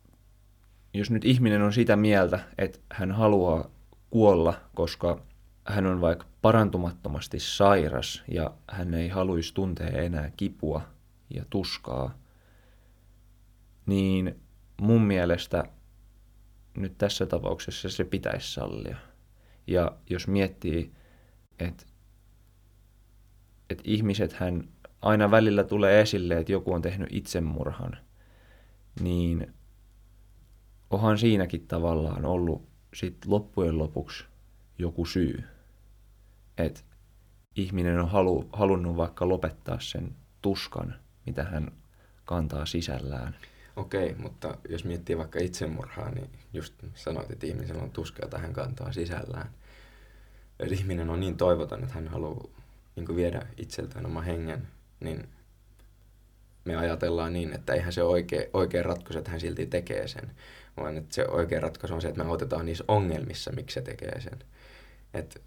[0.94, 3.70] jos nyt ihminen on sitä mieltä, että hän haluaa
[4.10, 5.22] kuolla, koska
[5.66, 10.80] hän on vaikka parantumattomasti sairas ja hän ei haluaisi tuntea enää kipua
[11.34, 12.18] ja tuskaa,
[13.86, 14.40] niin
[14.80, 15.64] mun mielestä
[16.76, 18.96] nyt tässä tapauksessa se pitäisi sallia.
[19.66, 20.92] Ja jos miettii,
[21.58, 21.84] että
[23.70, 24.68] että ihmiset hän
[25.02, 27.96] aina välillä tulee esille, että joku on tehnyt itsemurhan,
[29.00, 29.54] niin
[30.90, 34.24] onhan siinäkin tavallaan ollut sit loppujen lopuksi
[34.78, 35.44] joku syy.
[36.58, 36.80] Että
[37.56, 40.94] ihminen on halu, halunnut vaikka lopettaa sen tuskan,
[41.26, 41.72] mitä hän
[42.24, 43.36] kantaa sisällään.
[43.76, 48.52] Okei, mutta jos miettii vaikka itsemurhaa, niin just sanoit, että ihmisellä on tuska, jota hän
[48.52, 49.50] kantaa sisällään.
[50.58, 52.48] Jos ihminen on niin toivoton, että hän haluaa
[52.96, 54.68] niin viedä itseltään oma hengen,
[55.00, 55.28] niin
[56.64, 60.30] me ajatellaan niin, että eihän se oikea, oikea ratkaisu, että hän silti tekee sen,
[60.76, 64.20] vaan että se oikea ratkaisu on se, että me autetaan niissä ongelmissa, miksi se tekee
[64.20, 64.38] sen.
[65.14, 65.40] Että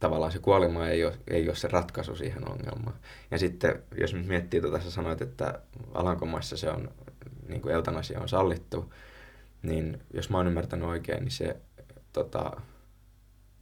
[0.00, 2.96] tavallaan se kuolema ei ole, ei ole se ratkaisu siihen ongelmaan.
[3.30, 5.60] Ja sitten, jos nyt miettii, että tässä sanoit, että
[5.94, 6.90] Alankomaissa se on,
[7.48, 8.94] niin kuin eutanasia on sallittu,
[9.62, 11.56] niin jos mä oon ymmärtänyt oikein, niin se
[12.12, 12.60] tota,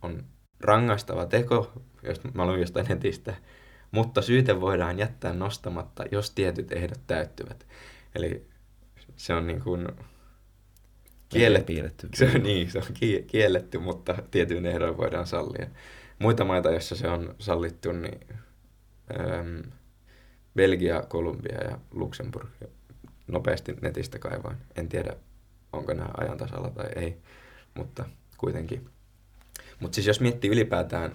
[0.03, 0.25] on
[0.61, 1.73] rangaistava teko,
[2.03, 3.35] jos mä luin jostain netistä,
[3.91, 7.67] mutta syyte voidaan jättää nostamatta, jos tietyt ehdot täyttyvät.
[8.15, 8.47] Eli
[9.17, 9.89] se on niin kuin
[11.29, 12.09] kielletty.
[12.15, 12.95] Se on, niin, se on
[13.27, 15.67] kielletty, mutta tietyin ehdoin voidaan sallia.
[16.23, 18.21] Muita maita, joissa se on sallittu, niin
[19.21, 19.61] ähm,
[20.57, 22.49] Belgia, Kolumbia ja Luxemburg.
[23.27, 24.57] Nopeasti netistä kaivaan.
[24.77, 25.17] En tiedä,
[25.73, 27.17] onko nämä ajan tasalla tai ei,
[27.75, 28.05] mutta
[28.39, 28.91] kuitenkin.
[29.81, 31.13] Mutta siis jos miettii ylipäätään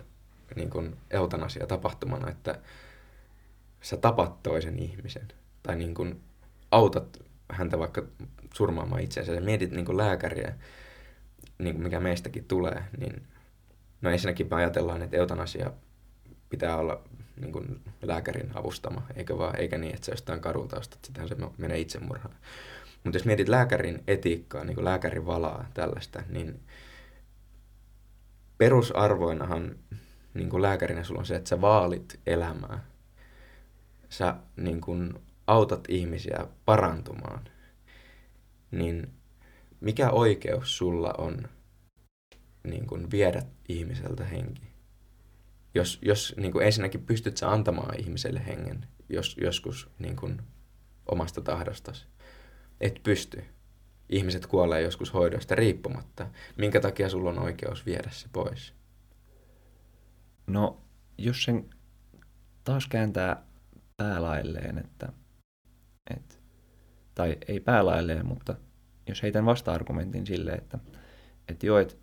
[0.55, 2.60] niin kuin eutanasia tapahtumana, että
[3.82, 5.28] sä tapat toisen ihmisen
[5.64, 6.22] tai niin kuin
[6.72, 7.18] autat
[7.49, 8.03] häntä vaikka
[8.53, 10.55] surmaamaan itseänsä ja mietit niin kuin lääkäriä,
[11.58, 13.28] niin mikä meistäkin tulee, niin
[14.02, 15.72] no ensinnäkin me ajatellaan, että eutanasia
[16.50, 17.02] pitää olla
[17.41, 21.36] niin kuin lääkärin avustama, eikä, vaan, eikä niin, että se jostain kadulta ostat, sitähän se
[21.58, 22.36] menee itsemurhaan.
[23.04, 26.60] Mutta jos mietit lääkärin etiikkaa, niin kuin lääkärin valaa tällaista, niin
[28.58, 29.76] perusarvoinahan
[30.34, 32.84] niin kuin lääkärinä sulla on se, että sä vaalit elämää.
[34.10, 35.14] Sä niin kuin
[35.48, 37.50] autat ihmisiä parantumaan.
[38.72, 39.14] Niin
[39.82, 41.48] mikä oikeus sulla on
[42.70, 44.68] niin kuin viedä ihmiseltä henki?
[45.76, 50.41] Jos, jos niin kuin ensinnäkin pystyt sä antamaan ihmiselle hengen jos, joskus niin kuin
[51.11, 52.07] omasta tahdostasi,
[52.82, 53.43] et pysty.
[54.09, 56.28] Ihmiset kuolee joskus hoidosta riippumatta.
[56.57, 58.74] Minkä takia sulla on oikeus viedä se pois?
[60.47, 60.82] No,
[61.18, 61.70] jos sen
[62.63, 63.43] taas kääntää
[63.97, 65.13] päälailleen, että,
[66.15, 66.39] et,
[67.15, 68.55] tai ei päälailleen, mutta
[69.07, 70.80] jos heitän vasta-argumentin sille, että,
[71.47, 71.95] että joo, että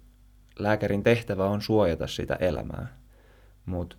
[0.59, 2.98] lääkärin tehtävä on suojata sitä elämää,
[3.66, 3.96] mutta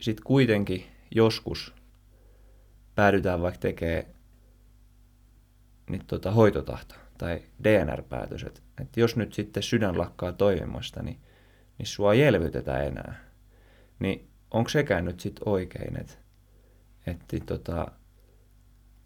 [0.00, 1.74] sitten kuitenkin joskus
[2.94, 4.04] päädytään vaikka tekemään
[5.90, 8.60] niin tota, hoitotahto tai DNR-päätös, että,
[8.96, 11.20] jos nyt sitten sydän lakkaa toimimasta, niin,
[11.78, 13.30] niin sua ei elvytetä enää
[14.00, 16.14] niin onko sekään nyt sitten oikein, että,
[17.06, 17.92] että tota,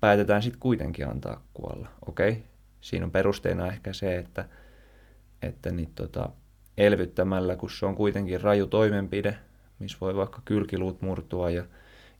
[0.01, 1.89] päätetään sitten kuitenkin antaa kuolla.
[2.09, 2.43] Okei, okay.
[2.81, 4.49] siinä on perusteena ehkä se, että,
[5.43, 6.29] että niin tota,
[6.79, 9.39] elvyttämällä, kun se on kuitenkin raju toimenpide,
[9.79, 11.65] missä voi vaikka kylkiluut murtua ja,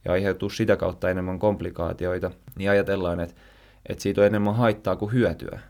[0.05, 3.41] ja aiheutuu sitä kautta enemmän komplikaatioita, niin ajatellaan, että,
[3.89, 5.61] että siitä on enemmän haittaa kuin hyötyä.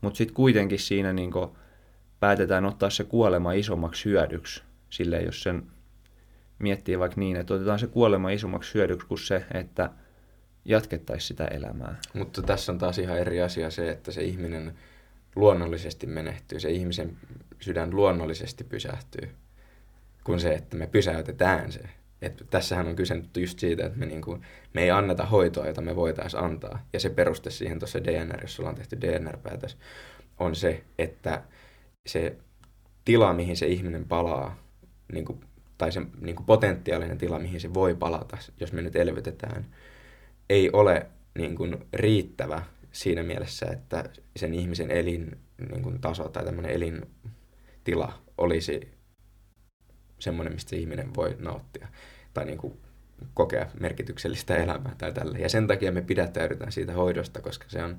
[0.00, 1.32] Mutta sitten kuitenkin siinä niin
[2.20, 5.62] päätetään ottaa se kuolema isommaksi hyödyksi, sille jos sen
[6.58, 9.90] miettii vaikka niin, että otetaan se kuolema isommaksi hyödyksi kuin se, että
[10.64, 11.96] jatkettaisiin sitä elämää.
[12.14, 14.74] Mutta tässä on taas ihan eri asia se, että se ihminen
[15.36, 17.16] luonnollisesti menehtyy, se ihmisen
[17.60, 19.30] sydän luonnollisesti pysähtyy,
[20.24, 21.80] kuin se, että me pysäytetään se.
[22.22, 24.38] Et tässähän on kyse just siitä, että me, niinku,
[24.74, 26.86] me ei anneta hoitoa, jota me voitaisiin antaa.
[26.92, 29.76] Ja se peruste siihen tuossa DNR, jos sulla on tehty DNR-päätös,
[30.38, 31.42] on se, että
[32.06, 32.36] se
[33.04, 34.56] tila, mihin se ihminen palaa,
[35.12, 35.40] niin kuin
[35.78, 39.66] tai se niin kuin potentiaalinen tila, mihin se voi palata, jos me nyt elvytetään,
[40.50, 41.06] ei ole
[41.38, 42.62] niin kuin riittävä
[42.92, 44.04] siinä mielessä, että
[44.36, 45.38] sen ihmisen elin
[45.70, 48.90] niin kuin taso tai tämmöinen elintila olisi
[50.18, 51.88] semmoinen, mistä se ihminen voi nauttia
[52.34, 52.80] tai niin kuin
[53.34, 55.38] kokea merkityksellistä elämää tai tällä.
[55.38, 57.98] Ja sen takia me pidättäydytään siitä hoidosta, koska se on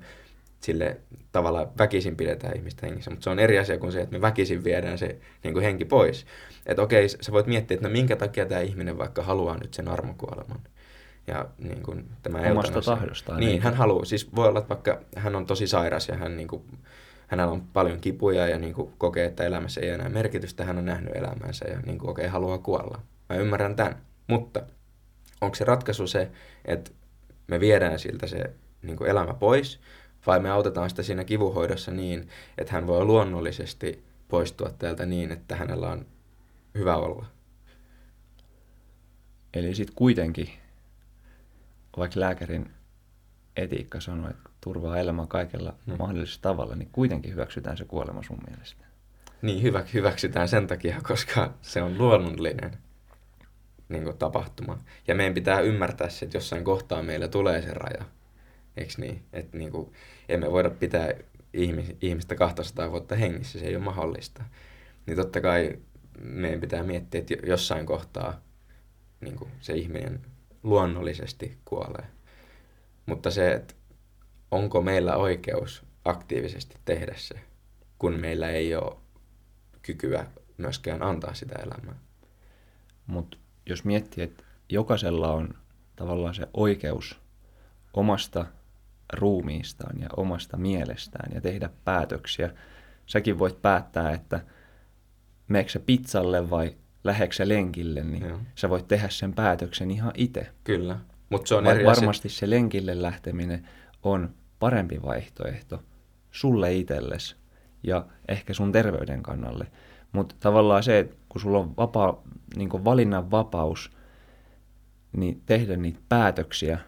[0.60, 1.00] sille
[1.32, 4.64] tavalla väkisin pidetään ihmistä hengissä, mutta se on eri asia kuin se, että me väkisin
[4.64, 6.26] viedään se niin kuin henki pois.
[6.66, 9.88] Että okei, sä voit miettiä, että no minkä takia tämä ihminen vaikka haluaa nyt sen
[9.88, 10.60] armokuoleman.
[11.26, 14.04] Ja niin kuin, tämä Omasta eutanasia- tahdostaan, Niin, eikä- hän haluaa.
[14.04, 16.62] Siis voi olla, että vaikka hän on tosi sairas ja hän niin kuin,
[17.26, 20.64] hänellä on paljon kipuja ja niin kuin, kokee, että elämässä ei ole enää merkitystä.
[20.64, 23.00] Hän on nähnyt elämänsä ja niin kuin, okei, haluaa kuolla.
[23.28, 23.96] Mä ymmärrän tämän.
[24.26, 24.62] Mutta
[25.40, 26.30] onko se ratkaisu se,
[26.64, 26.90] että
[27.46, 28.50] me viedään siltä se
[28.82, 29.80] niin kuin elämä pois,
[30.26, 32.28] vai me autetaan sitä siinä kivuhoidossa niin,
[32.58, 36.06] että hän voi luonnollisesti poistua täältä niin, että hänellä on
[36.74, 37.26] hyvä olla.
[39.54, 40.48] Eli sitten kuitenkin,
[41.96, 42.70] vaikka lääkärin
[43.56, 45.96] etiikka sanoo, että turvaa elämän kaikella Hmm.
[45.98, 48.84] mahdollisella tavalla, niin kuitenkin hyväksytään se kuolema sun mielestä.
[49.42, 52.78] Niin hyvä, hyväksytään sen takia, koska se on luonnollinen
[53.88, 54.78] niin kuin, tapahtuma.
[55.08, 58.04] Ja meidän pitää ymmärtää se, että jossain kohtaa meillä tulee se raja.
[58.76, 59.22] Eikö niin?
[59.32, 59.92] Että niin kuin,
[60.28, 61.08] emme voida pitää
[61.56, 64.44] ihmis- ihmistä 200 vuotta hengissä, se ei ole mahdollista.
[65.06, 65.78] Niin totta kai
[66.20, 68.40] meidän pitää miettiä, että jo- jossain kohtaa
[69.20, 70.20] niin kuin, se ihminen
[70.62, 72.06] luonnollisesti kuolee.
[73.06, 73.74] Mutta se, että
[74.50, 77.34] onko meillä oikeus aktiivisesti tehdä se,
[77.98, 78.96] kun meillä ei ole
[79.82, 80.26] kykyä
[80.58, 81.96] myöskään antaa sitä elämää.
[83.06, 85.54] Mutta jos miettii, että jokaisella on
[85.96, 87.20] tavallaan se oikeus
[87.94, 88.46] omasta
[89.12, 92.50] ruumiistaan ja omasta mielestään ja tehdä päätöksiä.
[93.06, 94.40] Säkin voit päättää, että
[95.48, 98.38] meneekö sä pizzalle vai läheksä sä lenkille, niin Joo.
[98.54, 100.46] sä voit tehdä sen päätöksen ihan itse.
[100.64, 100.98] Kyllä,
[101.30, 103.68] mutta se on Va- eri varmasti se lenkille lähteminen
[104.02, 105.82] on parempi vaihtoehto
[106.30, 107.36] sulle itsellesi
[107.82, 109.66] ja ehkä sun terveyden kannalle.
[110.12, 112.22] Mutta tavallaan se, että kun sulla on vapaa,
[112.56, 113.90] niin valinnan vapaus,
[115.16, 116.78] niin tehdä niitä päätöksiä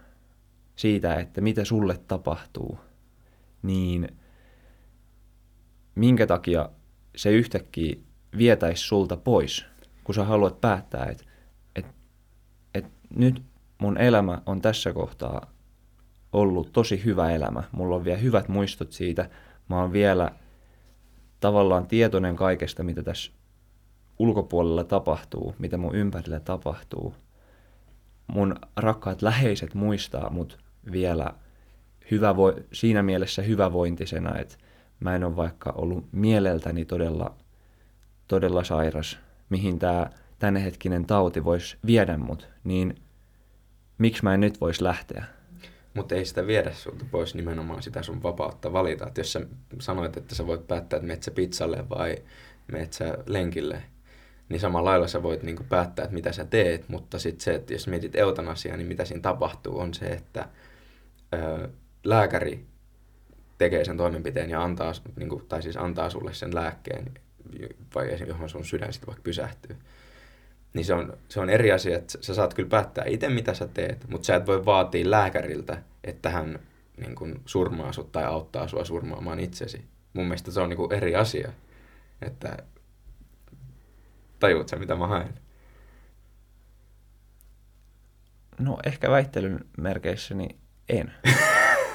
[0.77, 2.79] siitä, että mitä sulle tapahtuu,
[3.63, 4.09] niin
[5.95, 6.69] minkä takia
[7.17, 7.97] se yhtäkkiä
[8.39, 9.65] vietäisi sulta pois,
[10.05, 11.25] kun sä haluat päättää, että,
[11.77, 11.93] että,
[12.75, 13.43] että nyt
[13.79, 15.55] mun elämä on tässä kohtaa
[16.33, 17.63] ollut tosi hyvä elämä.
[17.73, 19.31] Mulla on vielä hyvät muistot siitä.
[19.69, 20.31] Mä oon vielä
[21.41, 23.33] tavallaan tietoinen kaikesta, mitä tässä
[24.19, 27.15] ulkopuolella tapahtuu, mitä mun ympärillä tapahtuu.
[28.27, 30.59] Mun rakkaat läheiset muistaa mut
[30.93, 31.35] vielä
[32.11, 34.57] hyvä vo- siinä mielessä hyvävointisena, että
[35.01, 37.35] mä en ole vaikka ollut mieleltäni todella,
[38.29, 39.19] todella sairas,
[39.51, 42.95] mihin tämä tämänhetkinen tauti voisi viedä mut, niin
[43.99, 45.25] miksi mä en nyt voisi lähteä?
[45.95, 49.07] Mutta ei sitä viedä sulta pois nimenomaan sitä sun vapautta valita.
[49.07, 49.41] Et jos sä
[49.81, 52.17] sanoit, että sä voit päättää, että meet sä pizzalle vai
[52.73, 53.83] meet sä lenkille,
[54.49, 57.73] niin samalla lailla sä voit niinku päättää, että mitä sä teet, mutta sitten se, että
[57.73, 60.49] jos mietit eutanasiaa, niin mitä siinä tapahtuu, on se, että
[61.35, 61.69] ö,
[62.05, 62.67] lääkäri
[63.59, 67.15] tekee sen toimenpiteen ja antaa, niinku, tai siis antaa sulle sen lääkkeen,
[67.95, 69.77] vai esimerkiksi johon sun sydän sitten vaikka pysähtyy.
[70.75, 73.69] Niin se on, se on eri asia, että sä saat kyllä päättää itse, mitä sä
[73.69, 76.59] teet, mutta sä et voi vaatia lääkäriltä, että hän
[76.97, 79.85] niin kun, surmaa sut tai auttaa sua surmaamaan itsesi.
[80.13, 81.53] Mun mielestä se on niin eri asia.
[82.23, 82.57] Että
[84.41, 85.35] tajuut sä, mitä mä haen?
[88.59, 90.59] No ehkä väittelyn merkeissä niin
[90.89, 91.13] en.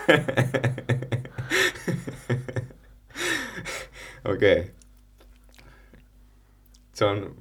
[4.26, 4.60] Okei.
[4.60, 4.72] Okay.
[7.00, 7.36] Se on...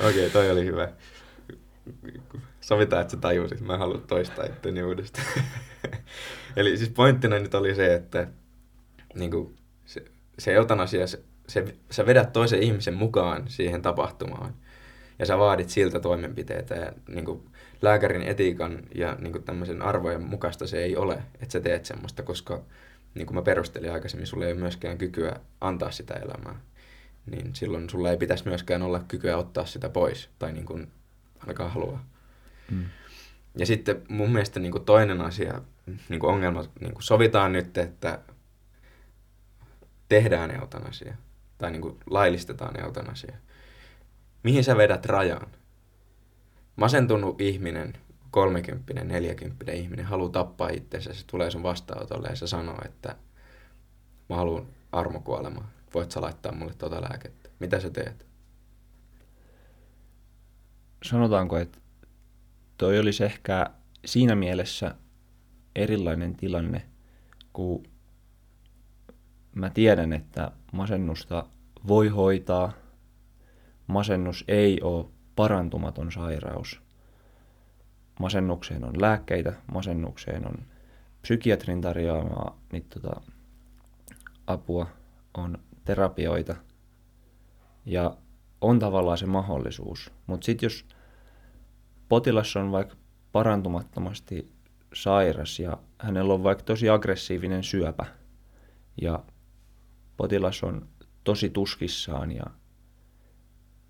[0.00, 0.88] Okei, okay, toi oli hyvä.
[2.60, 3.60] Sovitaan, että sä tajusit.
[3.60, 5.26] Mä en halua toistaa itteni uudestaan.
[6.56, 8.26] Eli siis pointtina nyt oli se, että
[9.14, 9.56] niin kuin,
[9.86, 10.04] se,
[10.38, 14.54] se eutanasia, se, se, sä vedät toisen ihmisen mukaan siihen tapahtumaan.
[15.18, 16.74] Ja sä vaadit siltä toimenpiteitä.
[16.74, 17.50] Ja niin kuin,
[17.82, 22.22] lääkärin etiikan ja niin kuin, tämmöisen arvojen mukaista se ei ole, että sä teet semmoista,
[22.22, 22.62] koska
[23.14, 26.60] niin kuin mä perustelin aikaisemmin, sulla ei ole myöskään kykyä antaa sitä elämää.
[27.26, 30.92] Niin silloin sulla ei pitäisi myöskään olla kykyä ottaa sitä pois, tai niin kuin
[31.40, 32.00] ainakaan halua.
[32.70, 32.84] Mm.
[33.58, 35.62] Ja sitten mun mielestä niin kuin toinen asia,
[36.08, 38.18] niin kuin ongelma, niin kuin sovitaan nyt, että
[40.08, 41.14] tehdään eutanasia,
[41.58, 43.36] tai niin kuin laillistetaan eutanasia.
[44.42, 45.46] Mihin sä vedät rajan?
[46.76, 47.92] Masentunut ihminen,
[48.30, 53.16] 30 40 ihminen haluaa tappaa itsensä, se tulee sun vastaanotolle ja se sanoo, että
[54.28, 55.70] mä haluan armokuolemaa.
[55.94, 57.50] Voit sä laittaa mulle tuota lääkettä?
[57.58, 58.26] Mitä sä teet?
[61.02, 61.78] Sanotaanko, että
[62.78, 63.70] toi olisi ehkä
[64.04, 64.94] siinä mielessä
[65.74, 66.82] erilainen tilanne,
[67.52, 67.82] kun
[69.54, 71.46] mä tiedän, että masennusta
[71.88, 72.72] voi hoitaa.
[73.86, 76.82] Masennus ei ole parantumaton sairaus.
[78.20, 80.54] Masennukseen on lääkkeitä, masennukseen on
[81.22, 83.20] psykiatrin tarjoamaa niin tota,
[84.46, 84.86] apua,
[85.34, 86.56] on terapioita
[87.86, 88.16] ja
[88.60, 90.12] on tavallaan se mahdollisuus.
[90.26, 90.86] Mutta sitten jos
[92.08, 92.96] potilas on vaikka
[93.32, 94.52] parantumattomasti
[94.94, 98.06] sairas ja hänellä on vaikka tosi aggressiivinen syöpä
[99.02, 99.24] ja
[100.16, 100.88] potilas on
[101.24, 102.44] tosi tuskissaan ja,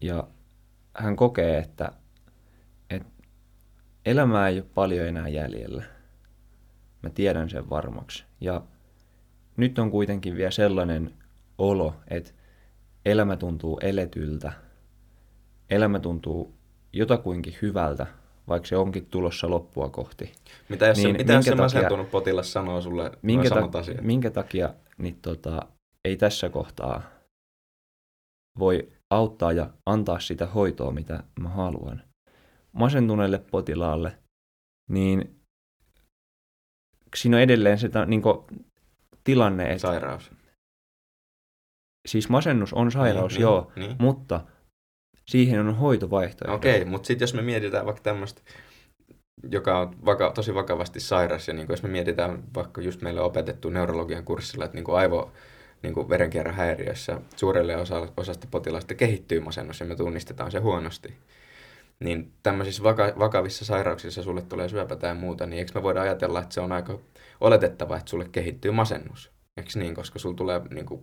[0.00, 0.28] ja
[0.94, 1.92] hän kokee, että,
[4.06, 5.82] elämää ei ole paljon enää jäljellä.
[7.02, 8.24] Mä tiedän sen varmaksi.
[8.40, 8.62] Ja
[9.56, 11.14] nyt on kuitenkin vielä sellainen
[11.58, 12.30] olo, että
[13.04, 14.52] elämä tuntuu eletyltä,
[15.70, 16.54] elämä tuntuu
[16.92, 18.06] jotakuinkin hyvältä,
[18.48, 20.32] vaikka se onkin tulossa loppua kohti.
[20.68, 24.00] Mitä jos, niin, se, mitä jos se masentunut potilas sanoo sulle minkä, samat ta- asiat?
[24.00, 25.66] minkä takia niin tota,
[26.04, 27.02] ei tässä kohtaa
[28.58, 32.02] voi auttaa ja antaa sitä hoitoa, mitä mä haluan.
[32.72, 34.18] Masentuneelle potilaalle,
[34.88, 35.40] niin
[37.16, 38.22] siinä on edelleen se niin
[39.24, 39.78] tilanne, että...
[39.78, 40.30] Sairaus.
[42.08, 43.96] Siis masennus on sairaus, niin, joo, niin, niin.
[44.00, 44.40] mutta
[45.26, 46.54] siihen on hoitovaihtoehto.
[46.54, 48.42] Okei, okay, mutta sitten jos me mietitään vaikka tämmöistä,
[49.50, 53.70] joka on vaka- tosi vakavasti sairas, ja niin jos me mietitään vaikka just meille opetettu
[53.70, 55.32] neurologian kurssilla, että niin aivo
[55.82, 61.14] niin kuin verenkierron häiriössä suurelle osa, osasta potilaista kehittyy masennus ja me tunnistetaan se huonosti.
[62.04, 66.40] Niin tämmöisissä vaka- vakavissa sairauksissa sulle tulee syöpä tai muuta, niin eikö me voida ajatella,
[66.40, 66.98] että se on aika
[67.40, 69.30] oletettava, että sulle kehittyy masennus?
[69.56, 71.02] Eikö niin, koska sulla tulee niin kuin,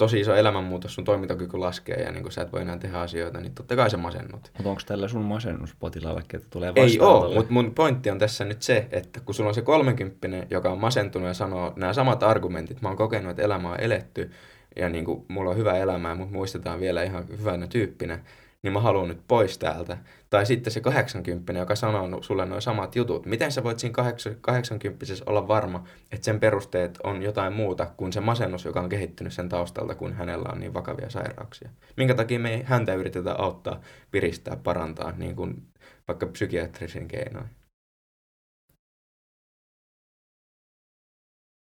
[0.00, 3.40] tosi iso elämänmuutos, sun toimintakyky laskee ja niin kun sä et voi enää tehdä asioita,
[3.40, 4.50] niin totta kai sä masennut.
[4.56, 8.62] Mutta onko tällä sun masennuspotilaalle, että tulee Ei ole, mutta mun pointti on tässä nyt
[8.62, 12.82] se, että kun sulla on se 30 joka on masentunut ja sanoo nämä samat argumentit,
[12.82, 14.30] mä oon kokenut, että elämä on eletty
[14.76, 18.18] ja niin kuin, mulla on hyvä elämä ja mut muistetaan vielä ihan hyvänä tyyppinä,
[18.62, 19.98] niin mä haluan nyt pois täältä.
[20.30, 23.26] Tai sitten se 80, joka sanoo sulle nuo samat jutut.
[23.26, 23.94] Miten sä voit siinä
[24.40, 29.32] 80 olla varma, että sen perusteet on jotain muuta kuin se masennus, joka on kehittynyt
[29.32, 31.70] sen taustalta, kun hänellä on niin vakavia sairauksia?
[31.96, 33.80] Minkä takia me ei häntä yritetä auttaa,
[34.10, 35.66] piristää, parantaa, niin kuin
[36.08, 37.50] vaikka psykiatrisin keinoin?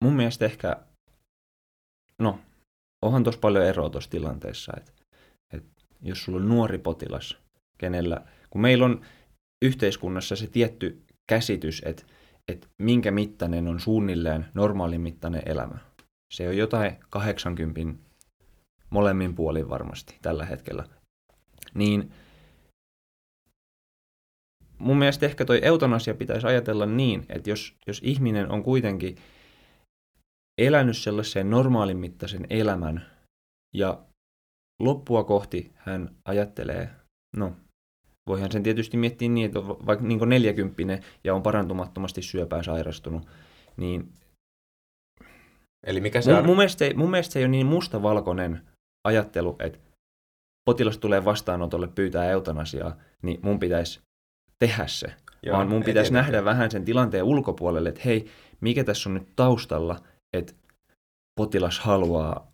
[0.04, 0.76] Mun mielestä ehkä,
[2.18, 2.38] no,
[3.02, 4.92] onhan tuossa paljon eroa tuossa tilanteessa, että
[6.02, 7.36] jos sulla on nuori potilas,
[7.78, 8.20] kenellä,
[8.50, 9.00] kun meillä on
[9.64, 12.02] yhteiskunnassa se tietty käsitys, että,
[12.48, 15.78] että minkä mittainen on suunnilleen normaalin mittainen elämä.
[16.34, 17.80] Se on jotain 80
[18.90, 20.84] molemmin puolin varmasti tällä hetkellä.
[21.74, 22.12] Niin
[24.78, 29.16] mun mielestä ehkä toi eutanasia pitäisi ajatella niin, että jos, jos ihminen on kuitenkin
[30.58, 33.06] elänyt sellaisen normaalin mittaisen elämän
[33.74, 34.04] ja
[34.82, 36.90] loppua kohti hän ajattelee,
[37.36, 37.52] no
[38.26, 43.28] voihan sen tietysti miettiä niin, että on vaikka niin 40 ja on parantumattomasti syöpään sairastunut,
[43.76, 44.12] niin
[45.86, 46.46] Eli mikä se mun, on?
[46.46, 48.60] Mun mielestä, mun mielestä se ei ole niin mustavalkoinen
[49.08, 49.78] ajattelu, että
[50.64, 54.00] potilas tulee vastaanotolle pyytää eutanasiaa, niin mun pitäisi
[54.58, 55.06] tehdä se.
[55.42, 58.26] Joo, vaan mun pitäisi nähdä vähän sen tilanteen ulkopuolelle, että hei,
[58.60, 60.00] mikä tässä on nyt taustalla,
[60.36, 60.52] että
[61.40, 62.52] potilas haluaa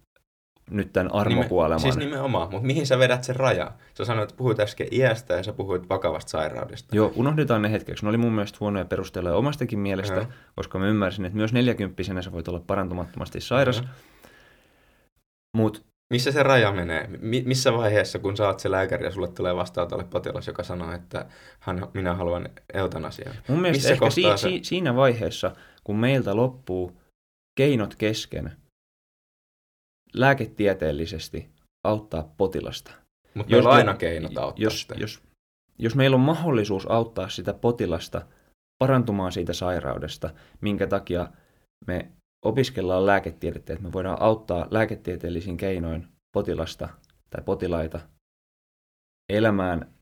[0.73, 1.81] nyt tämän armokuoleman.
[1.81, 3.73] Nime, siis nimenomaan, mutta mihin sä vedät sen raja?
[3.95, 6.97] Sä sanoit, että puhuit äsken iästä ja sä puhuit vakavasta sairaudesta.
[6.97, 8.05] Joo, unohdetaan ne hetkeksi.
[8.05, 10.27] Ne oli mun mielestä huonoja perusteluja omastakin mielestä, ja.
[10.57, 13.85] koska mä ymmärsin, että myös neljäkymppisenä sä voit olla parantumattomasti sairas.
[15.57, 17.07] Mut, missä se raja menee?
[17.21, 21.27] Mi- missä vaiheessa, kun oot se lääkäri ja sulle tulee vastaanotolle potilas, joka sanoo, että
[21.61, 23.35] hän, minä haluan eutanasiaa?
[23.49, 24.37] Mun mielestä missä ehkä si- se...
[24.37, 25.51] si- siinä vaiheessa,
[25.85, 27.01] kun meiltä loppuu
[27.55, 28.53] keinot kesken
[30.15, 31.51] lääketieteellisesti
[31.85, 32.91] auttaa potilasta.
[33.35, 34.95] Mutta meillä on aina keinot auttaa jos, sitä.
[34.99, 35.23] Jos,
[35.79, 38.27] jos meillä on mahdollisuus auttaa sitä potilasta
[38.79, 40.31] parantumaan siitä sairaudesta,
[40.61, 41.29] minkä takia
[41.87, 42.13] me
[42.45, 46.89] opiskellaan lääketiedettä, että me voidaan auttaa lääketieteellisin keinoin potilasta
[47.31, 48.01] tai potilaita
[49.33, 49.95] elämään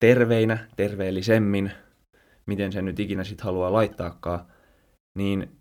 [0.00, 1.72] terveinä, terveellisemmin,
[2.46, 4.46] miten se nyt ikinä sitten haluaa laittaakaan,
[5.18, 5.55] niin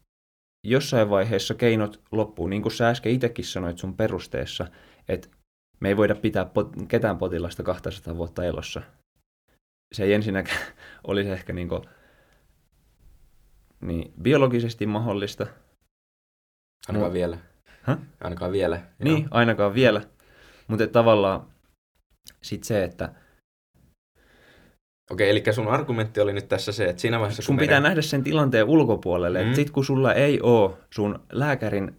[0.66, 4.68] jossain vaiheessa keinot loppuu, niin kuin sä äsken itsekin sanoit sun perusteessa,
[5.08, 5.28] että
[5.80, 8.82] me ei voida pitää pot- ketään potilasta 200 vuotta elossa.
[9.94, 10.62] Se ei ensinnäkään
[11.08, 11.82] olisi ehkä niin kuin,
[13.82, 15.48] niin, biologisesti mahdollista.
[16.88, 17.14] Ainakaan no.
[17.14, 17.38] vielä.
[17.82, 17.98] Häh?
[18.24, 18.82] Ainakaan vielä.
[19.00, 19.28] Niin, joo.
[19.32, 20.02] ainakaan vielä.
[20.68, 21.48] Mutta tavallaan
[22.42, 23.14] sitten se, että
[25.12, 27.42] Okei, eli sun argumentti oli nyt tässä se, että siinä vaiheessa...
[27.42, 29.44] Sun pitää nähdä sen tilanteen ulkopuolelle.
[29.44, 29.54] Mm.
[29.54, 31.96] Sitten kun sulla ei ole sun lääkärin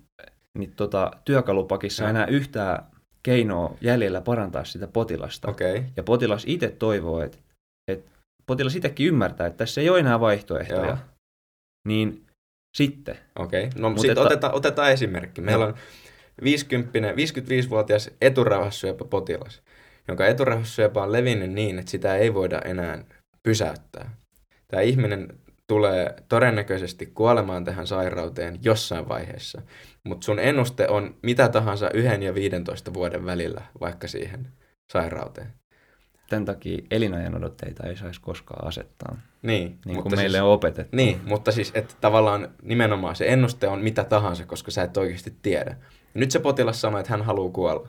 [0.59, 2.11] niin tota, työkalupakissa ja.
[2.11, 2.87] enää yhtään
[3.23, 5.51] keinoa jäljellä parantaa sitä potilasta.
[5.51, 5.83] Okay.
[5.97, 7.39] Ja potilas itse toivoo, että,
[7.89, 8.11] että
[8.47, 10.87] potilas itsekin ymmärtää, että tässä ei ole enää vaihtoehtoja.
[10.87, 10.97] Joo.
[11.89, 12.27] Niin
[12.77, 13.19] sitten.
[13.39, 13.81] Okei, okay.
[13.81, 14.21] no sitten että...
[14.21, 15.41] otetaan, otetaan esimerkki.
[15.41, 15.75] Meillä on
[16.43, 19.63] 50, 55-vuotias eturauhassyöpä potilas
[20.09, 23.05] jonka eturauhassyöpä on levinnyt niin, että sitä ei voida enää
[23.43, 24.11] pysäyttää.
[24.69, 25.29] Tämä ihminen
[25.67, 29.63] tulee todennäköisesti kuolemaan tähän sairauteen jossain vaiheessa,
[30.05, 34.49] mutta sun ennuste on mitä tahansa yhden ja 15 vuoden välillä vaikka siihen
[34.93, 35.53] sairauteen.
[36.29, 39.17] Tämän takia elinajan odotteita ei saisi koskaan asettaa.
[39.43, 40.97] Niin, niin kuin meille siis, on opetettu.
[40.97, 45.35] Niin, mutta siis että tavallaan nimenomaan se ennuste on mitä tahansa, koska sä et oikeasti
[45.43, 45.77] tiedä.
[46.15, 47.89] Ja nyt se potilas sanoo, että hän haluaa kuolla.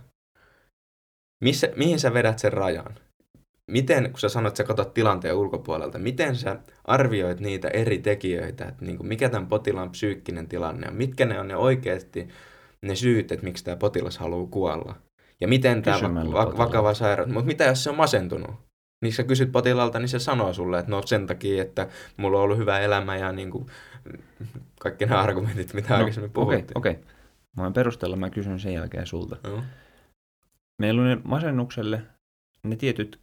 [1.42, 2.96] Missä, mihin sä vedät sen rajan?
[3.72, 8.66] Miten, kun sä sanoit, että sä katsot tilanteen ulkopuolelta, miten sä arvioit niitä eri tekijöitä,
[8.66, 12.28] että niin kuin mikä tämän potilaan psyykkinen tilanne on, mitkä ne on ne oikeasti
[12.82, 14.96] ne syyt, että miksi tämä potilas haluaa kuolla?
[15.42, 18.56] Ja miten tämä va- vakava sairaus, mutta mitä jos se on masentunut?
[19.02, 21.88] Niin sä kysyt potilaalta, niin se sanoo sulle, että no sen takia, että
[22.18, 23.66] mulla on ollut hyvä elämä ja niin kuin,
[24.80, 26.78] kaikki nämä argumentit, mitä no, aikaisemmin puhuttiin.
[26.78, 27.14] Okei, okay, okay.
[27.58, 29.38] Mä voin perustella, mä kysyn sen jälkeen sulta.
[29.44, 29.64] No.
[30.82, 32.02] Meillä on ne masennukselle
[32.64, 33.20] ne tietyt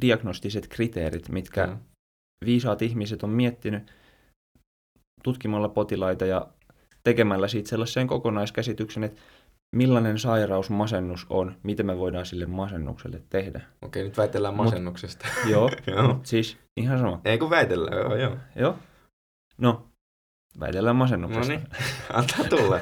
[0.00, 1.78] diagnostiset kriteerit, mitkä no.
[2.44, 3.92] viisaat ihmiset on miettinyt
[5.22, 6.48] tutkimalla potilaita ja
[7.04, 9.20] tekemällä siitä sellaisen kokonaiskäsityksen, että
[9.76, 13.60] millainen sairaus masennus on, miten me voidaan sille masennukselle tehdä.
[13.82, 15.26] Okei, nyt väitellään masennuksesta.
[15.42, 16.20] Mut, joo, joo.
[16.22, 17.20] siis ihan sama.
[17.24, 18.36] Ei kun väitellään, joo, joo.
[18.56, 18.78] Joo,
[19.58, 19.88] no,
[20.60, 21.52] väitellään masennuksesta.
[21.52, 21.68] No niin,
[22.12, 22.80] antaa tulla,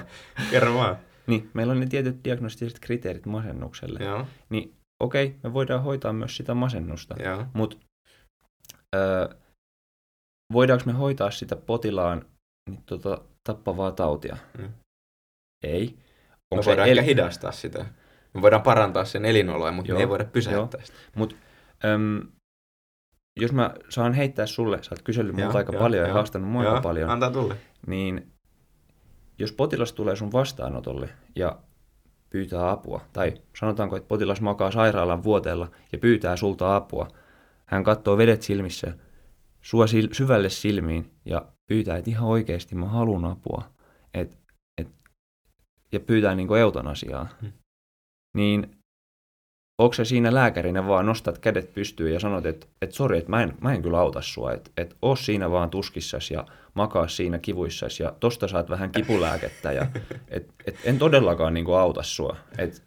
[0.51, 0.97] kerro vaan.
[1.27, 4.05] Niin, meillä on ne tietyt diagnostiset kriteerit masennukselle.
[4.05, 4.27] Joo.
[4.51, 7.15] Niin okei, me voidaan hoitaa myös sitä masennusta,
[7.53, 7.77] mutta
[10.53, 12.25] voidaanko me hoitaa sitä potilaan
[12.71, 14.37] niin, tota, tappavaa tautia?
[14.59, 14.73] Mm.
[15.65, 15.99] Ei.
[16.51, 16.99] Onko me voidaan el...
[16.99, 17.87] ehkä hidastaa sitä.
[18.35, 19.99] Me voidaan parantaa sen elinoloa, mutta Joo.
[19.99, 20.87] me ei voida pysäyttää Joo.
[20.87, 20.99] sitä.
[21.15, 21.37] Mut,
[21.85, 22.29] äm,
[23.41, 26.51] jos mä saan heittää sulle, sä oot kysellyt multa aika jo, paljon jo, ja haastanut
[26.51, 27.11] mua aika paljon.
[27.11, 27.57] Antaa tulle.
[27.87, 28.33] Niin
[29.39, 31.59] jos potilas tulee sun vastaanotolle ja
[32.31, 37.09] pyytää apua, tai sanotaanko, että potilas makaa sairaalan vuoteella ja pyytää sulta apua,
[37.67, 38.95] hän katsoo vedet silmissä,
[39.63, 43.65] sua sil- syvälle silmiin ja pyytää, että ihan oikeasti mä haluan apua,
[44.15, 44.39] et,
[44.79, 44.89] et,
[45.93, 47.53] ja pyytää niin eutanasiaa, hmm.
[48.37, 48.76] niin
[49.79, 53.43] onko se siinä lääkärinä vaan nostat kädet pystyyn ja sanot, että, että sori, että mä
[53.43, 57.39] en, mä en kyllä auta sua, että, että oo siinä vaan tuskissas ja makaa siinä
[57.39, 59.87] kivuissas ja tosta saat vähän kipulääkettä ja
[60.29, 62.81] et, et en todellakaan niin kuin auta sua, että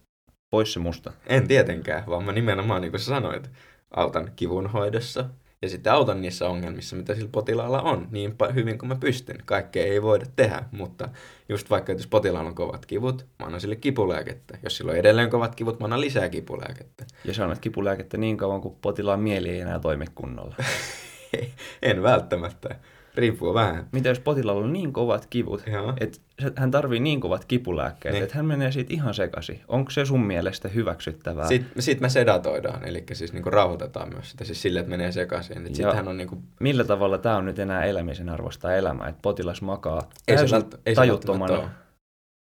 [0.49, 1.11] pois se musta.
[1.27, 3.51] En tietenkään, vaan mä nimenomaan niin kuin sanoit,
[3.91, 5.25] autan kivun hoidossa
[5.61, 9.37] ja sitten autan niissä ongelmissa, mitä sillä potilaalla on, niin hyvin kuin mä pystyn.
[9.45, 11.09] Kaikkea ei voida tehdä, mutta
[11.49, 14.57] just vaikka, jos potilaalla on kovat kivut, mä annan sille kipulääkettä.
[14.63, 17.05] Jos sillä on edelleen kovat kivut, mä annan lisää kipulääkettä.
[17.25, 20.55] Ja sä annat kipulääkettä niin kauan, kun potilaan mieli ei enää toimi kunnolla.
[21.81, 22.75] en välttämättä.
[23.19, 23.87] Riippuu vähän.
[23.91, 25.63] Mitä jos potilaalla on niin kovat kivut,
[25.99, 26.19] että
[26.55, 28.23] hän tarvii niin kovat kipulääkkeet, niin.
[28.23, 29.61] että hän menee siitä ihan sekaisin.
[29.67, 31.47] Onko se sun mielestä hyväksyttävää?
[31.47, 35.67] Sitten sit me sedatoidaan, eli siis niinku rauhoitetaan myös sitä siis sille, että menee sekaisin.
[35.67, 36.37] Et sit hän on niinku...
[36.59, 40.79] Millä tavalla tämä on nyt enää elämisen arvosta elämää, että potilas makaa ei se vält-
[40.85, 41.69] ei tajuttomana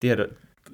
[0.01, 0.27] tiedo,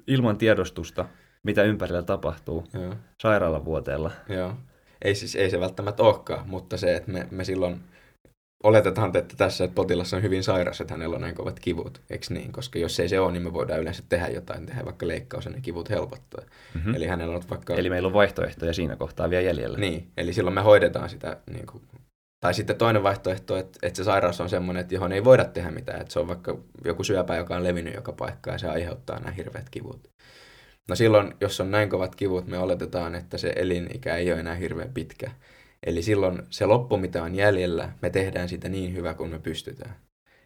[0.06, 1.04] ilman tiedostusta,
[1.42, 2.94] mitä ympärillä tapahtuu Joo.
[3.22, 4.10] sairaalavuoteella.
[4.28, 4.54] Joo.
[5.02, 7.80] Ei siis ei se välttämättä olekaan, mutta se, että me, me silloin
[8.64, 12.26] oletetaan, että tässä että potilas on hyvin sairas, että hänellä on näin kovat kivut, eikö
[12.30, 12.52] niin?
[12.52, 15.50] Koska jos ei se ole, niin me voidaan yleensä tehdä jotain, tehdä vaikka leikkaus ja
[15.50, 16.44] ne kivut helpottaa.
[16.74, 16.94] Mm-hmm.
[16.94, 17.74] Eli hänellä on vaikka...
[17.74, 19.78] Eli meillä on vaihtoehtoja siinä kohtaa vielä jäljellä.
[19.78, 21.82] Niin, eli silloin me hoidetaan sitä, niin kuin...
[22.40, 25.70] tai sitten toinen vaihtoehto, että, että se sairaus on semmoinen, että johon ei voida tehdä
[25.70, 29.18] mitään, että se on vaikka joku syöpä, joka on levinnyt joka paikkaan ja se aiheuttaa
[29.18, 30.08] nämä hirveät kivut.
[30.88, 34.54] No silloin, jos on näin kovat kivut, me oletetaan, että se elinikä ei ole enää
[34.54, 35.30] hirveän pitkä.
[35.86, 39.96] Eli silloin se loppu, mitä on jäljellä, me tehdään sitä niin hyvä kuin me pystytään.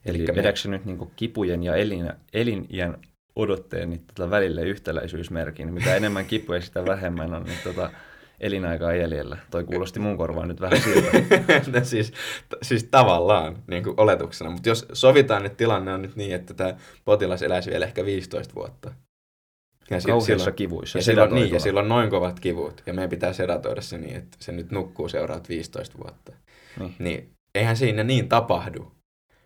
[0.06, 0.34] Eli me...
[0.34, 2.98] vedätkö nyt niin kipujen ja elin, elinjän
[3.36, 5.72] odotteen niin tota välille yhtäläisyysmerkin?
[5.72, 7.90] Mitä enemmän kipuja, sitä vähemmän on niin tota
[8.40, 9.36] elinaikaa jäljellä.
[9.50, 11.10] Toi kuulosti mun korvaan nyt vähän siltä.
[11.82, 12.12] siis,
[12.62, 16.74] siis tavallaan niin kuin oletuksena, mutta jos sovitaan, että tilanne on nyt niin, että tämä
[17.04, 18.92] potilas eläisi vielä ehkä 15 vuotta,
[19.90, 20.98] ja Kauheissa silloin, kivuissa.
[20.98, 22.82] Ja silloin, niin, ja silloin noin kovat kivut.
[22.86, 26.32] Ja meidän pitää sedatoida se niin, että se nyt nukkuu seuraat 15 vuotta.
[26.78, 26.94] Niin.
[26.98, 28.92] niin eihän siinä niin tapahdu.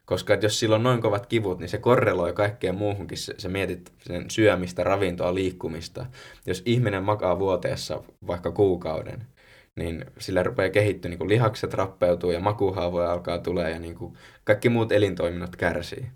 [0.04, 3.18] Koska jos sillä on noin kovat kivut, niin se korreloi kaikkeen muuhunkin.
[3.18, 6.06] Se, mietit sen syömistä, ravintoa, liikkumista.
[6.46, 9.26] Jos ihminen makaa vuoteessa vaikka kuukauden,
[9.76, 14.18] niin sillä rupeaa kehittyä, niin kuin lihakset rappeutuu ja makuhaavoja alkaa tulee ja niin kuin
[14.44, 16.06] kaikki muut elintoiminnot kärsii.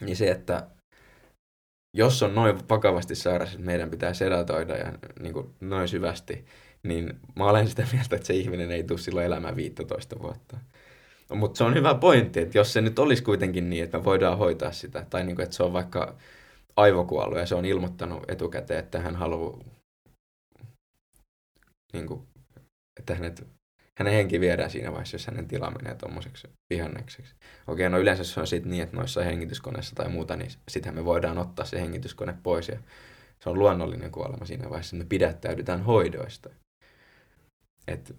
[0.00, 0.66] Niin se, että
[1.96, 6.44] jos on noin vakavasti sairas, että meidän pitää sedatoida ja niin kuin noin syvästi,
[6.82, 10.56] niin mä olen sitä mieltä, että se ihminen ei tule silloin elämään 15 vuotta.
[11.30, 14.04] No, mutta se on hyvä pointti, että jos se nyt olisi kuitenkin niin, että me
[14.04, 16.16] voidaan hoitaa sitä, tai niin kuin, että se on vaikka
[16.76, 19.58] aivokuollut ja se on ilmoittanut etukäteen, että hän haluaa,
[21.92, 22.22] niin kuin,
[22.98, 23.55] että hänet
[23.98, 27.34] hänen henki viedään siinä vaiheessa, jos hänen tila menee tuommoiseksi vihannekseksi.
[27.66, 31.04] Okei, no yleensä se on sitten niin, että noissa hengityskoneissa tai muuta, niin sittenhän me
[31.04, 32.78] voidaan ottaa se hengityskone pois ja
[33.38, 36.50] se on luonnollinen kuolema siinä vaiheessa, että me pidättäydytään hoidoista.
[37.88, 38.16] Et,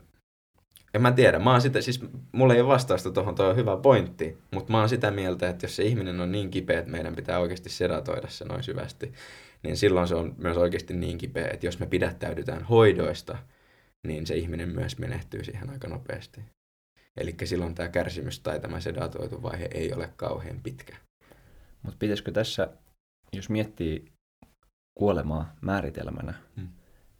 [0.94, 2.02] en mä tiedä, mä oon sitä, siis
[2.32, 5.66] mulla ei ole vastausta tuohon, tuo on hyvä pointti, mutta mä oon sitä mieltä, että
[5.66, 9.14] jos se ihminen on niin kipeä, että meidän pitää oikeasti sedatoida se noin syvästi,
[9.64, 13.38] niin silloin se on myös oikeasti niin kipeä, että jos me pidättäydytään hoidoista,
[14.08, 16.42] niin se ihminen myös menehtyy siihen aika nopeasti.
[17.18, 20.98] Eli silloin tämä kärsimys tai tämä sedatoitu vaihe ei ole kauhean pitkä.
[21.84, 22.78] Mutta pitäisikö tässä,
[23.34, 24.12] jos miettii
[25.00, 26.68] kuolemaa määritelmänä, hmm.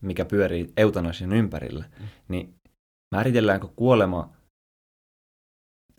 [0.02, 2.08] mikä pyörii eutanasian ympärillä, hmm.
[2.28, 2.56] niin
[3.16, 4.34] määritelläänkö kuolema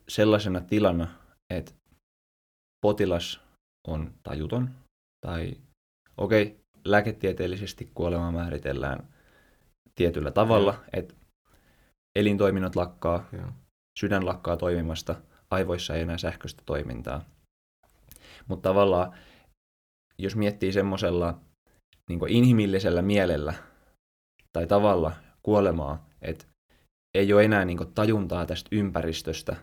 [0.09, 1.09] sellaisena tilana,
[1.51, 1.73] että
[2.81, 3.41] potilas
[3.89, 4.71] on tajuton,
[5.27, 5.57] tai
[6.17, 9.09] okei, okay, lääketieteellisesti kuolema määritellään
[9.99, 10.85] tietyllä tavalla, hmm.
[10.93, 11.15] että
[12.19, 13.53] elintoiminnot lakkaa, ja.
[13.99, 15.15] sydän lakkaa toimimasta,
[15.51, 17.25] aivoissa ei enää sähköistä toimintaa.
[18.49, 19.19] Mutta tavallaan,
[20.19, 21.41] jos miettii semmoisella
[22.09, 23.55] niin inhimillisellä mielellä
[24.53, 25.13] tai tavalla
[25.43, 26.47] kuolemaa, että
[27.15, 29.57] ei ole enää niin tajuntaa tästä ympäristöstä.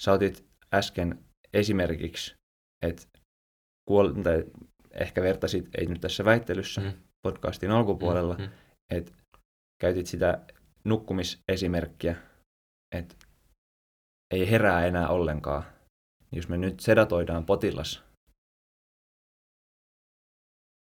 [0.00, 0.44] Sä otit
[0.74, 2.34] äsken esimerkiksi,
[2.86, 3.02] että
[3.90, 4.44] kuol- tai
[4.90, 6.92] ehkä vertasit, ei nyt tässä väittelyssä, mm.
[7.22, 8.48] podcastin alkupuolella, mm.
[8.90, 9.12] Että
[9.80, 10.46] käytit sitä
[10.84, 12.16] nukkumisesimerkkiä,
[12.94, 13.14] että
[14.30, 15.62] ei herää enää ollenkaan.
[16.32, 18.04] Jos me nyt sedatoidaan potilas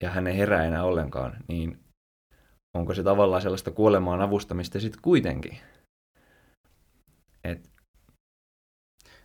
[0.02, 1.84] ja hän ei herää enää ollenkaan, niin
[2.74, 5.58] onko se tavallaan sellaista kuolemaan avustamista sitten kuitenkin?
[7.44, 7.70] Et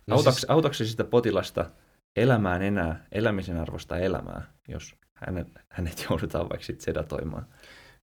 [0.06, 0.16] no
[0.48, 0.90] autaks, siis...
[0.90, 1.70] sitä potilasta
[2.16, 7.46] elämään enää elämisen arvosta elämää, jos hänet, hänet joudutaan vaikka sitten sedatoimaan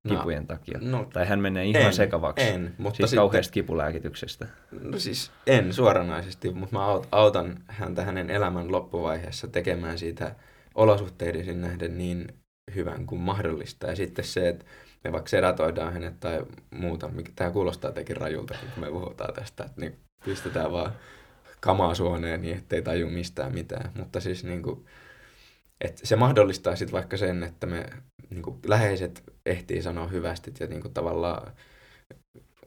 [0.08, 0.80] kipujen no, takia.
[0.82, 2.46] No, tai hän menee ihan en, sekavaksi.
[2.48, 4.48] En, mutta siis sitten, kauheasta kipulääkityksestä.
[4.82, 10.36] No siis en suoranaisesti, mutta mä autan häntä hänen elämän loppuvaiheessa tekemään siitä
[10.76, 12.28] olosuhteisiin nähden niin
[12.76, 13.88] hyvän kuin mahdollista.
[13.88, 14.66] Ja sitten se, että
[15.04, 19.64] me vaikka sedatoidaan hänet tai muuta, mikä tämä kuulostaa tekin rajulta, kun me puhutaan tästä,
[19.64, 20.92] että niin pistetään vaan
[21.60, 23.92] kamaa suoneen niin, ettei taju mistään mitään.
[23.96, 24.86] Mutta siis niin kuin,
[25.82, 27.86] että se mahdollistaa sitten vaikka sen, että me
[28.30, 31.52] niin kuin läheiset ehtii sanoa hyvästi ja niin kuin tavallaan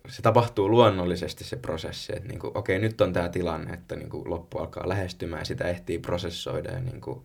[0.09, 4.11] se tapahtuu luonnollisesti se prosessi, että niin kuin, okei, nyt on tämä tilanne, että niin
[4.11, 7.25] kuin loppu alkaa lähestymään, sitä ehtii prosessoida ja niin kuin,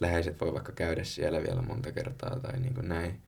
[0.00, 3.22] läheiset voi vaikka käydä siellä vielä monta kertaa tai niin kuin näin.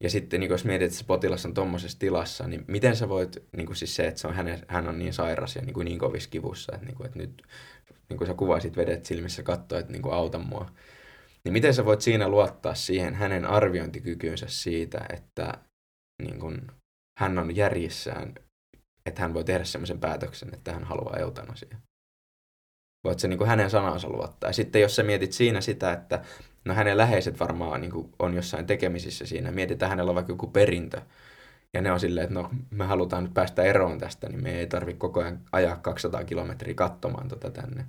[0.00, 3.36] Ja sitten niin jos mietit, että se potilas on tuommoisessa tilassa, niin miten sä voit,
[3.56, 5.84] niin kuin siis se, että se on hänen, hän on niin sairas ja niin, kuin
[5.84, 7.42] niin kovissa kivussa, että, niin kuin, että nyt
[8.08, 10.70] niin kuin sä kuvasit vedet silmissä katsoa, että niin kuin auta mua.
[11.44, 15.54] Niin miten sä voit siinä luottaa siihen hänen arviointikykyynsä siitä, että
[16.22, 16.66] niin kuin,
[17.20, 18.34] hän on järjissään,
[19.06, 21.76] että hän voi tehdä semmoisen päätöksen, että hän haluaa eutanasia.
[23.04, 24.50] Voit se niin kuin hänen sanansa luottaa.
[24.50, 26.24] Ja sitten jos sä mietit siinä sitä, että
[26.64, 30.46] no hänen läheiset varmaan niin kuin on jossain tekemisissä siinä, mietitään hänellä on vaikka joku
[30.46, 31.00] perintö,
[31.74, 34.66] ja ne on silleen, että no me halutaan nyt päästä eroon tästä, niin me ei
[34.66, 37.86] tarvitse koko ajan ajaa 200 kilometriä katsomaan tota tänne.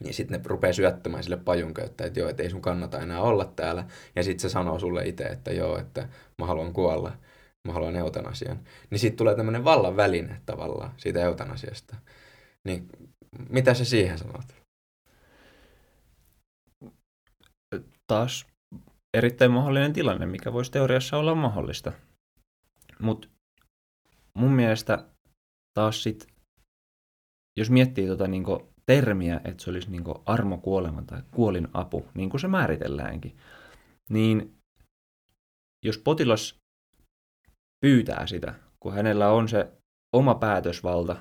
[0.00, 3.44] Niin sitten ne rupeaa syöttämään sille pajunköyttä, että joo, että ei sun kannata enää olla
[3.44, 3.84] täällä.
[4.16, 6.08] Ja sitten se sanoo sulle itse, että joo, että
[6.38, 7.16] mä haluan kuolla,
[7.68, 8.60] mä haluan eutanasian.
[8.90, 11.96] Niin sitten tulee tämmöinen vallan väline tavallaan siitä eutanasiasta.
[12.64, 12.88] Niin
[13.48, 14.54] mitä sä siihen sanot?
[18.06, 18.46] Taas
[19.16, 21.92] erittäin mahdollinen tilanne, mikä voisi teoriassa olla mahdollista.
[22.98, 23.28] Mutta
[24.38, 25.04] mun mielestä
[25.74, 26.26] taas sit,
[27.58, 32.40] jos miettii tota niinku termiä, että se olisi niinku armokuolema tai kuolin apu, niin kuin
[32.40, 33.36] se määritelläänkin,
[34.10, 34.54] niin
[35.84, 36.58] jos potilas
[37.80, 39.72] pyytää sitä, kun hänellä on se
[40.16, 41.16] oma päätösvalta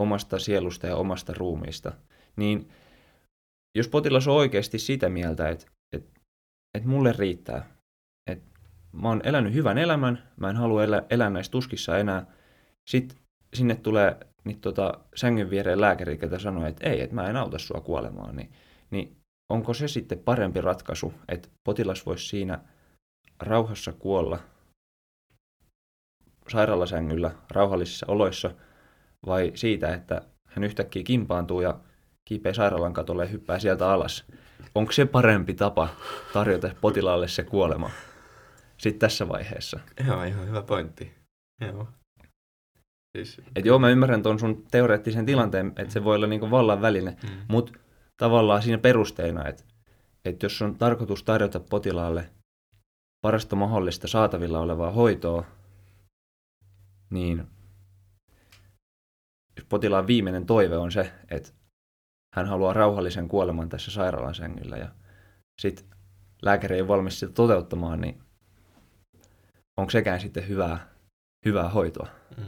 [0.00, 1.92] omasta sielusta ja omasta ruumiista,
[2.36, 2.68] niin
[3.74, 5.66] jos potilas on oikeasti sitä mieltä, että,
[5.96, 6.20] että,
[6.74, 7.76] että mulle riittää,
[8.30, 8.60] että
[8.92, 12.26] mä oon elänyt hyvän elämän, mä en halua elää, elää näissä tuskissa enää,
[12.90, 13.18] sitten
[13.54, 17.58] sinne tulee niin tota, sängyn viereen lääkäri, joka sanoo, että ei, että mä en auta
[17.58, 18.52] sua kuolemaan, niin,
[18.90, 19.16] niin
[19.48, 22.58] onko se sitten parempi ratkaisu, että potilas voisi siinä
[23.40, 24.38] rauhassa kuolla
[26.48, 28.50] sairaalasängyllä rauhallisissa oloissa–
[29.26, 31.80] vai siitä, että hän yhtäkkiä kimpaantuu ja
[32.24, 34.24] kiipeä sairaalan katolle ja hyppää sieltä alas.
[34.74, 35.88] Onko se parempi tapa
[36.32, 37.90] tarjota potilaalle se kuolema
[38.78, 39.80] sitten tässä vaiheessa?
[40.06, 41.14] Joo, ihan hyvä pointti.
[41.60, 41.88] Joo.
[43.18, 43.40] Siis...
[43.56, 47.10] Et joo, mä ymmärrän tuon sun teoreettisen tilanteen, että se voi olla niinku vallan väline,
[47.10, 47.28] mm.
[47.48, 47.72] mutta
[48.16, 49.64] tavallaan siinä perusteena, että,
[50.24, 52.30] että jos on tarkoitus tarjota potilaalle
[53.22, 55.44] parasta mahdollista saatavilla olevaa hoitoa,
[57.10, 57.46] niin
[59.68, 61.50] potilaan viimeinen toive on se, että
[62.34, 64.88] hän haluaa rauhallisen kuoleman tässä sairaalan sängyllä ja
[65.60, 65.86] sitten
[66.42, 68.22] lääkäri ei ole valmis sitä toteuttamaan, niin
[69.76, 70.88] onko sekään sitten hyvää,
[71.44, 72.08] hyvää hoitoa?
[72.36, 72.44] Mm.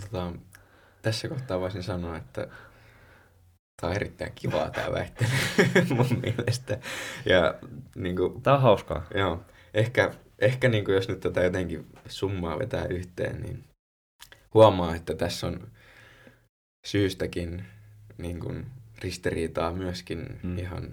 [0.00, 0.32] Tota,
[1.02, 2.48] tässä kohtaa voisin sanoa, että
[3.80, 5.30] tämä on erittäin kivaa tämä väittely
[5.96, 6.78] mun mielestä.
[7.26, 7.54] Ja,
[7.94, 9.06] niin kuin, tämä on hauskaa.
[9.14, 9.42] Joo.
[9.74, 13.64] Ehkä, ehkä niin kuin, jos nyt tätä jotenkin summaa vetää yhteen, niin
[14.54, 15.68] huomaa, että tässä on
[16.86, 17.64] syystäkin
[18.18, 18.66] niin kuin,
[18.98, 20.58] ristiriitaa myöskin mm.
[20.58, 20.90] ihan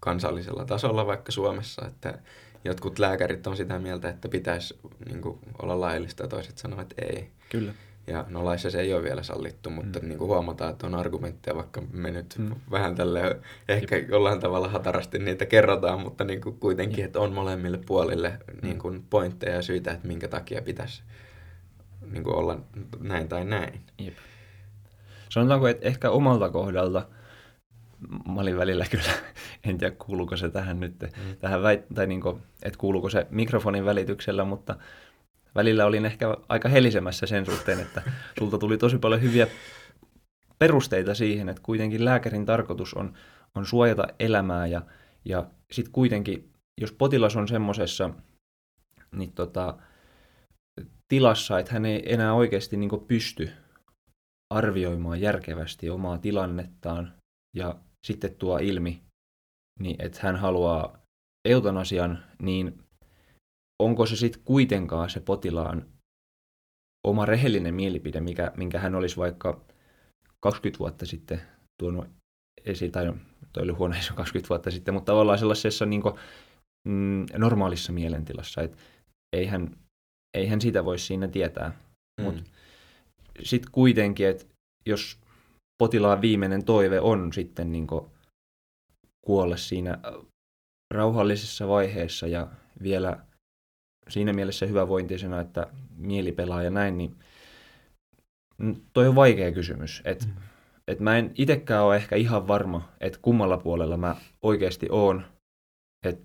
[0.00, 2.18] kansallisella tasolla vaikka Suomessa, että
[2.64, 7.16] jotkut lääkärit on sitä mieltä, että pitäisi niin kuin, olla laillista ja toiset sanovat, että
[7.16, 7.30] ei.
[7.50, 7.74] Kyllä.
[8.06, 10.08] Ja no laissa se ei ole vielä sallittu, mutta mm.
[10.08, 12.54] niin kuin huomataan, että on argumentteja, vaikka me nyt mm.
[12.70, 14.08] vähän tälle ehkä Jep.
[14.08, 17.06] jollain tavalla hatarasti niitä kerrotaan, mutta niin kuin kuitenkin, Jep.
[17.06, 18.58] että on molemmille puolille mm.
[18.62, 21.02] niin kuin pointteja ja syitä, että minkä takia pitäisi
[22.10, 22.58] niin kuin olla
[23.00, 23.80] näin tai näin.
[23.98, 24.14] Jep.
[25.28, 27.06] Sanotaanko, että ehkä omalta kohdalta
[28.28, 29.12] mä olin välillä kyllä,
[29.64, 31.36] en tiedä kuuluuko se tähän nyt, mm.
[31.40, 34.76] tähän väit, tai niin kuin, että kuuluuko se mikrofonin välityksellä, mutta
[35.54, 38.02] välillä olin ehkä aika helisemässä sen suhteen, että
[38.38, 39.46] sulta tuli tosi paljon hyviä
[40.58, 43.14] perusteita siihen, että kuitenkin lääkärin tarkoitus on,
[43.54, 44.82] on suojata elämää ja,
[45.24, 48.10] ja sitten kuitenkin, jos potilas on semmoisessa
[49.16, 49.78] niin tota,
[51.08, 53.50] tilassa, että hän ei enää oikeasti niin pysty
[54.50, 57.14] arvioimaan järkevästi omaa tilannettaan
[57.56, 57.76] ja
[58.06, 59.02] sitten tuo ilmi,
[59.80, 60.98] niin että hän haluaa
[61.48, 62.82] eutanasian, niin
[63.84, 65.86] onko se sitten kuitenkaan se potilaan
[67.06, 69.64] oma rehellinen mielipide, mikä, minkä hän olisi vaikka
[70.40, 71.42] 20 vuotta sitten
[71.82, 72.06] tuonut
[72.64, 73.12] esiin, tai
[73.52, 76.14] toi oli huono 20 vuotta sitten, mutta tavallaan sellaisessa niin kuin,
[76.88, 78.78] mm, normaalissa mielentilassa, että
[79.36, 79.76] eihän,
[80.36, 81.78] eihän sitä voi siinä tietää.
[82.20, 82.24] Mm.
[82.24, 82.42] Mutta
[83.42, 84.44] sitten kuitenkin, että
[84.86, 85.18] jos
[85.82, 87.86] potilaan viimeinen toive on sitten niin
[89.26, 89.98] kuolla siinä
[90.94, 92.48] rauhallisessa vaiheessa ja
[92.82, 93.24] vielä
[94.08, 95.66] siinä mielessä hyvävointisena, että
[95.96, 97.16] mieli pelaa ja näin, niin
[98.92, 100.02] toi on vaikea kysymys.
[100.04, 100.32] Et, mm.
[100.88, 105.24] et mä en itsekään ole ehkä ihan varma, että kummalla puolella mä oikeasti oon.
[106.06, 106.20] Et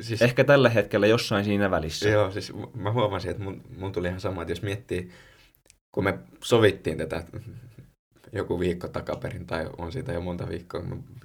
[0.00, 2.08] siis, ehkä tällä hetkellä jossain siinä välissä.
[2.08, 5.10] Joo, siis mä huomasin, että mun, mun tuli ihan sama, että jos miettii,
[5.92, 7.24] kun me sovittiin tätä
[8.32, 10.82] joku viikko takaperin, tai on siitä jo monta viikkoa,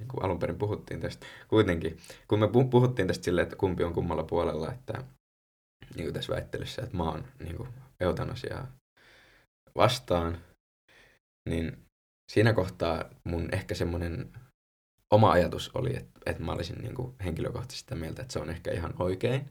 [0.07, 1.25] kun alun perin puhuttiin tästä.
[1.47, 1.97] Kuitenkin,
[2.27, 5.03] kun me puhuttiin tästä silleen, että kumpi on kummalla puolella, että
[5.95, 7.69] niin kuin tässä väittelyssä, että mä oon niin kuin
[7.99, 8.67] eutanasiaa
[9.75, 10.37] vastaan,
[11.49, 11.85] niin
[12.31, 14.31] siinä kohtaa mun ehkä semmoinen
[15.11, 18.49] oma ajatus oli, että, että mä olisin niin kuin henkilökohtaisesti sitä mieltä, että se on
[18.49, 19.49] ehkä ihan oikein.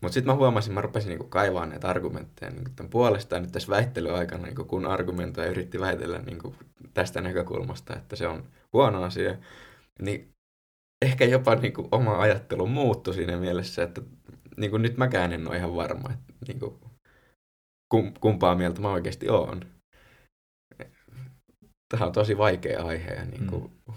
[0.00, 3.40] Mutta sitten mä huomasin, mä rupesin niinku kaivaa näitä argumentteja niinku tämän puolesta.
[3.40, 6.54] nyt tässä väittelyaikana, niinku kun argumentoi ja yritti väitellä niinku
[6.94, 9.36] tästä näkökulmasta, että se on huono asia,
[10.02, 10.34] niin
[11.02, 14.00] ehkä jopa niinku oma ajattelu muuttui siinä mielessä, että
[14.60, 16.80] niinku nyt mäkään en ole ihan varma, että niinku,
[17.92, 19.60] kum, kumpaa mieltä mä oikeasti oon.
[21.88, 23.14] Tämä on tosi vaikea aihe.
[23.14, 23.72] Ja niinku...
[23.88, 23.94] mm.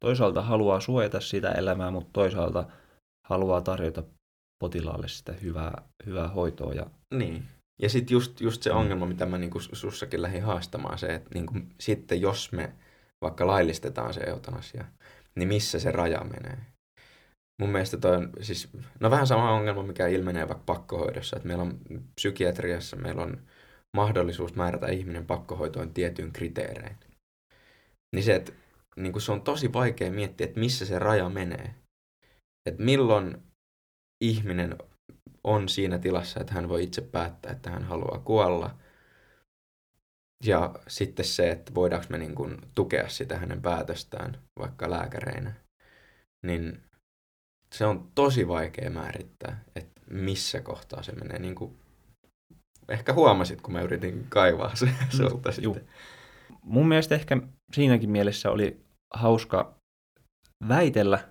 [0.00, 2.66] Toisaalta haluaa suojata sitä elämää, mutta toisaalta
[3.28, 4.02] haluaa tarjota
[4.58, 6.72] potilaalle sitä hyvää, hyvää hoitoa.
[6.72, 6.86] Ja...
[7.14, 7.44] Niin.
[7.82, 8.76] Ja sitten just, just se mm.
[8.76, 12.72] ongelma, mitä mä niinku sussakin lähdin haastamaan, se, että niinku, sitten jos me
[13.22, 14.84] vaikka laillistetaan se eutanasia,
[15.34, 16.58] niin missä se raja menee?
[17.62, 18.68] Mun mielestä toi on siis,
[19.00, 21.78] no vähän sama ongelma, mikä ilmenee vaikka pakkohoidossa, että meillä on
[22.14, 23.42] psykiatriassa, meillä on
[23.96, 26.96] mahdollisuus määrätä ihminen pakkohoitoon tietyn kriteerein.
[28.14, 28.52] Niin se, että
[28.96, 31.74] niin se on tosi vaikea miettiä, että missä se raja menee.
[32.68, 33.42] Että milloin
[34.24, 34.78] ihminen
[35.44, 38.78] on siinä tilassa, että hän voi itse päättää, että hän haluaa kuolla.
[40.44, 45.54] Ja sitten se, että voidaanko me niin kuin tukea sitä hänen päätöstään vaikka lääkäreinä,
[46.46, 46.91] niin
[47.72, 51.38] se on tosi vaikea määrittää, että missä kohtaa se menee.
[51.38, 51.78] Niin kuin
[52.88, 55.88] ehkä huomasit, kun mä yritin kaivaa se mm, sulta sitten.
[56.62, 57.36] Mun mielestä ehkä
[57.72, 58.80] siinäkin mielessä oli
[59.14, 59.74] hauska
[60.68, 61.28] väitellä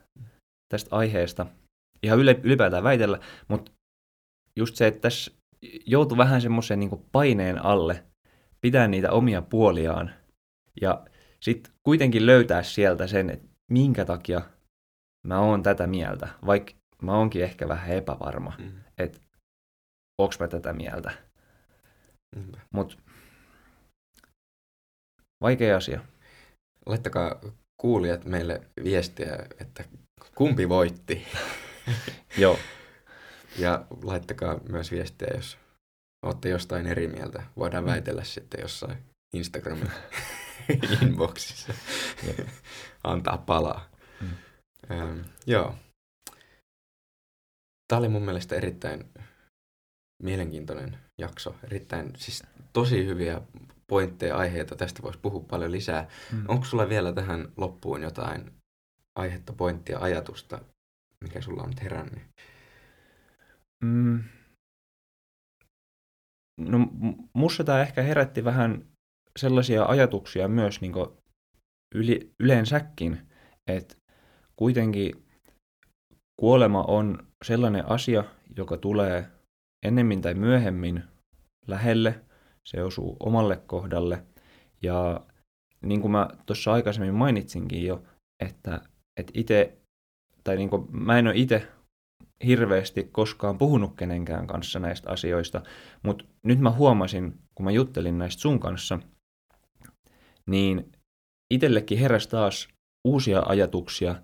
[0.69, 1.45] tästä aiheesta–
[2.03, 3.71] ihan ylipäätään väitellä, mutta
[4.55, 5.31] just se, että tässä
[5.85, 8.03] joutui vähän semmoisen niin paineen alle
[8.61, 10.11] pitää niitä omia puoliaan
[10.81, 11.05] ja
[11.39, 14.41] sitten kuitenkin löytää sieltä sen, että minkä takia
[15.27, 18.71] mä oon tätä mieltä, vaikka mä oonkin ehkä vähän epävarma, mm.
[18.97, 19.19] että
[20.17, 21.11] onks mä tätä mieltä.
[22.35, 22.51] Mm.
[22.73, 22.95] Mutta
[25.41, 26.01] vaikea asia.
[26.85, 27.41] Laittakaa
[27.81, 29.83] kuulijat meille viestiä, että
[30.35, 31.27] kumpi voitti.
[32.37, 32.59] Joo.
[33.57, 35.57] Ja laittakaa myös viestiä, jos
[36.25, 38.97] olette jostain eri mieltä, voidaan väitellä sitten jossain
[39.33, 39.91] Instagramin
[41.01, 41.73] inboxissa.
[43.03, 43.89] Antaa palaa.
[44.21, 44.29] Mm.
[44.91, 45.75] Ähm, joo.
[47.87, 49.09] Tämä oli mun mielestä erittäin
[50.23, 51.55] mielenkiintoinen jakso.
[51.63, 52.43] Erittäin, siis
[52.73, 53.41] tosi hyviä
[53.87, 54.75] pointteja, aiheita.
[54.75, 56.07] Tästä voisi puhua paljon lisää.
[56.31, 56.45] Mm.
[56.47, 58.51] Onko sulla vielä tähän loppuun jotain
[59.15, 60.61] aihetta, pointtia, ajatusta,
[61.23, 62.23] mikä sulla on nyt herännyt?
[63.83, 64.23] Mm.
[66.59, 66.77] No
[67.33, 68.85] musta tämä ehkä herätti vähän
[69.39, 70.93] sellaisia ajatuksia myös niin
[71.95, 73.27] yli, yleensäkin,
[73.67, 73.95] että
[74.61, 75.25] kuitenkin
[76.39, 78.23] kuolema on sellainen asia,
[78.57, 79.27] joka tulee
[79.85, 81.03] ennemmin tai myöhemmin
[81.67, 82.21] lähelle,
[82.65, 84.23] se osuu omalle kohdalle.
[84.81, 85.21] Ja
[85.81, 88.03] niin kuin mä tuossa aikaisemmin mainitsinkin jo,
[88.39, 88.81] että,
[89.19, 89.77] että itse,
[90.43, 91.67] tai niin kuin, mä en ole itse
[92.45, 95.61] hirveästi koskaan puhunut kenenkään kanssa näistä asioista,
[96.03, 98.99] mutta nyt mä huomasin, kun mä juttelin näistä sun kanssa,
[100.49, 100.91] niin
[101.53, 102.67] itsellekin heräsi taas
[103.07, 104.15] uusia ajatuksia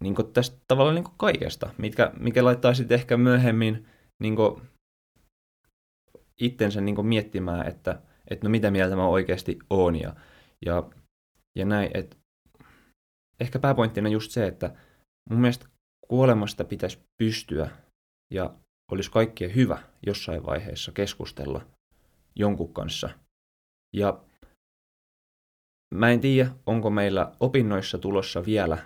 [0.00, 3.86] niin tästä tavallaan niin kaikesta, mitkä, mikä laittaa sitten ehkä myöhemmin
[4.22, 4.36] niin
[6.40, 10.14] itsensä niin miettimään, että, että no mitä mieltä mä oikeasti oon ja,
[10.66, 10.90] ja,
[11.58, 11.90] ja näin.
[11.94, 12.18] Et
[13.40, 14.74] ehkä pääpointtina just se, että
[15.30, 15.66] mun mielestä
[16.08, 17.70] kuolemasta pitäisi pystyä
[18.30, 18.54] ja
[18.92, 21.66] olisi kaikkien hyvä jossain vaiheessa keskustella
[22.36, 23.10] jonkun kanssa.
[23.96, 24.24] Ja
[25.94, 28.78] mä en tiedä, onko meillä opinnoissa tulossa vielä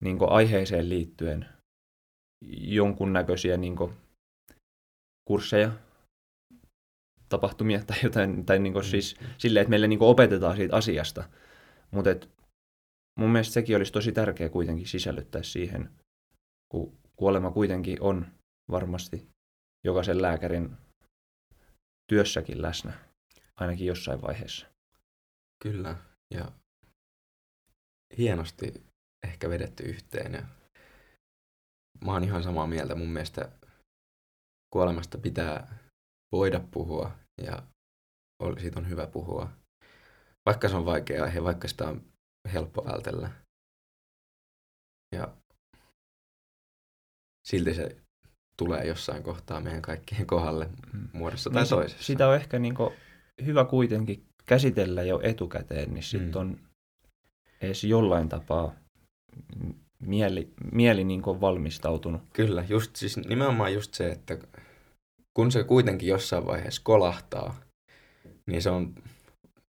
[0.00, 1.48] niin aiheeseen liittyen
[2.58, 3.76] jonkunnäköisiä niin
[5.28, 5.72] kursseja,
[7.28, 9.26] tapahtumia tai jotain, tai niin siis mm.
[9.38, 11.28] silleen, että meille niin opetetaan siitä asiasta.
[11.90, 12.10] Mutta
[13.18, 15.90] mun mielestä sekin olisi tosi tärkeä kuitenkin sisällyttää siihen,
[16.68, 18.26] kun kuolema kuitenkin on
[18.70, 19.28] varmasti
[19.84, 20.76] jokaisen lääkärin
[22.08, 22.92] työssäkin läsnä,
[23.56, 24.66] ainakin jossain vaiheessa.
[25.62, 25.96] Kyllä,
[26.34, 26.52] ja
[28.18, 28.72] hienosti
[29.44, 30.32] ehkä vedetty yhteen.
[30.32, 30.42] Ja
[32.04, 32.94] mä oon ihan samaa mieltä.
[32.94, 33.52] Mun mielestä
[34.72, 35.78] kuolemasta pitää
[36.32, 37.10] voida puhua
[37.42, 37.62] ja
[38.60, 39.50] siitä on hyvä puhua.
[40.46, 42.02] Vaikka se on vaikea aihe, vaikka sitä on
[42.52, 43.30] helppo vältellä.
[45.14, 45.36] Ja
[47.48, 47.96] silti se
[48.56, 51.08] tulee jossain kohtaa meidän kaikkien kohdalle mm.
[51.12, 52.04] muodossa tai niin toisessa.
[52.04, 52.74] Sitä on ehkä niin
[53.44, 56.40] hyvä kuitenkin käsitellä jo etukäteen, niin sitten mm.
[56.40, 56.60] on
[57.60, 58.83] edes jollain tapaa
[59.98, 62.22] mieli, mieli niin valmistautunut.
[62.32, 64.38] Kyllä, just, siis nimenomaan just se, että
[65.34, 67.60] kun se kuitenkin jossain vaiheessa kolahtaa,
[68.46, 68.94] niin se on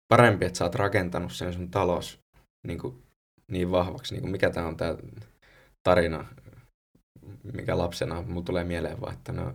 [0.09, 2.19] parempi, että sä oot rakentanut sen sun talos
[2.66, 3.03] niin, kuin,
[3.51, 4.97] niin vahvaksi, niin kuin mikä tämä on tämä
[5.82, 6.27] tarina,
[7.53, 9.53] mikä lapsena mulla tulee mieleen vaan, että no,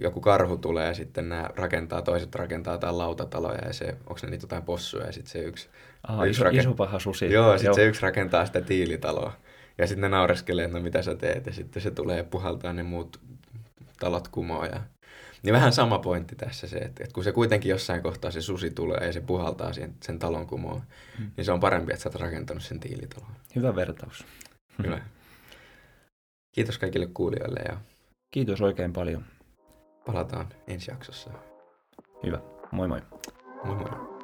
[0.00, 4.30] joku karhu tulee ja sitten nämä rakentaa, toiset rakentaa jotain lautataloja ja se, onko ne
[4.30, 5.68] niitä jotain possuja ja sitten se yksi...
[6.08, 6.60] Aha, yksi iso, raken...
[6.60, 7.32] iso paha susi.
[7.32, 7.74] Joo, sitten Joo.
[7.74, 9.32] se yksi rakentaa sitä tiilitaloa.
[9.78, 12.82] Ja sitten ne naureskelee, että no mitä sä teet, ja sitten se tulee puhaltaa ne
[12.82, 13.20] muut
[14.00, 14.66] talot kumoon.
[14.66, 14.80] Ja...
[15.42, 18.70] Niin vähän sama pointti tässä se, että, että kun se kuitenkin jossain kohtaa se susi
[18.70, 20.82] tulee ja se puhaltaa sen, sen talon kumoon,
[21.18, 21.30] hmm.
[21.36, 23.30] niin se on parempi, että sä oot rakentanut sen tiilitalon.
[23.56, 24.24] Hyvä vertaus.
[24.84, 25.00] Hyvä.
[26.54, 27.76] Kiitos kaikille kuulijoille ja...
[28.34, 29.24] Kiitos oikein paljon.
[30.06, 31.30] Palataan ensi jaksossa.
[32.26, 32.38] Hyvä.
[32.70, 33.02] Moi moi.
[33.64, 34.14] Moi moi.